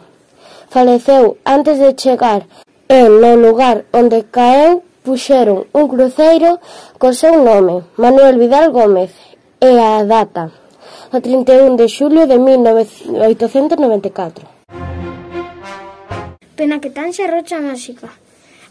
Faleceu 0.69 1.41
antes 1.57 1.81
de 1.81 1.97
chegar 1.97 2.45
e 2.89 3.09
no 3.09 3.33
lugar 3.45 3.77
onde 3.97 4.29
caeu 4.37 4.85
puxeron 5.05 5.65
un 5.73 5.89
cruceiro 5.89 6.61
co 7.01 7.17
seu 7.17 7.41
nome, 7.41 7.89
Manuel 7.97 8.37
Vidal 8.37 8.69
Gómez, 8.77 9.17
e 9.61 9.73
a 9.81 10.05
data, 10.05 10.53
o 11.13 11.21
31 11.21 11.77
de 11.81 11.89
xulio 11.89 12.29
de 12.29 12.37
1894. 12.37 14.45
Pena 16.57 16.81
que 16.81 16.91
tan 16.93 17.13
xa 17.17 17.25
rocha 17.25 17.65
máxica. 17.65 18.13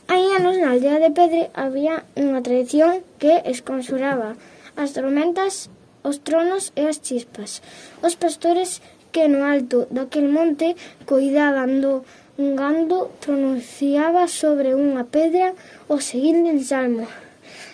Hai 0.06 0.30
anos 0.38 0.62
na 0.62 0.78
aldea 0.78 1.02
de 1.02 1.10
Pedre 1.10 1.50
había 1.58 2.06
unha 2.14 2.46
tradición 2.46 3.02
que 3.18 3.42
esconsuraba 3.50 4.38
as 4.78 4.94
tormentas 4.94 5.73
os 6.04 6.20
tronos 6.20 6.72
e 6.76 6.84
as 6.92 7.00
chispas. 7.02 7.62
Os 8.06 8.14
pastores 8.16 8.82
que 9.14 9.28
no 9.32 9.46
alto 9.46 9.88
daquel 9.90 10.28
monte 10.28 10.76
coidaban 11.10 11.80
do 11.84 12.04
gando 12.38 13.14
pronunciaba 13.22 14.26
sobre 14.28 14.74
unha 14.74 15.06
pedra 15.06 15.54
o 15.88 16.02
seguinte 16.02 16.50
ensalmo, 16.50 17.06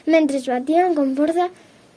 mentres 0.05 0.45
batían 0.51 0.91
con 0.97 1.15
forza 1.15 1.47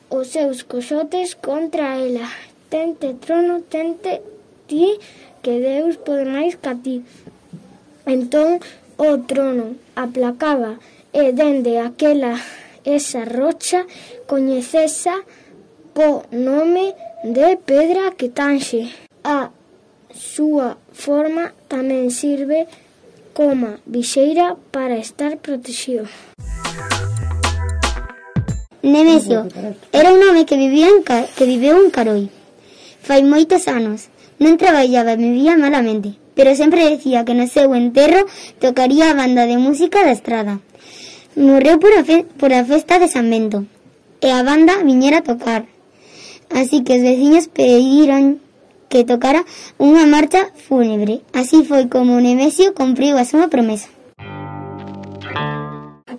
os 0.09 0.31
seus 0.31 0.63
coxotes 0.63 1.35
contra 1.35 1.99
ela. 1.99 2.29
Tente 2.73 3.19
trono, 3.19 3.67
tente 3.69 4.23
ti, 4.71 4.97
que 5.43 5.59
Deus 5.59 5.99
pode 5.99 6.25
máis 6.25 6.55
ca 6.57 6.73
ti. 6.79 7.03
Entón 8.07 8.63
o 8.97 9.11
trono 9.27 9.75
aplacaba 9.99 10.79
e 11.13 11.35
dende 11.35 11.83
aquela 11.83 12.39
esa 12.85 13.27
rocha 13.27 13.87
coñecesa 14.31 15.15
po 15.95 16.25
nome 16.33 16.95
de 17.25 17.57
pedra 17.57 18.13
que 18.17 18.29
tanxe. 18.29 18.89
A 19.23 19.51
súa 20.13 20.77
forma 20.93 21.53
tamén 21.69 22.11
sirve 22.11 22.67
coma 23.33 23.81
vixeira 23.87 24.57
para 24.73 24.97
estar 24.99 25.39
protegido. 25.39 26.05
Nemesio 28.83 29.47
era 29.93 30.13
un 30.13 30.21
home 30.21 30.45
que 30.45 30.57
vivía 30.57 30.89
en 30.89 31.03
ca 31.07 31.25
que 31.37 31.47
viveu 31.47 31.79
en 31.79 31.91
Caroi. 31.95 32.29
Fai 33.01 33.23
moitos 33.23 33.69
anos. 33.69 34.11
Non 34.43 34.59
traballaba 34.59 35.15
e 35.15 35.23
vivía 35.23 35.55
malamente, 35.55 36.19
pero 36.35 36.59
sempre 36.59 36.91
decía 36.91 37.23
que 37.23 37.37
no 37.39 37.47
seu 37.47 37.79
enterro 37.79 38.27
tocaría 38.59 39.11
a 39.11 39.15
banda 39.15 39.47
de 39.47 39.55
música 39.55 40.03
da 40.03 40.11
estrada. 40.11 40.59
Morreu 41.39 41.79
por 41.79 41.95
a, 41.95 42.03
fe 42.03 42.27
por 42.37 42.51
a 42.51 42.67
festa 42.67 42.99
de 42.99 43.07
San 43.07 43.31
Bento 43.31 43.65
e 44.21 44.29
a 44.35 44.43
banda 44.43 44.83
viñera 44.83 45.23
a 45.23 45.27
tocar 45.27 45.72
Así 46.55 46.85
que 46.85 46.97
os 46.97 47.03
veciños 47.03 47.49
pediron 47.49 48.41
que 48.93 49.09
tocara 49.09 49.41
unha 49.81 50.05
marcha 50.05 50.53
fúnebre. 50.53 51.25
Así 51.33 51.65
foi 51.65 51.89
como 51.89 52.21
Nemesio 52.21 52.77
cumpriu 52.77 53.17
a 53.17 53.25
súa 53.25 53.49
promesa. 53.49 53.89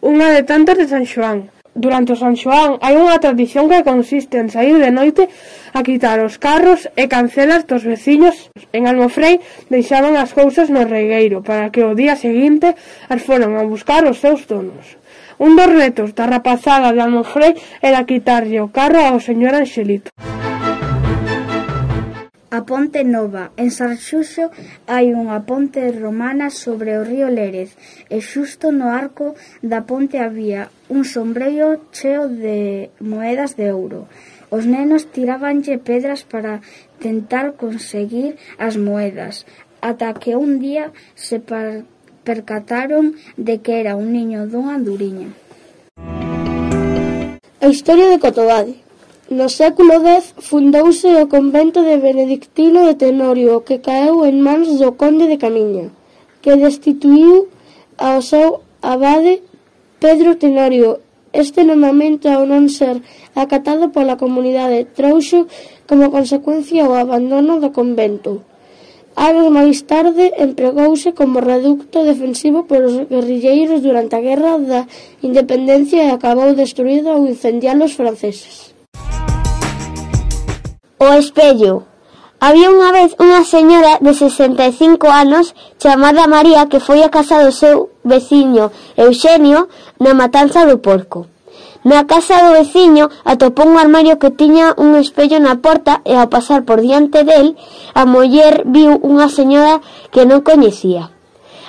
Unha 0.02 0.34
de 0.34 0.42
tantas 0.42 0.82
de 0.82 0.90
San 0.90 1.06
Xoán. 1.06 1.54
Durante 1.74 2.14
o 2.14 2.18
San 2.18 2.34
Xoán 2.34 2.82
hai 2.86 2.98
unha 2.98 3.22
tradición 3.22 3.70
que 3.70 3.86
consiste 3.86 4.42
en 4.42 4.50
sair 4.50 4.78
de 4.78 4.90
noite 4.90 5.30
a 5.78 5.86
quitar 5.86 6.18
os 6.22 6.42
carros 6.42 6.90
e 6.98 7.10
cancelas 7.10 7.66
dos 7.70 7.86
veciños. 7.86 8.50
En 8.74 8.90
Almofrei 8.90 9.42
deixaban 9.74 10.14
as 10.18 10.34
cousas 10.34 10.70
no 10.74 10.86
regueiro 10.86 11.46
para 11.46 11.70
que 11.74 11.82
o 11.86 11.98
día 11.98 12.18
seguinte 12.18 12.74
as 13.10 13.22
foran 13.22 13.54
a 13.58 13.66
buscar 13.66 14.02
os 14.10 14.18
seus 14.18 14.46
donos. 14.50 14.98
Un 15.44 15.58
dos 15.60 15.68
retos 15.68 16.16
da 16.16 16.26
rapazada 16.26 16.96
de 16.96 17.02
Almofrei 17.04 17.54
era 17.89 18.08
quitarlle 18.08 18.64
o 18.64 18.72
carro 18.78 19.04
ao 19.04 19.20
señor 19.20 19.52
Anxelito. 19.52 20.08
A 22.58 22.60
Ponte 22.70 23.04
Nova, 23.04 23.52
en 23.60 23.68
Sarxuxo, 23.68 24.46
hai 24.88 25.12
unha 25.12 25.44
ponte 25.44 25.84
romana 25.91 26.48
sobre 26.48 26.96
o 26.96 27.04
río 27.04 27.28
Lérez 27.28 27.76
e 28.08 28.24
xusto 28.24 28.72
no 28.72 28.88
arco 28.88 29.36
da 29.60 29.84
ponte 29.84 30.24
había 30.24 30.72
un 30.88 31.04
sombreiro 31.04 31.91
cheo 31.91 32.32
de 32.32 32.94
moedas 33.04 33.60
de 33.60 33.68
ouro. 33.76 34.08
Os 34.48 34.64
nenos 34.64 35.12
tirabanlle 35.12 35.76
pedras 35.76 36.24
para 36.24 36.64
tentar 37.04 37.60
conseguir 37.60 38.39
as 38.56 38.80
moedas, 38.80 39.44
ata 39.84 40.16
que 40.16 40.39
un 40.39 40.64
día 40.64 40.96
se 41.20 41.44
par 41.44 41.84
percataron 42.24 43.15
de 43.38 43.59
que 43.63 43.80
era 43.80 43.95
un 43.95 44.11
niño 44.11 44.47
dunha 44.47 44.80
duriña. 44.80 45.30
A 47.63 47.67
historia 47.67 48.07
de 48.09 48.19
Cotobade 48.19 48.84
No 49.34 49.47
século 49.47 50.03
X 50.03 50.36
fundouse 50.38 51.09
o 51.15 51.32
convento 51.32 51.80
de 51.82 51.95
Benedictino 51.97 52.86
de 52.86 52.93
Tenorio 52.93 53.63
que 53.63 53.80
caeu 53.80 54.28
en 54.30 54.43
mans 54.45 54.78
do 54.78 54.93
conde 54.99 55.26
de 55.32 55.41
Camiña, 55.41 55.88
que 56.43 56.59
destituiu 56.59 57.47
ao 57.97 58.19
seu 58.21 58.61
abade 58.84 59.41
Pedro 60.03 60.36
Tenorio. 60.36 60.99
Este 61.32 61.63
nomamento, 61.63 62.30
ao 62.30 62.43
non 62.45 62.69
ser 62.69 63.01
acatado 63.34 63.95
pola 63.95 64.21
comunidade, 64.21 64.86
trouxo 64.91 65.49
como 65.89 66.13
consecuencia 66.13 66.86
o 66.86 66.93
abandono 66.93 67.63
do 67.63 67.74
convento. 67.74 68.43
Anos 69.16 69.47
máis 69.53 69.86
tarde 69.86 70.34
empregouse 70.41 71.14
como 71.14 71.38
reducto 71.38 72.01
defensivo 72.01 72.66
polos 72.66 73.05
guerrilleiros 73.05 73.86
durante 73.86 74.18
a 74.18 74.26
Guerra 74.26 74.57
da 74.57 74.82
Independencia 75.22 76.01
e 76.01 76.09
acabou 76.09 76.57
destruído 76.57 77.14
ao 77.14 77.22
incendialos 77.22 77.93
franceses. 77.93 78.74
O 80.97 81.09
espello 81.14 81.86
Había 82.43 82.68
unha 82.68 82.91
vez 82.91 83.16
unha 83.24 83.47
señora 83.47 84.03
de 84.03 84.11
65 84.11 85.07
anos 85.07 85.55
chamada 85.80 86.28
María 86.28 86.68
que 86.68 86.84
foi 86.84 86.99
a 86.99 87.07
casa 87.07 87.39
do 87.39 87.55
seu 87.55 87.95
veciño 88.03 88.68
Eugenio 88.99 89.72
na 90.03 90.11
matanza 90.11 90.68
do 90.68 90.84
porco. 90.84 91.33
Na 91.84 92.08
casa 92.08 92.40
do 92.40 92.56
veciño 92.56 93.12
atopou 93.28 93.68
un 93.68 93.76
armario 93.76 94.16
que 94.16 94.32
tiña 94.32 94.72
un 94.80 94.96
espello 94.96 95.36
na 95.44 95.60
porta 95.60 96.00
e 96.08 96.16
ao 96.16 96.32
pasar 96.32 96.64
por 96.64 96.80
diante 96.80 97.28
del, 97.28 97.60
a 97.92 98.08
muller 98.08 98.64
viu 98.64 99.04
unha 99.04 99.28
señora 99.28 99.84
que 100.08 100.24
non 100.24 100.48
coñecía. 100.48 101.12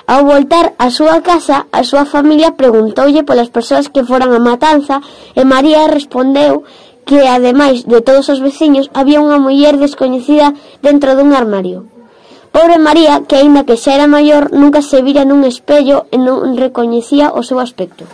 Ao 0.07 0.23
voltar 0.23 0.79
á 0.79 0.87
súa 0.95 1.19
casa, 1.27 1.67
a 1.75 1.83
súa 1.83 2.05
familia 2.07 2.55
preguntoulle 2.61 3.27
polas 3.27 3.51
persoas 3.51 3.91
que 3.91 4.07
foran 4.07 4.31
a 4.31 4.39
matanza 4.39 5.03
e 5.35 5.43
María 5.43 5.91
respondeu 5.91 6.63
que, 7.09 7.27
ademais 7.27 7.83
de 7.91 7.99
todos 7.99 8.31
os 8.31 8.39
veciños, 8.39 8.95
había 8.95 9.19
unha 9.19 9.43
muller 9.43 9.83
descoñecida 9.83 10.55
dentro 10.79 11.19
dun 11.19 11.35
armario. 11.35 11.91
Pobre 12.55 12.79
María, 12.79 13.27
que 13.27 13.35
aínda 13.35 13.67
que 13.67 13.75
xa 13.75 13.99
era 13.99 14.07
maior, 14.07 14.55
nunca 14.55 14.79
se 14.79 15.03
vira 15.03 15.27
nun 15.27 15.43
espello 15.43 16.07
e 16.15 16.23
non 16.23 16.55
recoñecía 16.55 17.35
o 17.35 17.43
seu 17.43 17.59
aspecto. 17.59 18.07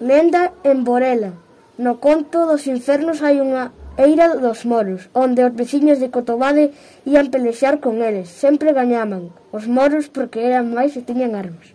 Menda 0.00 0.52
en 0.62 0.84
Borela. 0.84 1.32
No 1.76 1.98
conto 1.98 2.46
dos 2.46 2.70
infernos 2.70 3.18
hai 3.18 3.42
unha 3.42 3.74
eira 3.98 4.38
dos 4.38 4.62
moros, 4.62 5.10
onde 5.10 5.42
os 5.42 5.50
veciños 5.50 5.98
de 5.98 6.14
Cotobade 6.14 6.70
ían 7.02 7.34
pelexar 7.34 7.82
con 7.82 7.98
eles. 7.98 8.30
Sempre 8.30 8.70
gañaban 8.70 9.34
os 9.50 9.66
moros 9.66 10.06
porque 10.06 10.46
eran 10.46 10.70
máis 10.70 10.94
e 10.94 11.02
tiñan 11.02 11.34
armas. 11.34 11.74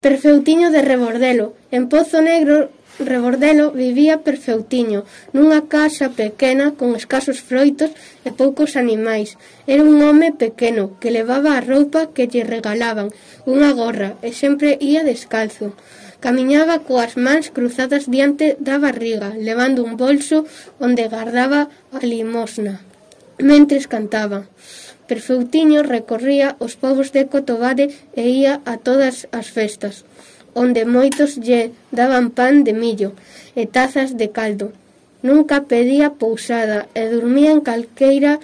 Perfeutiño 0.00 0.72
de 0.72 0.80
Rebordelo, 0.80 1.52
en 1.68 1.92
Pozo 1.92 2.24
Negro, 2.24 2.72
Rebordelo 3.00 3.72
vivía 3.72 4.20
perfeutiño, 4.28 5.08
nunha 5.32 5.64
casa 5.72 6.12
pequena 6.12 6.76
con 6.76 6.92
escasos 6.92 7.40
froitos 7.40 7.96
e 8.28 8.30
poucos 8.36 8.76
animais. 8.76 9.40
Era 9.64 9.88
un 9.88 9.96
home 10.04 10.36
pequeno 10.36 11.00
que 11.00 11.08
levaba 11.08 11.56
a 11.56 11.64
roupa 11.64 12.12
que 12.12 12.28
lle 12.28 12.44
regalaban, 12.44 13.08
unha 13.48 13.72
gorra, 13.72 14.20
e 14.20 14.36
sempre 14.36 14.76
ía 14.76 15.00
descalzo. 15.00 15.72
Camiñaba 16.20 16.84
coas 16.84 17.16
mans 17.16 17.48
cruzadas 17.48 18.04
diante 18.04 18.60
da 18.60 18.76
barriga, 18.76 19.32
levando 19.32 19.80
un 19.80 19.96
bolso 19.96 20.44
onde 20.76 21.08
guardaba 21.08 21.72
a 21.96 22.04
limosna, 22.04 22.84
mentres 23.40 23.88
cantaba. 23.88 24.44
Perfeutiño 25.08 25.80
recorría 25.82 26.60
os 26.60 26.76
povos 26.76 27.16
de 27.16 27.32
Cotobade 27.32 27.88
e 28.12 28.28
ía 28.28 28.60
a 28.68 28.76
todas 28.76 29.24
as 29.32 29.48
festas 29.48 30.04
onde 30.54 30.84
moitos 30.84 31.38
lle 31.38 31.70
daban 31.90 32.30
pan 32.30 32.64
de 32.64 32.72
millo 32.72 33.10
e 33.54 33.66
tazas 33.66 34.16
de 34.20 34.28
caldo. 34.30 34.72
Nunca 35.22 35.64
pedía 35.68 36.16
pousada 36.16 36.88
e 36.94 37.02
dormía 37.12 37.50
en 37.52 37.60
calqueira 37.60 38.40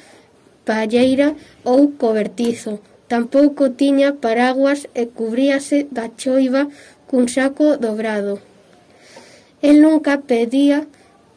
palleira 0.64 1.34
ou 1.64 1.94
cobertizo. 1.96 2.80
Tampouco 3.08 3.70
tiña 3.70 4.18
paraguas 4.24 4.90
e 4.94 5.06
cubríase 5.06 5.86
da 5.96 6.10
choiva 6.20 6.68
cun 7.08 7.30
saco 7.30 7.78
dobrado. 7.78 8.42
El 9.62 9.80
nunca 9.80 10.20
pedía 10.26 10.86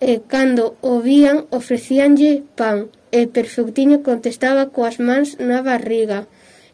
e 0.01 0.21
cando 0.27 0.75
o 0.81 0.99
vían 0.99 1.45
ofrecíanlle 1.51 2.43
pan 2.59 2.89
e 3.11 3.27
perfectiño 3.27 4.01
contestaba 4.03 4.69
coas 4.75 4.97
mans 4.99 5.37
na 5.39 5.61
barriga. 5.61 6.27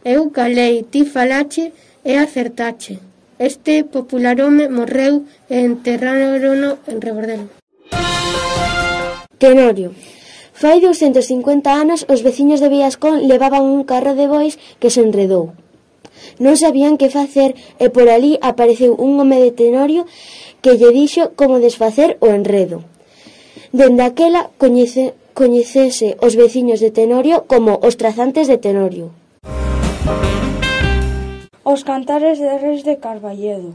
Eu 0.03 0.29
calei, 0.29 0.83
ti 0.91 1.01
falache 1.05 1.73
e 2.03 2.13
acertache. 2.17 2.99
Este 3.37 3.83
popular 3.83 4.39
home 4.39 4.71
morreu 4.71 5.27
e 5.51 5.59
enterrárono 5.59 6.79
en 6.87 7.03
Rebordelo. 7.03 7.51
Tenorio 9.37 9.91
Fai 10.55 10.79
250 10.79 11.67
anos 11.67 12.07
os 12.07 12.23
veciños 12.23 12.63
de 12.63 12.71
Villascón 12.71 13.27
levaban 13.27 13.67
un 13.67 13.83
carro 13.83 14.15
de 14.15 14.31
bois 14.31 14.55
que 14.79 14.87
se 14.87 15.03
enredou. 15.03 15.51
Non 16.39 16.55
sabían 16.55 16.95
que 16.95 17.11
facer 17.11 17.59
e 17.75 17.91
por 17.91 18.07
ali 18.07 18.39
apareceu 18.39 18.95
un 18.95 19.19
home 19.19 19.35
de 19.43 19.51
Tenorio 19.51 20.07
que 20.63 20.79
lle 20.79 20.95
dixo 20.95 21.35
como 21.35 21.59
desfacer 21.59 22.15
o 22.23 22.31
enredo. 22.31 22.87
Dende 23.75 24.07
aquela 24.07 24.47
coñece, 24.55 25.11
coñecese 25.35 26.15
os 26.23 26.39
veciños 26.39 26.79
de 26.79 26.95
Tenorio 26.95 27.43
como 27.51 27.83
os 27.83 27.99
trazantes 27.99 28.47
de 28.47 28.63
Tenorio. 28.63 29.11
Os 31.67 31.81
cantares 31.81 32.37
de 32.37 32.53
Reis 32.63 32.83
de 32.83 32.95
Carballedo. 33.05 33.73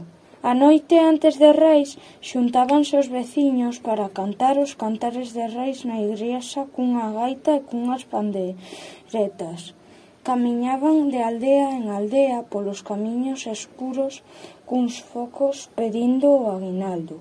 A 0.49 0.53
noite 0.63 0.95
antes 1.11 1.35
de 1.35 1.51
Reis 1.51 1.89
xuntábanse 2.29 2.95
os 2.95 3.11
veciños 3.17 3.83
para 3.87 4.13
cantar 4.19 4.55
os 4.65 4.71
cantares 4.81 5.35
de 5.35 5.45
Reis 5.57 5.83
na 5.83 5.97
igrexa 5.99 6.63
cunha 6.73 7.11
gaita 7.11 7.51
e 7.59 7.65
cunhas 7.69 8.03
panderetas. 8.13 9.75
Camiñaban 10.23 11.11
de 11.11 11.19
aldea 11.19 11.67
en 11.79 11.91
aldea 11.91 12.47
polos 12.51 12.79
camiños 12.79 13.43
escuros 13.55 14.23
cuns 14.69 15.03
focos 15.11 15.57
pedindo 15.75 16.27
o 16.31 16.47
aguinaldo. 16.55 17.19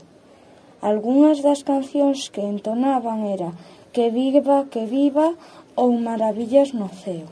Algunhas 0.91 1.43
das 1.47 1.67
cancións 1.71 2.31
que 2.31 2.47
entonaban 2.53 3.27
era 3.27 3.51
Que 3.91 4.07
viva, 4.15 4.71
que 4.71 4.87
viva 4.87 5.35
ou 5.75 5.91
Maravillas 5.99 6.71
no 6.79 6.87
ceo. 7.03 7.27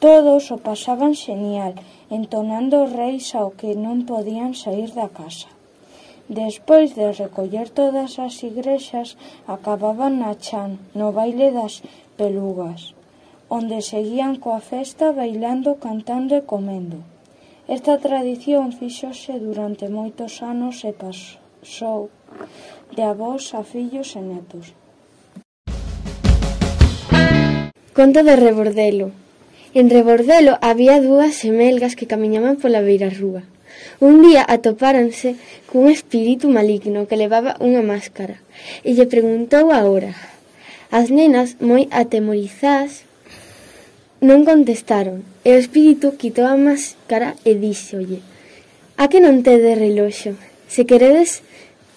Todos 0.00 0.50
o 0.50 0.58
pasaban 0.58 1.12
xenial 1.14 1.76
entonando 2.12 2.84
os 2.84 2.92
reis 2.92 3.32
ao 3.32 3.56
que 3.56 3.72
non 3.72 4.04
podían 4.04 4.52
sair 4.52 4.92
da 4.92 5.08
casa. 5.08 5.48
Despois 6.28 6.92
de 6.92 7.08
recoller 7.08 7.72
todas 7.72 8.20
as 8.20 8.36
igrexas, 8.44 9.16
acababan 9.48 10.20
na 10.20 10.36
chan, 10.36 10.76
no 10.92 11.16
baile 11.16 11.48
das 11.56 11.80
pelugas, 12.20 12.92
onde 13.48 13.80
seguían 13.80 14.36
coa 14.36 14.60
festa 14.60 15.16
bailando, 15.16 15.80
cantando 15.80 16.36
e 16.36 16.44
comendo. 16.44 17.00
Esta 17.64 17.96
tradición 17.96 18.76
fixose 18.76 19.40
durante 19.40 19.88
moitos 19.88 20.44
anos 20.44 20.84
e 20.84 20.92
pasou 20.92 22.12
de 22.92 23.02
avós 23.08 23.56
a 23.56 23.64
fillos 23.64 24.12
e 24.20 24.20
netos. 24.20 24.76
Conto 27.96 28.20
de 28.20 28.36
Rebordelo 28.36 29.21
Entre 29.74 30.02
Bordelo 30.02 30.58
había 30.60 31.00
dúas 31.00 31.34
semelgas 31.34 31.96
que 31.96 32.06
camiñaban 32.06 32.56
pola 32.60 32.84
beira 32.84 33.08
rúa. 33.08 33.42
Un 34.04 34.20
día 34.20 34.44
atopáranse 34.44 35.36
cun 35.70 35.88
espírito 35.88 36.44
maligno 36.52 37.08
que 37.08 37.16
levaba 37.16 37.56
unha 37.56 37.80
máscara 37.80 38.36
e 38.84 38.92
lle 38.92 39.08
preguntou 39.08 39.72
a 39.72 39.80
hora. 39.88 40.12
As 40.92 41.08
nenas, 41.08 41.56
moi 41.56 41.88
atemorizadas, 41.88 43.08
non 44.20 44.44
contestaron 44.44 45.24
e 45.40 45.56
o 45.56 45.60
espírito 45.60 46.20
quitou 46.20 46.44
a 46.44 46.60
máscara 46.60 47.32
e 47.48 47.56
díxolle 47.56 48.20
A 49.02 49.08
que 49.08 49.18
non 49.18 49.42
tedes 49.42 49.74
reloxo? 49.74 50.36
Se 50.68 50.86
queredes 50.86 51.42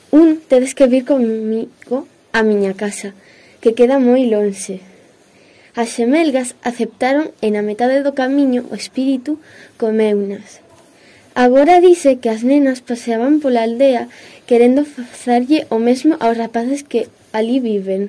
un, 0.09 0.41
tedes 0.41 0.73
que 0.73 0.87
vir 0.87 1.03
comigo 1.05 2.07
a 2.31 2.41
miña 2.41 2.73
casa, 2.73 3.13
que 3.61 3.75
queda 3.77 4.01
moi 4.01 4.25
lonxe. 4.25 4.81
As 5.75 5.91
xemelgas 5.91 6.55
aceptaron 6.63 7.35
e 7.43 7.51
na 7.51 7.59
metade 7.59 7.99
do 7.99 8.15
camiño 8.15 8.63
o 8.71 8.79
espírito 8.79 9.35
comeunas. 9.75 10.63
Agora 11.35 11.83
dice 11.83 12.15
que 12.23 12.31
as 12.31 12.47
nenas 12.47 12.79
paseaban 12.79 13.43
pola 13.43 13.67
aldea 13.67 14.07
querendo 14.47 14.87
facerlle 14.87 15.67
o 15.67 15.77
mesmo 15.83 16.15
aos 16.23 16.39
rapaces 16.39 16.87
que 16.87 17.11
ali 17.35 17.59
viven. 17.59 18.07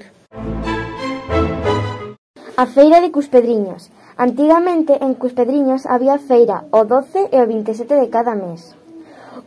A 2.55 2.64
feira 2.71 3.03
de 3.03 3.11
Cuspedriños. 3.11 3.91
Antigamente 4.17 5.03
en 5.03 5.19
Cuspedriños 5.19 5.91
había 5.91 6.23
feira 6.23 6.71
o 6.71 6.87
12 6.87 7.35
e 7.35 7.39
o 7.43 7.51
27 7.51 7.99
de 7.99 8.09
cada 8.14 8.39
mes. 8.39 8.79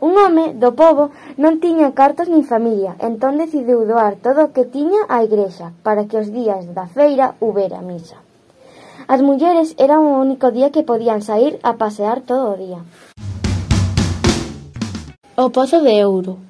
Un 0.00 0.16
home 0.16 0.56
do 0.56 0.72
pobo 0.72 1.12
non 1.36 1.60
tiña 1.60 1.92
cartos 1.92 2.32
nin 2.32 2.40
familia, 2.40 2.96
entón 3.04 3.36
decidiu 3.36 3.84
doar 3.84 4.16
todo 4.16 4.48
o 4.48 4.52
que 4.56 4.64
tiña 4.64 5.04
á 5.12 5.20
igrexa 5.20 5.76
para 5.84 6.08
que 6.08 6.16
os 6.16 6.32
días 6.32 6.72
da 6.72 6.88
feira 6.88 7.36
houbera 7.36 7.84
misa. 7.84 8.16
As 9.12 9.20
mulleres 9.20 9.76
era 9.76 10.00
o 10.00 10.16
único 10.24 10.48
día 10.56 10.72
que 10.72 10.88
podían 10.88 11.20
sair 11.20 11.60
a 11.60 11.76
pasear 11.76 12.24
todo 12.24 12.48
o 12.48 12.56
día. 12.56 12.80
O 15.36 15.52
Pozo 15.52 15.84
de 15.84 16.00
Ouro 16.00 16.40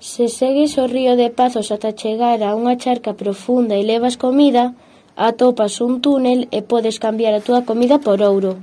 Se 0.00 0.32
segues 0.32 0.80
o 0.80 0.88
río 0.88 1.20
de 1.20 1.28
Pazos 1.28 1.68
ata 1.76 1.92
chegar 1.92 2.40
a 2.40 2.56
unha 2.56 2.80
charca 2.80 3.12
profunda 3.12 3.76
e 3.76 3.84
levas 3.84 4.16
comida, 4.16 4.72
atopas 5.20 5.84
un 5.84 6.00
túnel 6.00 6.48
e 6.48 6.64
podes 6.64 6.96
cambiar 6.96 7.36
a 7.36 7.44
túa 7.44 7.68
comida 7.68 8.00
por 8.00 8.24
ouro. 8.24 8.56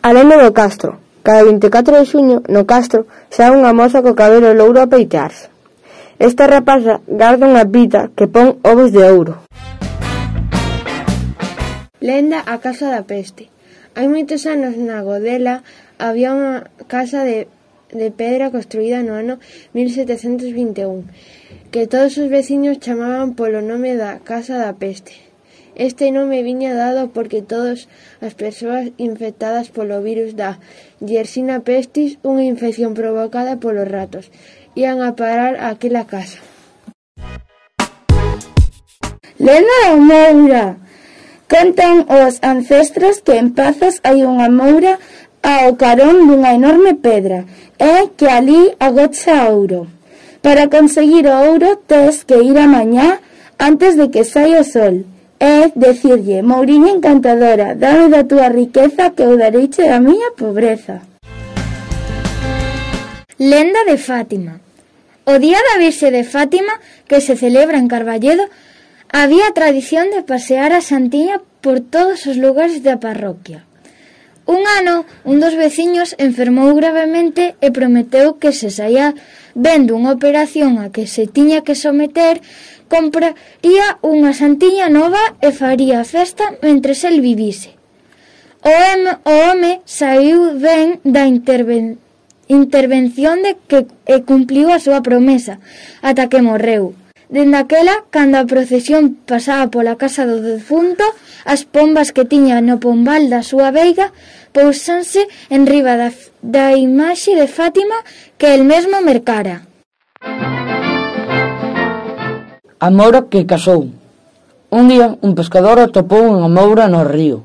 Aleno 0.00 0.40
do 0.40 0.56
Castro 0.56 1.07
Cada 1.28 1.44
24 1.44 1.98
de 1.98 2.06
xuño, 2.08 2.40
no 2.48 2.64
Castro, 2.64 3.04
xa 3.28 3.52
unha 3.52 3.76
moza 3.76 4.00
co 4.00 4.16
cabelo 4.16 4.56
louro 4.56 4.80
a 4.80 4.88
peitearse. 4.88 5.52
Esta 6.16 6.48
rapaza 6.48 7.04
garda 7.04 7.44
unha 7.44 7.68
pita 7.68 8.08
que 8.16 8.24
pon 8.24 8.56
ovos 8.64 8.96
de 8.96 9.04
ouro. 9.04 9.44
Lenda 12.00 12.40
a 12.40 12.56
Casa 12.64 12.88
da 12.88 13.04
Peste 13.04 13.52
Hai 13.92 14.08
moitos 14.08 14.48
anos 14.48 14.80
na 14.80 15.04
Godela 15.04 15.60
había 16.00 16.32
unha 16.32 16.64
casa 16.88 17.28
de, 17.28 17.44
de 17.92 18.08
pedra 18.08 18.48
construída 18.48 19.04
no 19.04 19.12
ano 19.12 19.36
1721 19.76 21.12
que 21.68 21.84
todos 21.92 22.16
os 22.16 22.32
veciños 22.32 22.80
chamaban 22.80 23.36
polo 23.36 23.60
nome 23.60 24.00
da 24.00 24.24
Casa 24.24 24.56
da 24.56 24.72
Peste. 24.80 25.28
Este 25.78 26.10
nome 26.10 26.42
viña 26.42 26.74
dado 26.74 27.14
porque 27.14 27.38
todas 27.38 27.86
as 28.18 28.34
persoas 28.34 28.90
infectadas 28.98 29.70
polo 29.70 30.02
virus 30.02 30.34
da 30.34 30.58
Yersina 31.00 31.60
pestis, 31.62 32.18
unha 32.26 32.42
infección 32.42 32.94
provocada 32.94 33.62
polos 33.62 33.86
ratos, 33.86 34.30
ían 34.74 35.02
a 35.02 35.14
parar 35.14 35.58
aquela 35.58 36.06
casa. 36.06 36.42
Lena 39.38 39.76
da 39.86 39.94
Moura 39.94 40.64
Contan 41.48 42.04
os 42.12 42.42
ancestros 42.42 43.22
que 43.24 43.40
en 43.40 43.56
Pazos 43.56 44.04
hai 44.04 44.20
unha 44.20 44.52
moura 44.52 45.00
ao 45.40 45.80
carón 45.80 46.28
dunha 46.28 46.52
enorme 46.52 46.92
pedra 46.92 47.48
e 47.80 48.12
que 48.20 48.28
ali 48.28 48.76
agocha 48.76 49.48
ouro. 49.48 49.88
Para 50.44 50.68
conseguir 50.68 51.24
o 51.24 51.34
ouro 51.48 51.80
tes 51.88 52.20
que 52.28 52.36
ir 52.44 52.60
a 52.60 52.68
mañá 52.68 53.24
antes 53.56 53.96
de 53.96 54.12
que 54.12 54.28
saia 54.28 54.60
o 54.60 54.68
sol. 54.74 55.08
É 55.40 55.70
decirlle, 55.74 56.42
Mouriña 56.42 56.90
encantadora, 56.90 57.74
dame 57.74 58.10
da 58.10 58.26
túa 58.26 58.48
riqueza 58.50 59.14
que 59.14 59.22
eu 59.22 59.38
dareiche 59.38 59.86
da 59.86 60.02
miña 60.02 60.34
pobreza. 60.34 61.02
Lenda 63.38 63.86
de 63.86 63.96
Fátima 63.98 64.58
O 65.28 65.38
día 65.38 65.60
da 65.60 65.76
Virxe 65.76 66.08
de 66.10 66.24
Fátima, 66.24 66.80
que 67.06 67.20
se 67.20 67.36
celebra 67.36 67.76
en 67.76 67.86
Carballedo, 67.86 68.48
había 69.12 69.52
tradición 69.52 70.08
de 70.08 70.22
pasear 70.22 70.72
a 70.72 70.80
Santiña 70.80 71.42
por 71.60 71.80
todos 71.80 72.24
os 72.26 72.40
lugares 72.40 72.82
da 72.82 72.96
parroquia. 72.96 73.68
Un 74.48 74.64
ano, 74.80 75.04
un 75.28 75.36
dos 75.36 75.52
veciños 75.52 76.16
enfermou 76.16 76.72
gravemente 76.72 77.60
e 77.60 77.68
prometeu 77.68 78.40
que 78.40 78.56
se 78.56 78.72
saía 78.72 79.12
vendo 79.52 80.00
unha 80.00 80.16
operación 80.16 80.80
a 80.80 80.88
que 80.88 81.04
se 81.04 81.28
tiña 81.28 81.60
que 81.60 81.76
someter 81.76 82.40
compraría 82.88 84.00
unha 84.02 84.32
santiña 84.32 84.88
nova 84.88 85.20
e 85.44 85.52
faría 85.52 86.02
festa 86.04 86.58
mentres 86.64 87.04
el 87.04 87.20
vivise. 87.20 87.76
O, 88.64 88.72
em, 88.72 89.02
o 89.22 89.34
home 89.46 89.72
saiu 89.84 90.58
ben 90.58 90.98
da 91.04 91.28
interven, 91.28 92.00
intervención 92.48 93.44
de 93.46 93.54
que 93.68 93.86
e 94.08 94.24
cumpliu 94.26 94.72
a 94.72 94.82
súa 94.82 95.00
promesa 95.04 95.60
ata 96.02 96.26
que 96.26 96.42
morreu. 96.42 96.96
Dende 97.28 97.60
aquela, 97.60 98.08
cando 98.08 98.40
a 98.40 98.48
procesión 98.48 99.20
pasaba 99.28 99.68
pola 99.68 100.00
casa 100.00 100.24
do 100.24 100.40
defunto, 100.40 101.04
as 101.44 101.68
pombas 101.68 102.10
que 102.10 102.24
tiña 102.24 102.64
no 102.64 102.80
pombal 102.80 103.28
da 103.28 103.44
súa 103.44 103.68
veiga 103.70 104.10
pousanse 104.56 105.28
enriba 105.52 105.94
da, 106.00 106.10
da 106.40 106.72
imaxe 106.72 107.36
de 107.36 107.46
Fátima 107.46 108.00
que 108.40 108.56
el 108.56 108.64
mesmo 108.64 109.04
mercara. 109.04 109.68
Música 110.24 110.87
A 112.80 112.90
moura 112.90 113.26
que 113.26 113.42
casou. 113.44 113.90
Un 114.70 114.86
día 114.86 115.18
un 115.26 115.34
pescador 115.34 115.82
atopou 115.82 116.22
unha 116.30 116.46
moura 116.46 116.86
no 116.86 117.02
río. 117.02 117.42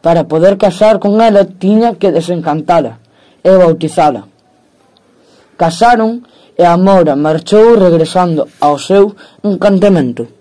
Para 0.00 0.24
poder 0.24 0.56
casar 0.56 0.96
con 1.04 1.20
ela 1.20 1.44
tiña 1.44 2.00
que 2.00 2.08
desencantala 2.08 2.96
e 3.44 3.52
bautizala. 3.60 4.24
Casaron 5.60 6.24
e 6.56 6.64
a 6.64 6.80
moura 6.80 7.12
marchou 7.12 7.76
regresando 7.76 8.48
ao 8.64 8.80
seu 8.80 9.12
encantamento. 9.44 10.32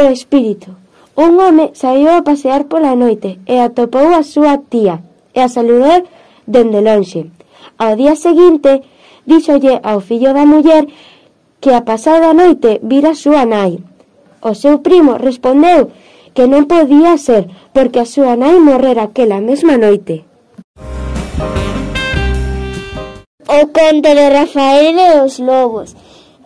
O 0.00 0.04
espírito. 0.08 0.72
Un 1.12 1.36
home 1.36 1.76
saiu 1.76 2.08
a 2.08 2.24
pasear 2.24 2.72
pola 2.72 2.96
noite 2.96 3.36
e 3.44 3.60
atopou 3.60 4.16
a 4.16 4.24
súa 4.24 4.56
tía 4.64 5.04
e 5.36 5.44
a 5.44 5.48
saludou 5.52 6.08
dende 6.48 6.80
lonxe. 6.80 7.28
Ao 7.76 7.92
día 8.00 8.16
seguinte, 8.16 8.80
díxolle 9.26 9.80
ao 9.82 10.00
fillo 10.00 10.34
da 10.34 10.44
muller 10.44 10.86
que 11.62 11.70
a 11.70 11.82
pasada 11.82 12.34
noite 12.34 12.80
vira 12.82 13.14
a 13.14 13.18
súa 13.18 13.44
nai. 13.46 13.78
O 14.42 14.52
seu 14.54 14.82
primo 14.82 15.14
respondeu 15.14 15.90
que 16.34 16.48
non 16.50 16.66
podía 16.66 17.14
ser 17.18 17.46
porque 17.70 18.02
a 18.02 18.08
súa 18.08 18.34
nai 18.34 18.58
morrera 18.58 19.06
aquela 19.06 19.38
mesma 19.38 19.78
noite. 19.78 20.26
O 23.46 23.60
conto 23.70 24.10
de 24.18 24.26
Rafael 24.32 24.96
e 24.96 25.08
os 25.22 25.38
lobos 25.38 25.94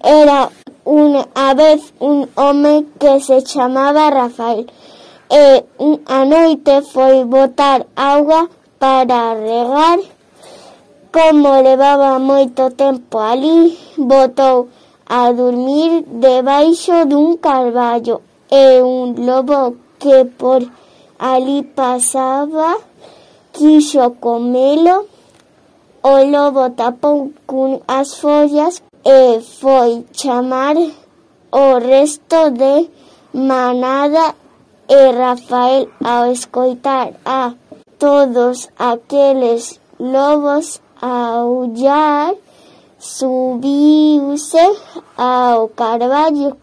era 0.03 0.51
unha 0.85 1.55
vez 1.55 1.81
un 1.99 2.29
home 2.37 2.87
que 3.01 3.19
se 3.19 3.41
chamaba 3.43 4.11
Rafael 4.11 4.67
e 5.31 5.45
a 6.07 6.21
noite 6.25 6.83
foi 6.93 7.25
botar 7.25 7.87
auga 7.97 8.47
para 8.79 9.35
regar 9.35 9.99
Como 11.17 11.63
levaba 11.63 12.19
moito 12.19 12.69
tempo 12.73 13.17
ali, 13.17 13.73
botou 13.97 14.69
a 15.09 15.33
dormir 15.33 16.05
debaixo 16.05 17.07
dun 17.11 17.39
carballo 17.39 18.21
e 18.53 18.83
un 18.83 19.17
lobo 19.25 19.77
que 19.99 20.27
por 20.39 20.61
ali 21.19 21.63
pasaba 21.63 22.77
quixo 23.51 24.05
comelo. 24.21 25.09
O 26.03 26.15
lobo 26.35 26.69
tapou 26.77 27.33
cun 27.49 27.81
as 27.89 28.09
follas 28.21 28.83
e 29.03 29.41
foi 29.41 30.05
chamar 30.13 30.77
o 31.65 31.67
resto 31.81 32.51
de 32.61 32.91
manada 33.33 34.35
e 34.87 35.01
Rafael 35.17 35.89
ao 36.05 36.31
escoitar 36.31 37.15
a 37.25 37.55
todos 37.99 38.69
aqueles 38.79 39.81
lobos 39.99 40.85
aullar, 41.01 42.35
subiuse 42.99 44.67
ao 45.17 45.69
carballo 45.69 46.57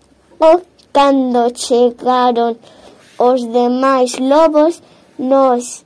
cando 0.93 1.49
chegaron 1.55 2.55
os 3.17 3.41
demais 3.57 4.17
lobos 4.19 4.81
nos 5.17 5.85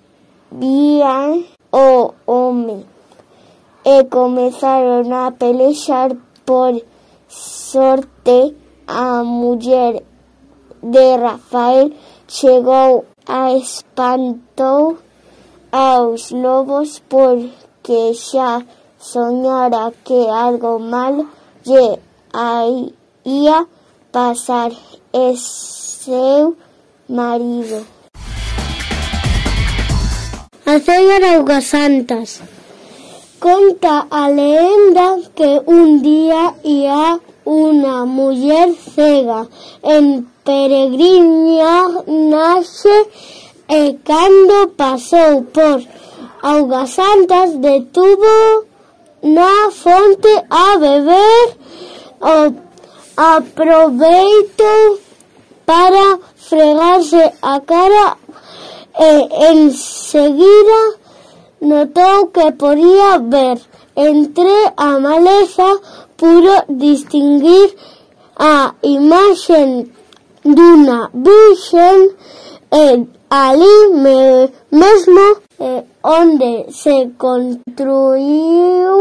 vían 0.51 1.45
o 1.71 2.13
home 2.25 2.85
e 3.85 4.03
comezaron 4.05 5.11
a 5.13 5.31
pelexar 5.31 6.15
por 6.45 6.73
sorte 7.27 8.55
a 8.87 9.23
muller 9.23 10.03
de 10.81 11.17
Rafael 11.17 11.91
chegou 12.27 13.05
a 13.27 13.53
espantou 13.53 14.97
aos 15.71 16.31
lobos 16.31 16.99
por 17.07 17.35
que 17.87 18.01
xa 18.27 18.51
soñara 19.11 19.85
que 20.05 20.19
algo 20.45 20.73
malo 20.93 21.23
lle 21.69 21.87
ia 23.23 23.59
pasar. 24.11 24.71
E 25.13 25.35
seu 25.37 26.55
marido. 27.07 27.79
A 30.65 30.75
señora 30.87 31.27
Augas 31.35 31.65
Santas 31.73 32.29
Conta 33.39 34.07
a 34.09 34.29
lenda 34.29 35.07
que 35.37 35.61
un 35.65 36.01
día 36.01 36.43
ia 36.63 37.19
unha 37.45 37.97
muller 38.03 38.69
cega. 38.93 39.47
En 39.95 40.05
peregrinia 40.45 42.03
naxe 42.33 42.97
e 43.79 43.81
cando 44.09 44.57
pasou 44.81 45.45
por 45.55 45.77
Augas 46.41 46.91
Santas 46.91 47.57
detuvo 47.57 48.65
na 49.23 49.71
fonte 49.71 50.29
a 50.49 50.77
beber 50.77 51.57
o 52.21 52.53
aproveito 53.17 54.99
para 55.65 56.19
fregarse 56.35 57.31
a 57.41 57.59
cara 57.61 58.17
e 58.99 59.51
enseguida 59.53 60.97
notou 61.61 62.27
que 62.27 62.51
podía 62.51 63.17
ver. 63.17 63.59
Entre 63.95 64.73
a 64.77 64.99
maleza 64.99 65.79
pudo 66.15 66.63
distinguir 66.69 67.75
a 68.37 68.75
imaxen 68.83 69.91
dunha 70.43 71.09
virxen 71.13 72.15
e 72.71 73.07
ali 73.29 73.87
me, 73.93 74.49
mesmo 74.71 75.37
eh, 75.59 75.83
onde 76.07 76.71
se 76.71 77.11
construiu 77.17 78.95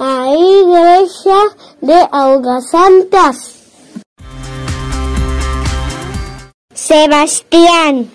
a 0.00 0.26
igrexa 0.34 1.40
de 1.80 2.08
Augasantas. 2.10 3.62
Sebastián 6.74 8.10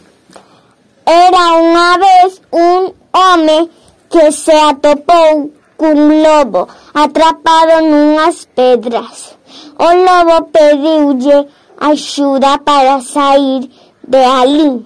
era 1.06 1.56
unha 1.56 1.96
vez 2.04 2.42
un 2.52 2.92
home 3.16 3.72
que 4.12 4.28
se 4.36 4.52
atopou 4.52 5.48
cun 5.80 6.20
lobo 6.20 6.68
atrapado 6.94 7.80
nunhas 7.88 8.44
pedras. 8.52 9.40
O 9.80 9.88
lobo 9.88 10.52
pediulle 10.52 11.48
axuda 11.80 12.60
para 12.60 13.00
sair 13.00 13.72
de 14.04 14.20
ali. 14.20 14.84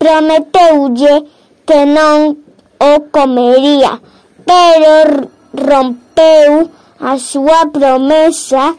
Prometeulle 0.00 1.30
que 1.70 1.86
non 1.86 2.34
o 2.82 2.92
comería, 3.14 4.02
pero 4.42 5.30
rompeu 5.54 6.66
a 6.98 7.14
súa 7.14 7.70
promesa 7.70 8.74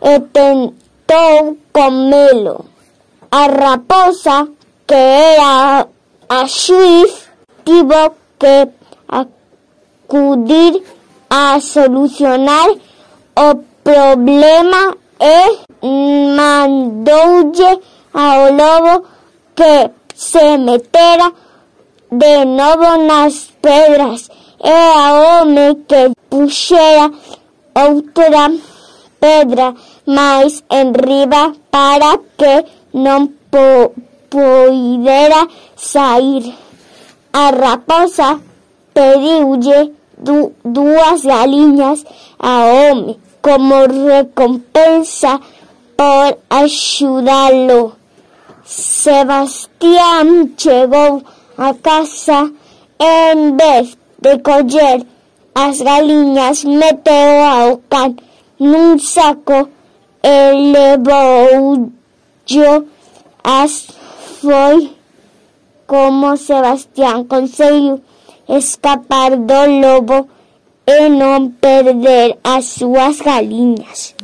e 0.00 0.14
tentou 0.32 1.60
comelo. 1.68 2.64
A 3.28 3.44
raposa, 3.52 4.48
que 4.88 4.96
era 4.96 5.84
a 6.32 6.40
xuiz, 6.48 7.28
tivo 7.60 8.16
que 8.40 8.72
acudir 9.04 10.80
a 11.28 11.60
solucionar 11.60 12.72
o 13.36 13.48
problema 13.84 14.96
e 15.20 15.60
mandoulle 16.40 17.70
ao 18.14 18.48
lobo 18.48 19.04
que 19.54 19.92
se 20.14 20.56
metera 20.56 21.43
de 22.20 22.44
novo 22.44 22.90
nas 23.08 23.50
pedras 23.60 24.30
e 24.62 24.70
a 24.70 25.06
home 25.20 25.84
que 25.88 26.02
puxera 26.30 27.10
outra 27.74 28.44
pedra 29.20 29.74
máis 30.06 30.62
enriba 30.70 31.52
para 31.70 32.18
que 32.38 32.54
non 32.94 33.22
po 33.50 33.92
poidera 34.30 35.48
sair. 35.76 36.54
A 37.32 37.50
raposa 37.50 38.38
pediulle 38.94 39.92
du 40.16 40.52
dúas 40.64 41.26
a 41.26 41.44
home 42.70 43.18
como 43.42 43.86
recompensa 43.86 45.40
por 45.96 46.38
axudalo. 46.48 47.92
Sebastián 48.64 50.54
chegou 50.56 51.22
a 51.56 51.74
casa 51.74 52.50
en 52.98 53.56
vez 53.56 53.96
de 54.18 54.38
coller 54.42 55.06
as 55.54 55.80
galiñas 55.80 56.64
meteu 56.64 57.44
ao 57.44 57.78
can 57.88 58.16
nun 58.58 58.98
saco 58.98 59.68
e 60.22 60.36
levou 60.72 61.90
as 63.44 63.86
foi 64.40 64.90
como 65.86 66.36
Sebastián 66.36 67.24
conseguiu 67.24 68.00
escapar 68.48 69.36
do 69.36 69.60
lobo 69.80 70.28
e 70.86 71.08
non 71.08 71.52
perder 71.60 72.36
as 72.44 72.64
súas 72.76 73.20
galiñas. 73.20 74.14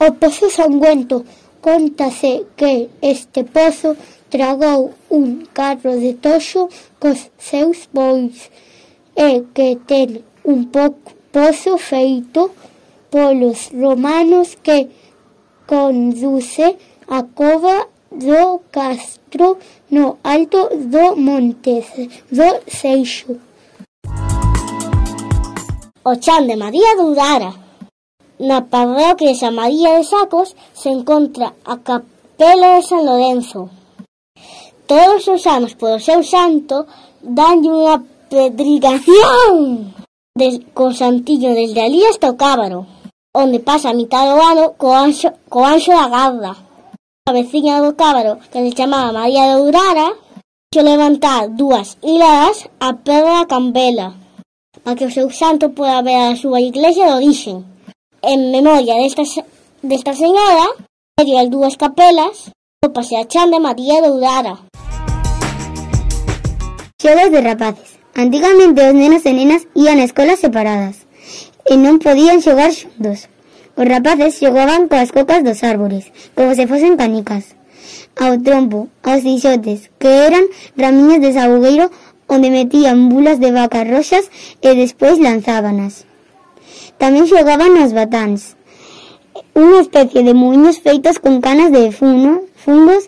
O 0.00 0.12
pozo 0.12 0.48
sanguento 0.48 1.24
contase 1.60 2.46
que 2.56 2.88
este 3.02 3.44
pozo 3.44 3.96
tragou 4.30 4.94
un 5.10 5.44
carro 5.52 5.98
de 5.98 6.14
toxo 6.14 6.68
cos 7.00 7.30
seus 7.38 7.88
bois 7.92 8.50
e 9.16 9.42
que 9.54 9.76
ten 9.88 10.24
un 10.44 10.66
pouco 10.66 11.12
pozo 11.32 11.78
feito 11.78 12.50
polos 13.10 13.70
romanos 13.72 14.56
que 14.62 14.88
conduce 15.66 16.76
a 17.08 17.22
cova 17.22 17.88
do 18.10 18.60
castro 18.70 19.58
no 19.90 20.18
alto 20.24 20.68
do 20.92 21.16
Montes 21.16 21.86
do 22.30 22.48
Seixo. 22.66 23.36
O 26.04 26.16
chan 26.16 26.46
de 26.46 26.56
María 26.56 26.96
Dudara. 26.96 27.52
Na 28.40 28.62
parroquia 28.62 29.32
de 29.32 29.34
San 29.34 29.52
María 29.52 29.98
de 29.98 30.04
Sacos 30.04 30.54
se 30.72 30.88
encontra 30.88 31.54
a 31.64 31.76
capela 31.78 32.76
de 32.76 32.82
San 32.82 33.04
Lorenzo. 33.04 33.77
Todos 34.88 35.28
os 35.28 35.46
anos 35.46 35.76
polo 35.76 36.00
seu 36.00 36.24
santo 36.24 36.88
danlle 37.20 37.68
unha 37.68 37.96
pedrigación 38.32 39.92
des, 40.32 40.64
co 40.72 40.96
santiño 40.96 41.52
desde 41.52 41.80
ali 41.84 42.00
hasta 42.08 42.32
o 42.32 42.38
cábaro, 42.40 42.88
onde 43.36 43.60
pasa 43.60 43.92
a 43.92 43.98
mitad 44.00 44.24
do 44.30 44.40
ano 44.40 44.64
co 44.80 44.88
anxo, 44.96 45.28
co 45.52 45.60
anxo 45.60 45.92
da 45.92 46.08
garda. 46.08 46.52
A 47.28 47.32
veciña 47.36 47.84
do 47.84 47.92
cábaro, 48.00 48.40
que 48.48 48.64
se 48.64 48.72
chamaba 48.72 49.12
María 49.12 49.44
de 49.50 49.56
Urara, 49.60 50.08
xo 50.72 50.80
levantar 50.80 51.52
dúas 51.52 52.00
hiladas 52.00 52.56
a 52.80 52.96
pedra 52.96 53.44
da 53.44 53.50
cambela, 53.52 54.16
para 54.80 54.96
que 54.96 55.04
o 55.04 55.12
seu 55.12 55.28
santo 55.28 55.76
poda 55.76 56.00
ver 56.00 56.32
a 56.32 56.38
súa 56.40 56.64
iglesia 56.64 57.12
de 57.12 57.16
orixen. 57.20 57.58
En 58.24 58.38
memoria 58.56 58.96
desta, 58.96 59.24
desta 59.84 60.12
señora, 60.16 60.66
medio 61.20 61.36
as 61.36 61.52
dúas 61.52 61.74
capelas, 61.76 62.48
o 62.80 62.88
paseachán 62.96 63.52
de 63.52 63.60
María 63.60 64.00
de 64.00 64.08
Urara 64.16 64.67
xogas 67.00 67.30
de 67.30 67.40
rapaces. 67.40 67.90
Antigamente 68.16 68.82
os 68.82 68.92
nenos 68.92 69.22
e 69.22 69.30
nenas 69.30 69.62
ían 69.78 70.02
a 70.02 70.06
escolas 70.10 70.42
separadas 70.42 71.06
e 71.70 71.78
non 71.78 72.02
podían 72.02 72.42
xogar 72.42 72.74
xuntos. 72.74 73.30
Os 73.78 73.86
rapaces 73.86 74.42
xogaban 74.42 74.90
coas 74.90 75.14
cocas 75.14 75.46
dos 75.46 75.62
árbores, 75.62 76.10
como 76.34 76.58
se 76.58 76.66
fosen 76.66 76.98
canicas, 76.98 77.54
ao 78.18 78.42
trompo, 78.42 78.90
aos 79.06 79.22
dixotes, 79.22 79.94
que 80.02 80.10
eran 80.26 80.50
ramiñas 80.74 81.22
de 81.22 81.30
sabugueiro 81.38 81.86
onde 82.26 82.50
metían 82.50 83.06
bulas 83.06 83.38
de 83.38 83.54
vacas 83.54 83.86
roxas 83.86 84.26
e 84.58 84.74
despois 84.74 85.22
lanzábanas. 85.22 86.02
Tamén 86.98 87.30
xogaban 87.30 87.78
aos 87.78 87.94
batáns, 87.94 88.58
unha 89.54 89.86
especie 89.86 90.26
de 90.26 90.34
muiños 90.34 90.82
feitos 90.82 91.22
con 91.22 91.38
canas 91.38 91.70
de 91.70 91.94
funo, 91.94 92.42
fungos 92.58 93.06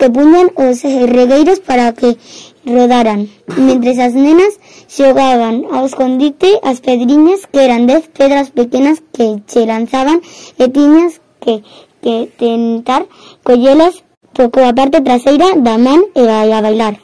que 0.00 0.08
puñan 0.08 0.48
os 0.56 0.80
regueiros 1.16 1.60
para 1.60 1.92
que 1.92 2.16
rodaran, 2.64 3.28
mentres 3.68 3.98
as 4.06 4.14
nenas 4.16 4.56
xogaban 4.96 5.68
ao 5.74 5.84
escondite 5.84 6.50
as 6.70 6.80
pedriñas 6.80 7.44
que 7.52 7.60
eran 7.68 7.84
dez 7.90 8.08
pedras 8.08 8.48
pequenas 8.58 8.96
que 9.14 9.26
che 9.50 9.68
lanzaban 9.68 10.18
e 10.62 10.64
tiñas 10.76 11.20
que, 11.42 11.54
que 12.00 12.32
tentar 12.40 13.02
collelas 13.44 13.94
coa 14.32 14.72
parte 14.78 15.04
traseira 15.04 15.48
da 15.66 15.76
man 15.76 16.00
e 16.16 16.22
vai 16.30 16.48
a 16.48 16.64
bailar. 16.64 16.94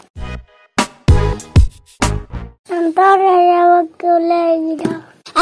Antonio 2.81 3.35
era 3.45 3.63
boculeira. 3.73 4.93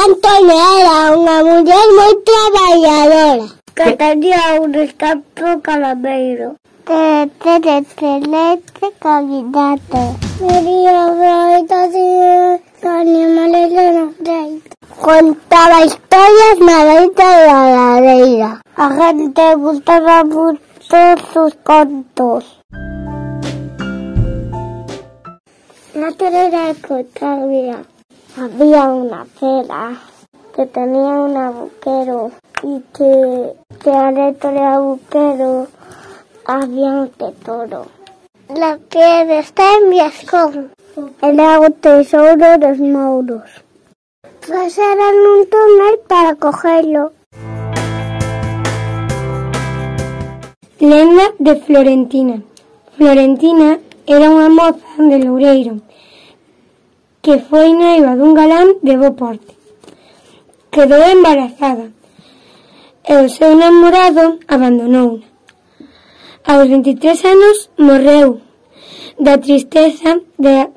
Antonio 0.05 0.59
era 0.81 0.97
unha 1.15 1.39
muller 1.47 1.89
moi 1.99 2.13
traballadora. 2.27 3.47
Que 3.79 3.89
tenía 4.03 4.43
un 4.59 4.75
escampo 4.75 5.47
calameiro. 5.63 6.49
Excelente 6.87 8.93
candidato. 8.99 10.17
María 10.41 11.11
Braita 11.13 11.89
de 11.89 12.61
animales 12.83 13.73
de. 14.19 14.61
Contaba 15.01 15.87
historias 15.87 16.59
na 16.61 16.85
Braita 16.85 17.39
de 17.39 17.47
la 17.47 17.61
ladeira. 17.77 18.61
A 18.77 18.91
gente 18.91 19.55
gustaba 19.55 20.25
mucho 20.25 20.61
sus 21.33 21.55
contos. 21.65 22.61
La 25.95 26.13
terera 26.13 26.67
de 26.67 26.75
Cotavia 26.83 27.79
había 28.37 28.85
una 28.85 29.25
fera 29.25 29.99
que 30.55 30.67
tenía 30.67 31.13
un 31.27 31.37
agujero 31.37 32.31
y 32.63 32.81
que, 32.93 33.55
que 33.83 33.91
adentro 33.91 34.51
del 34.51 34.63
agujero 34.63 35.67
avión 36.45 37.11
de 37.19 37.33
toro. 37.45 37.87
La 38.49 38.77
piedra 38.77 39.39
está 39.39 39.63
en 39.79 39.91
Viascón. 39.91 40.71
El 41.23 41.37
lago 41.37 41.71
tesouro 41.71 42.59
dos 42.59 42.79
mouros. 42.79 43.51
Pasaron 44.41 45.15
un 45.33 45.49
túnel 45.51 45.99
para 46.07 46.35
cogerlo. 46.35 47.13
Lenda 50.79 51.25
de 51.39 51.57
Florentina. 51.57 52.43
Florentina 52.97 53.79
era 54.07 54.29
unha 54.31 54.49
moza 54.53 55.01
de 55.01 55.17
Loureiro 55.25 55.81
que 57.25 57.41
foi 57.49 57.73
noiva 57.73 58.13
dun 58.21 58.37
galán 58.37 58.69
de 58.85 58.95
bo 59.01 59.17
porte. 59.17 59.53
Quedou 60.69 61.01
embarazada 61.09 61.89
e 63.13 63.15
o 63.25 63.27
seu 63.33 63.57
namorado 63.57 64.25
abandonouna. 64.55 65.34
Aos 66.47 66.69
23 66.69 67.25
anos 67.25 67.71
morreu 67.79 68.43
da 69.19 69.39
tristeza 69.39 70.21
de 70.39 70.69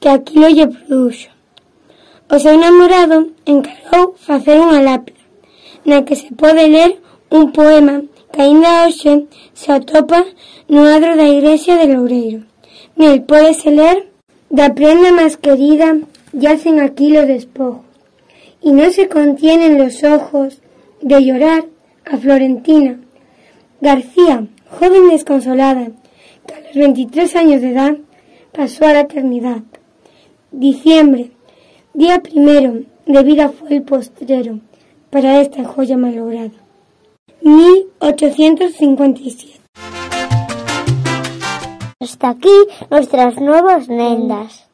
que 0.00 0.08
aquilo 0.08 0.48
lle 0.48 0.66
produxo. 0.74 1.28
O 2.32 2.36
seu 2.38 2.56
namorado 2.56 3.18
encargou 3.44 4.16
facer 4.26 4.56
unha 4.56 4.80
lápida 4.80 5.20
na 5.84 6.00
que 6.06 6.16
se 6.16 6.32
pode 6.40 6.64
ler 6.74 6.90
un 7.28 7.52
poema 7.52 7.96
que 8.32 8.40
aínda 8.40 8.88
hoxe 8.88 9.28
se 9.60 9.68
atopa 9.68 10.20
no 10.72 10.80
adro 10.96 11.12
da 11.20 11.28
igrexa 11.28 11.76
de 11.76 11.86
Loureiro. 11.92 12.40
Nel 12.96 13.20
pódese 13.28 13.68
ler 13.80 14.08
da 14.58 14.72
prenda 14.78 15.12
máis 15.12 15.36
querida 15.44 15.88
yacen 16.32 16.80
aquí 16.80 17.06
los 17.12 17.28
despojos 17.28 17.84
y 18.66 18.72
no 18.72 18.86
se 18.96 19.12
contienen 19.16 19.76
los 19.76 20.04
ojos 20.16 20.48
de 21.02 21.18
llorar 21.26 21.62
a 22.12 22.16
Florentina. 22.16 22.92
García, 23.82 24.36
joven 24.70 25.08
desconsolada, 25.08 25.88
que 26.46 26.54
a 26.54 26.60
los 26.60 26.74
23 26.74 27.36
años 27.36 27.60
de 27.60 27.72
edad 27.72 27.96
pasó 28.52 28.86
a 28.86 28.92
la 28.92 29.00
eternidad. 29.00 29.62
Diciembre, 30.50 31.32
día 31.94 32.20
primero 32.20 32.80
de 33.06 33.22
vida 33.22 33.50
fue 33.50 33.76
el 33.76 33.82
postrero 33.82 34.60
para 35.10 35.40
esta 35.40 35.64
joya 35.64 35.96
malograda. 35.96 36.50
1857. 37.42 39.60
Hasta 42.00 42.30
aquí 42.30 42.50
nuestras 42.90 43.40
nuevas 43.40 43.86
lendas. 43.88 44.69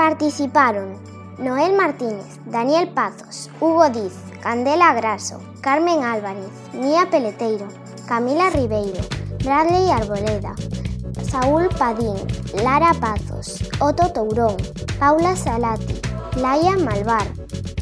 Participaron 0.00 0.96
Noel 1.36 1.76
Martínez, 1.76 2.40
Daniel 2.46 2.88
Pazos, 2.88 3.50
Hugo 3.60 3.90
Diz, 3.90 4.14
Candela 4.42 4.94
Graso, 4.94 5.42
Carmen 5.60 6.02
Álvarez, 6.02 6.48
Mía 6.72 7.08
Peleteiro, 7.10 7.68
Camila 8.08 8.48
Ribeiro, 8.48 9.02
Bradley 9.44 9.90
Arboleda, 9.90 10.54
Saúl 11.22 11.68
Padín, 11.78 12.16
Lara 12.64 12.94
Pazos, 12.94 13.62
Otto 13.78 14.10
Tourón, 14.10 14.56
Paula 14.98 15.36
Salati, 15.36 16.00
Laia 16.36 16.78
Malvar, 16.78 17.26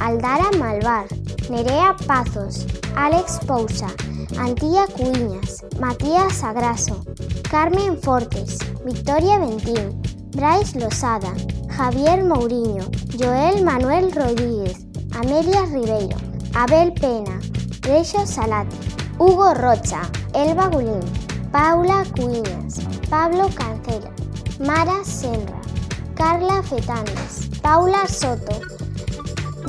Aldara 0.00 0.50
Malvar, 0.58 1.06
Nerea 1.48 1.94
Pazos, 2.08 2.66
Alex 2.96 3.38
Pousa, 3.46 3.94
Antía 4.40 4.88
Cuiñas, 4.88 5.64
Matías 5.78 6.32
Sagraso, 6.32 7.00
Carmen 7.48 7.96
Fortes, 7.96 8.58
Victoria 8.84 9.38
Ventín, 9.38 10.02
Brais 10.32 10.74
Losada, 10.74 11.32
Javier 11.70 12.22
Mourinho, 12.22 12.84
Joel 13.18 13.64
Manuel 13.64 14.10
Rodríguez, 14.12 14.86
Amelia 15.12 15.62
Ribeiro, 15.64 16.16
Abel 16.54 16.92
Pena, 16.92 17.40
Reixo 17.82 18.26
Salati, 18.26 18.76
Hugo 19.18 19.54
Rocha, 19.54 20.02
Elba 20.34 20.68
Gulín, 20.68 21.00
Paula 21.50 22.04
Cuiñas, 22.14 22.80
Pablo 23.08 23.48
Cancela, 23.56 24.12
Mara 24.60 25.02
Senra, 25.02 25.60
Carla 26.14 26.62
Fetanes, 26.62 27.48
Paula 27.62 28.06
Soto, 28.06 28.60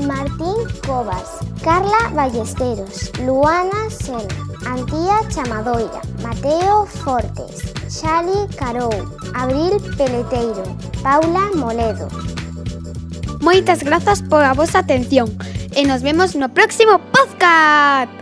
Martín 0.06 0.68
Cobas, 0.86 1.40
Carla 1.64 2.10
Ballesteros, 2.14 3.12
Luana 3.26 3.90
Sena, 3.90 4.36
Antía 4.66 5.22
Chamadoira, 5.30 6.02
Mateo 6.22 6.86
Fortes, 6.86 7.74
Xali 7.90 8.46
Carou, 8.56 8.92
Abril 9.34 9.82
Peleteiro, 9.98 10.62
Paula 11.02 11.50
Moledo. 11.56 12.08
Moitas 13.42 13.82
grazas 13.82 14.22
pola 14.22 14.54
vosa 14.54 14.86
atención 14.86 15.26
e 15.74 15.82
nos 15.90 16.06
vemos 16.06 16.36
no 16.38 16.54
próximo 16.54 17.02
podcast. 17.10 18.19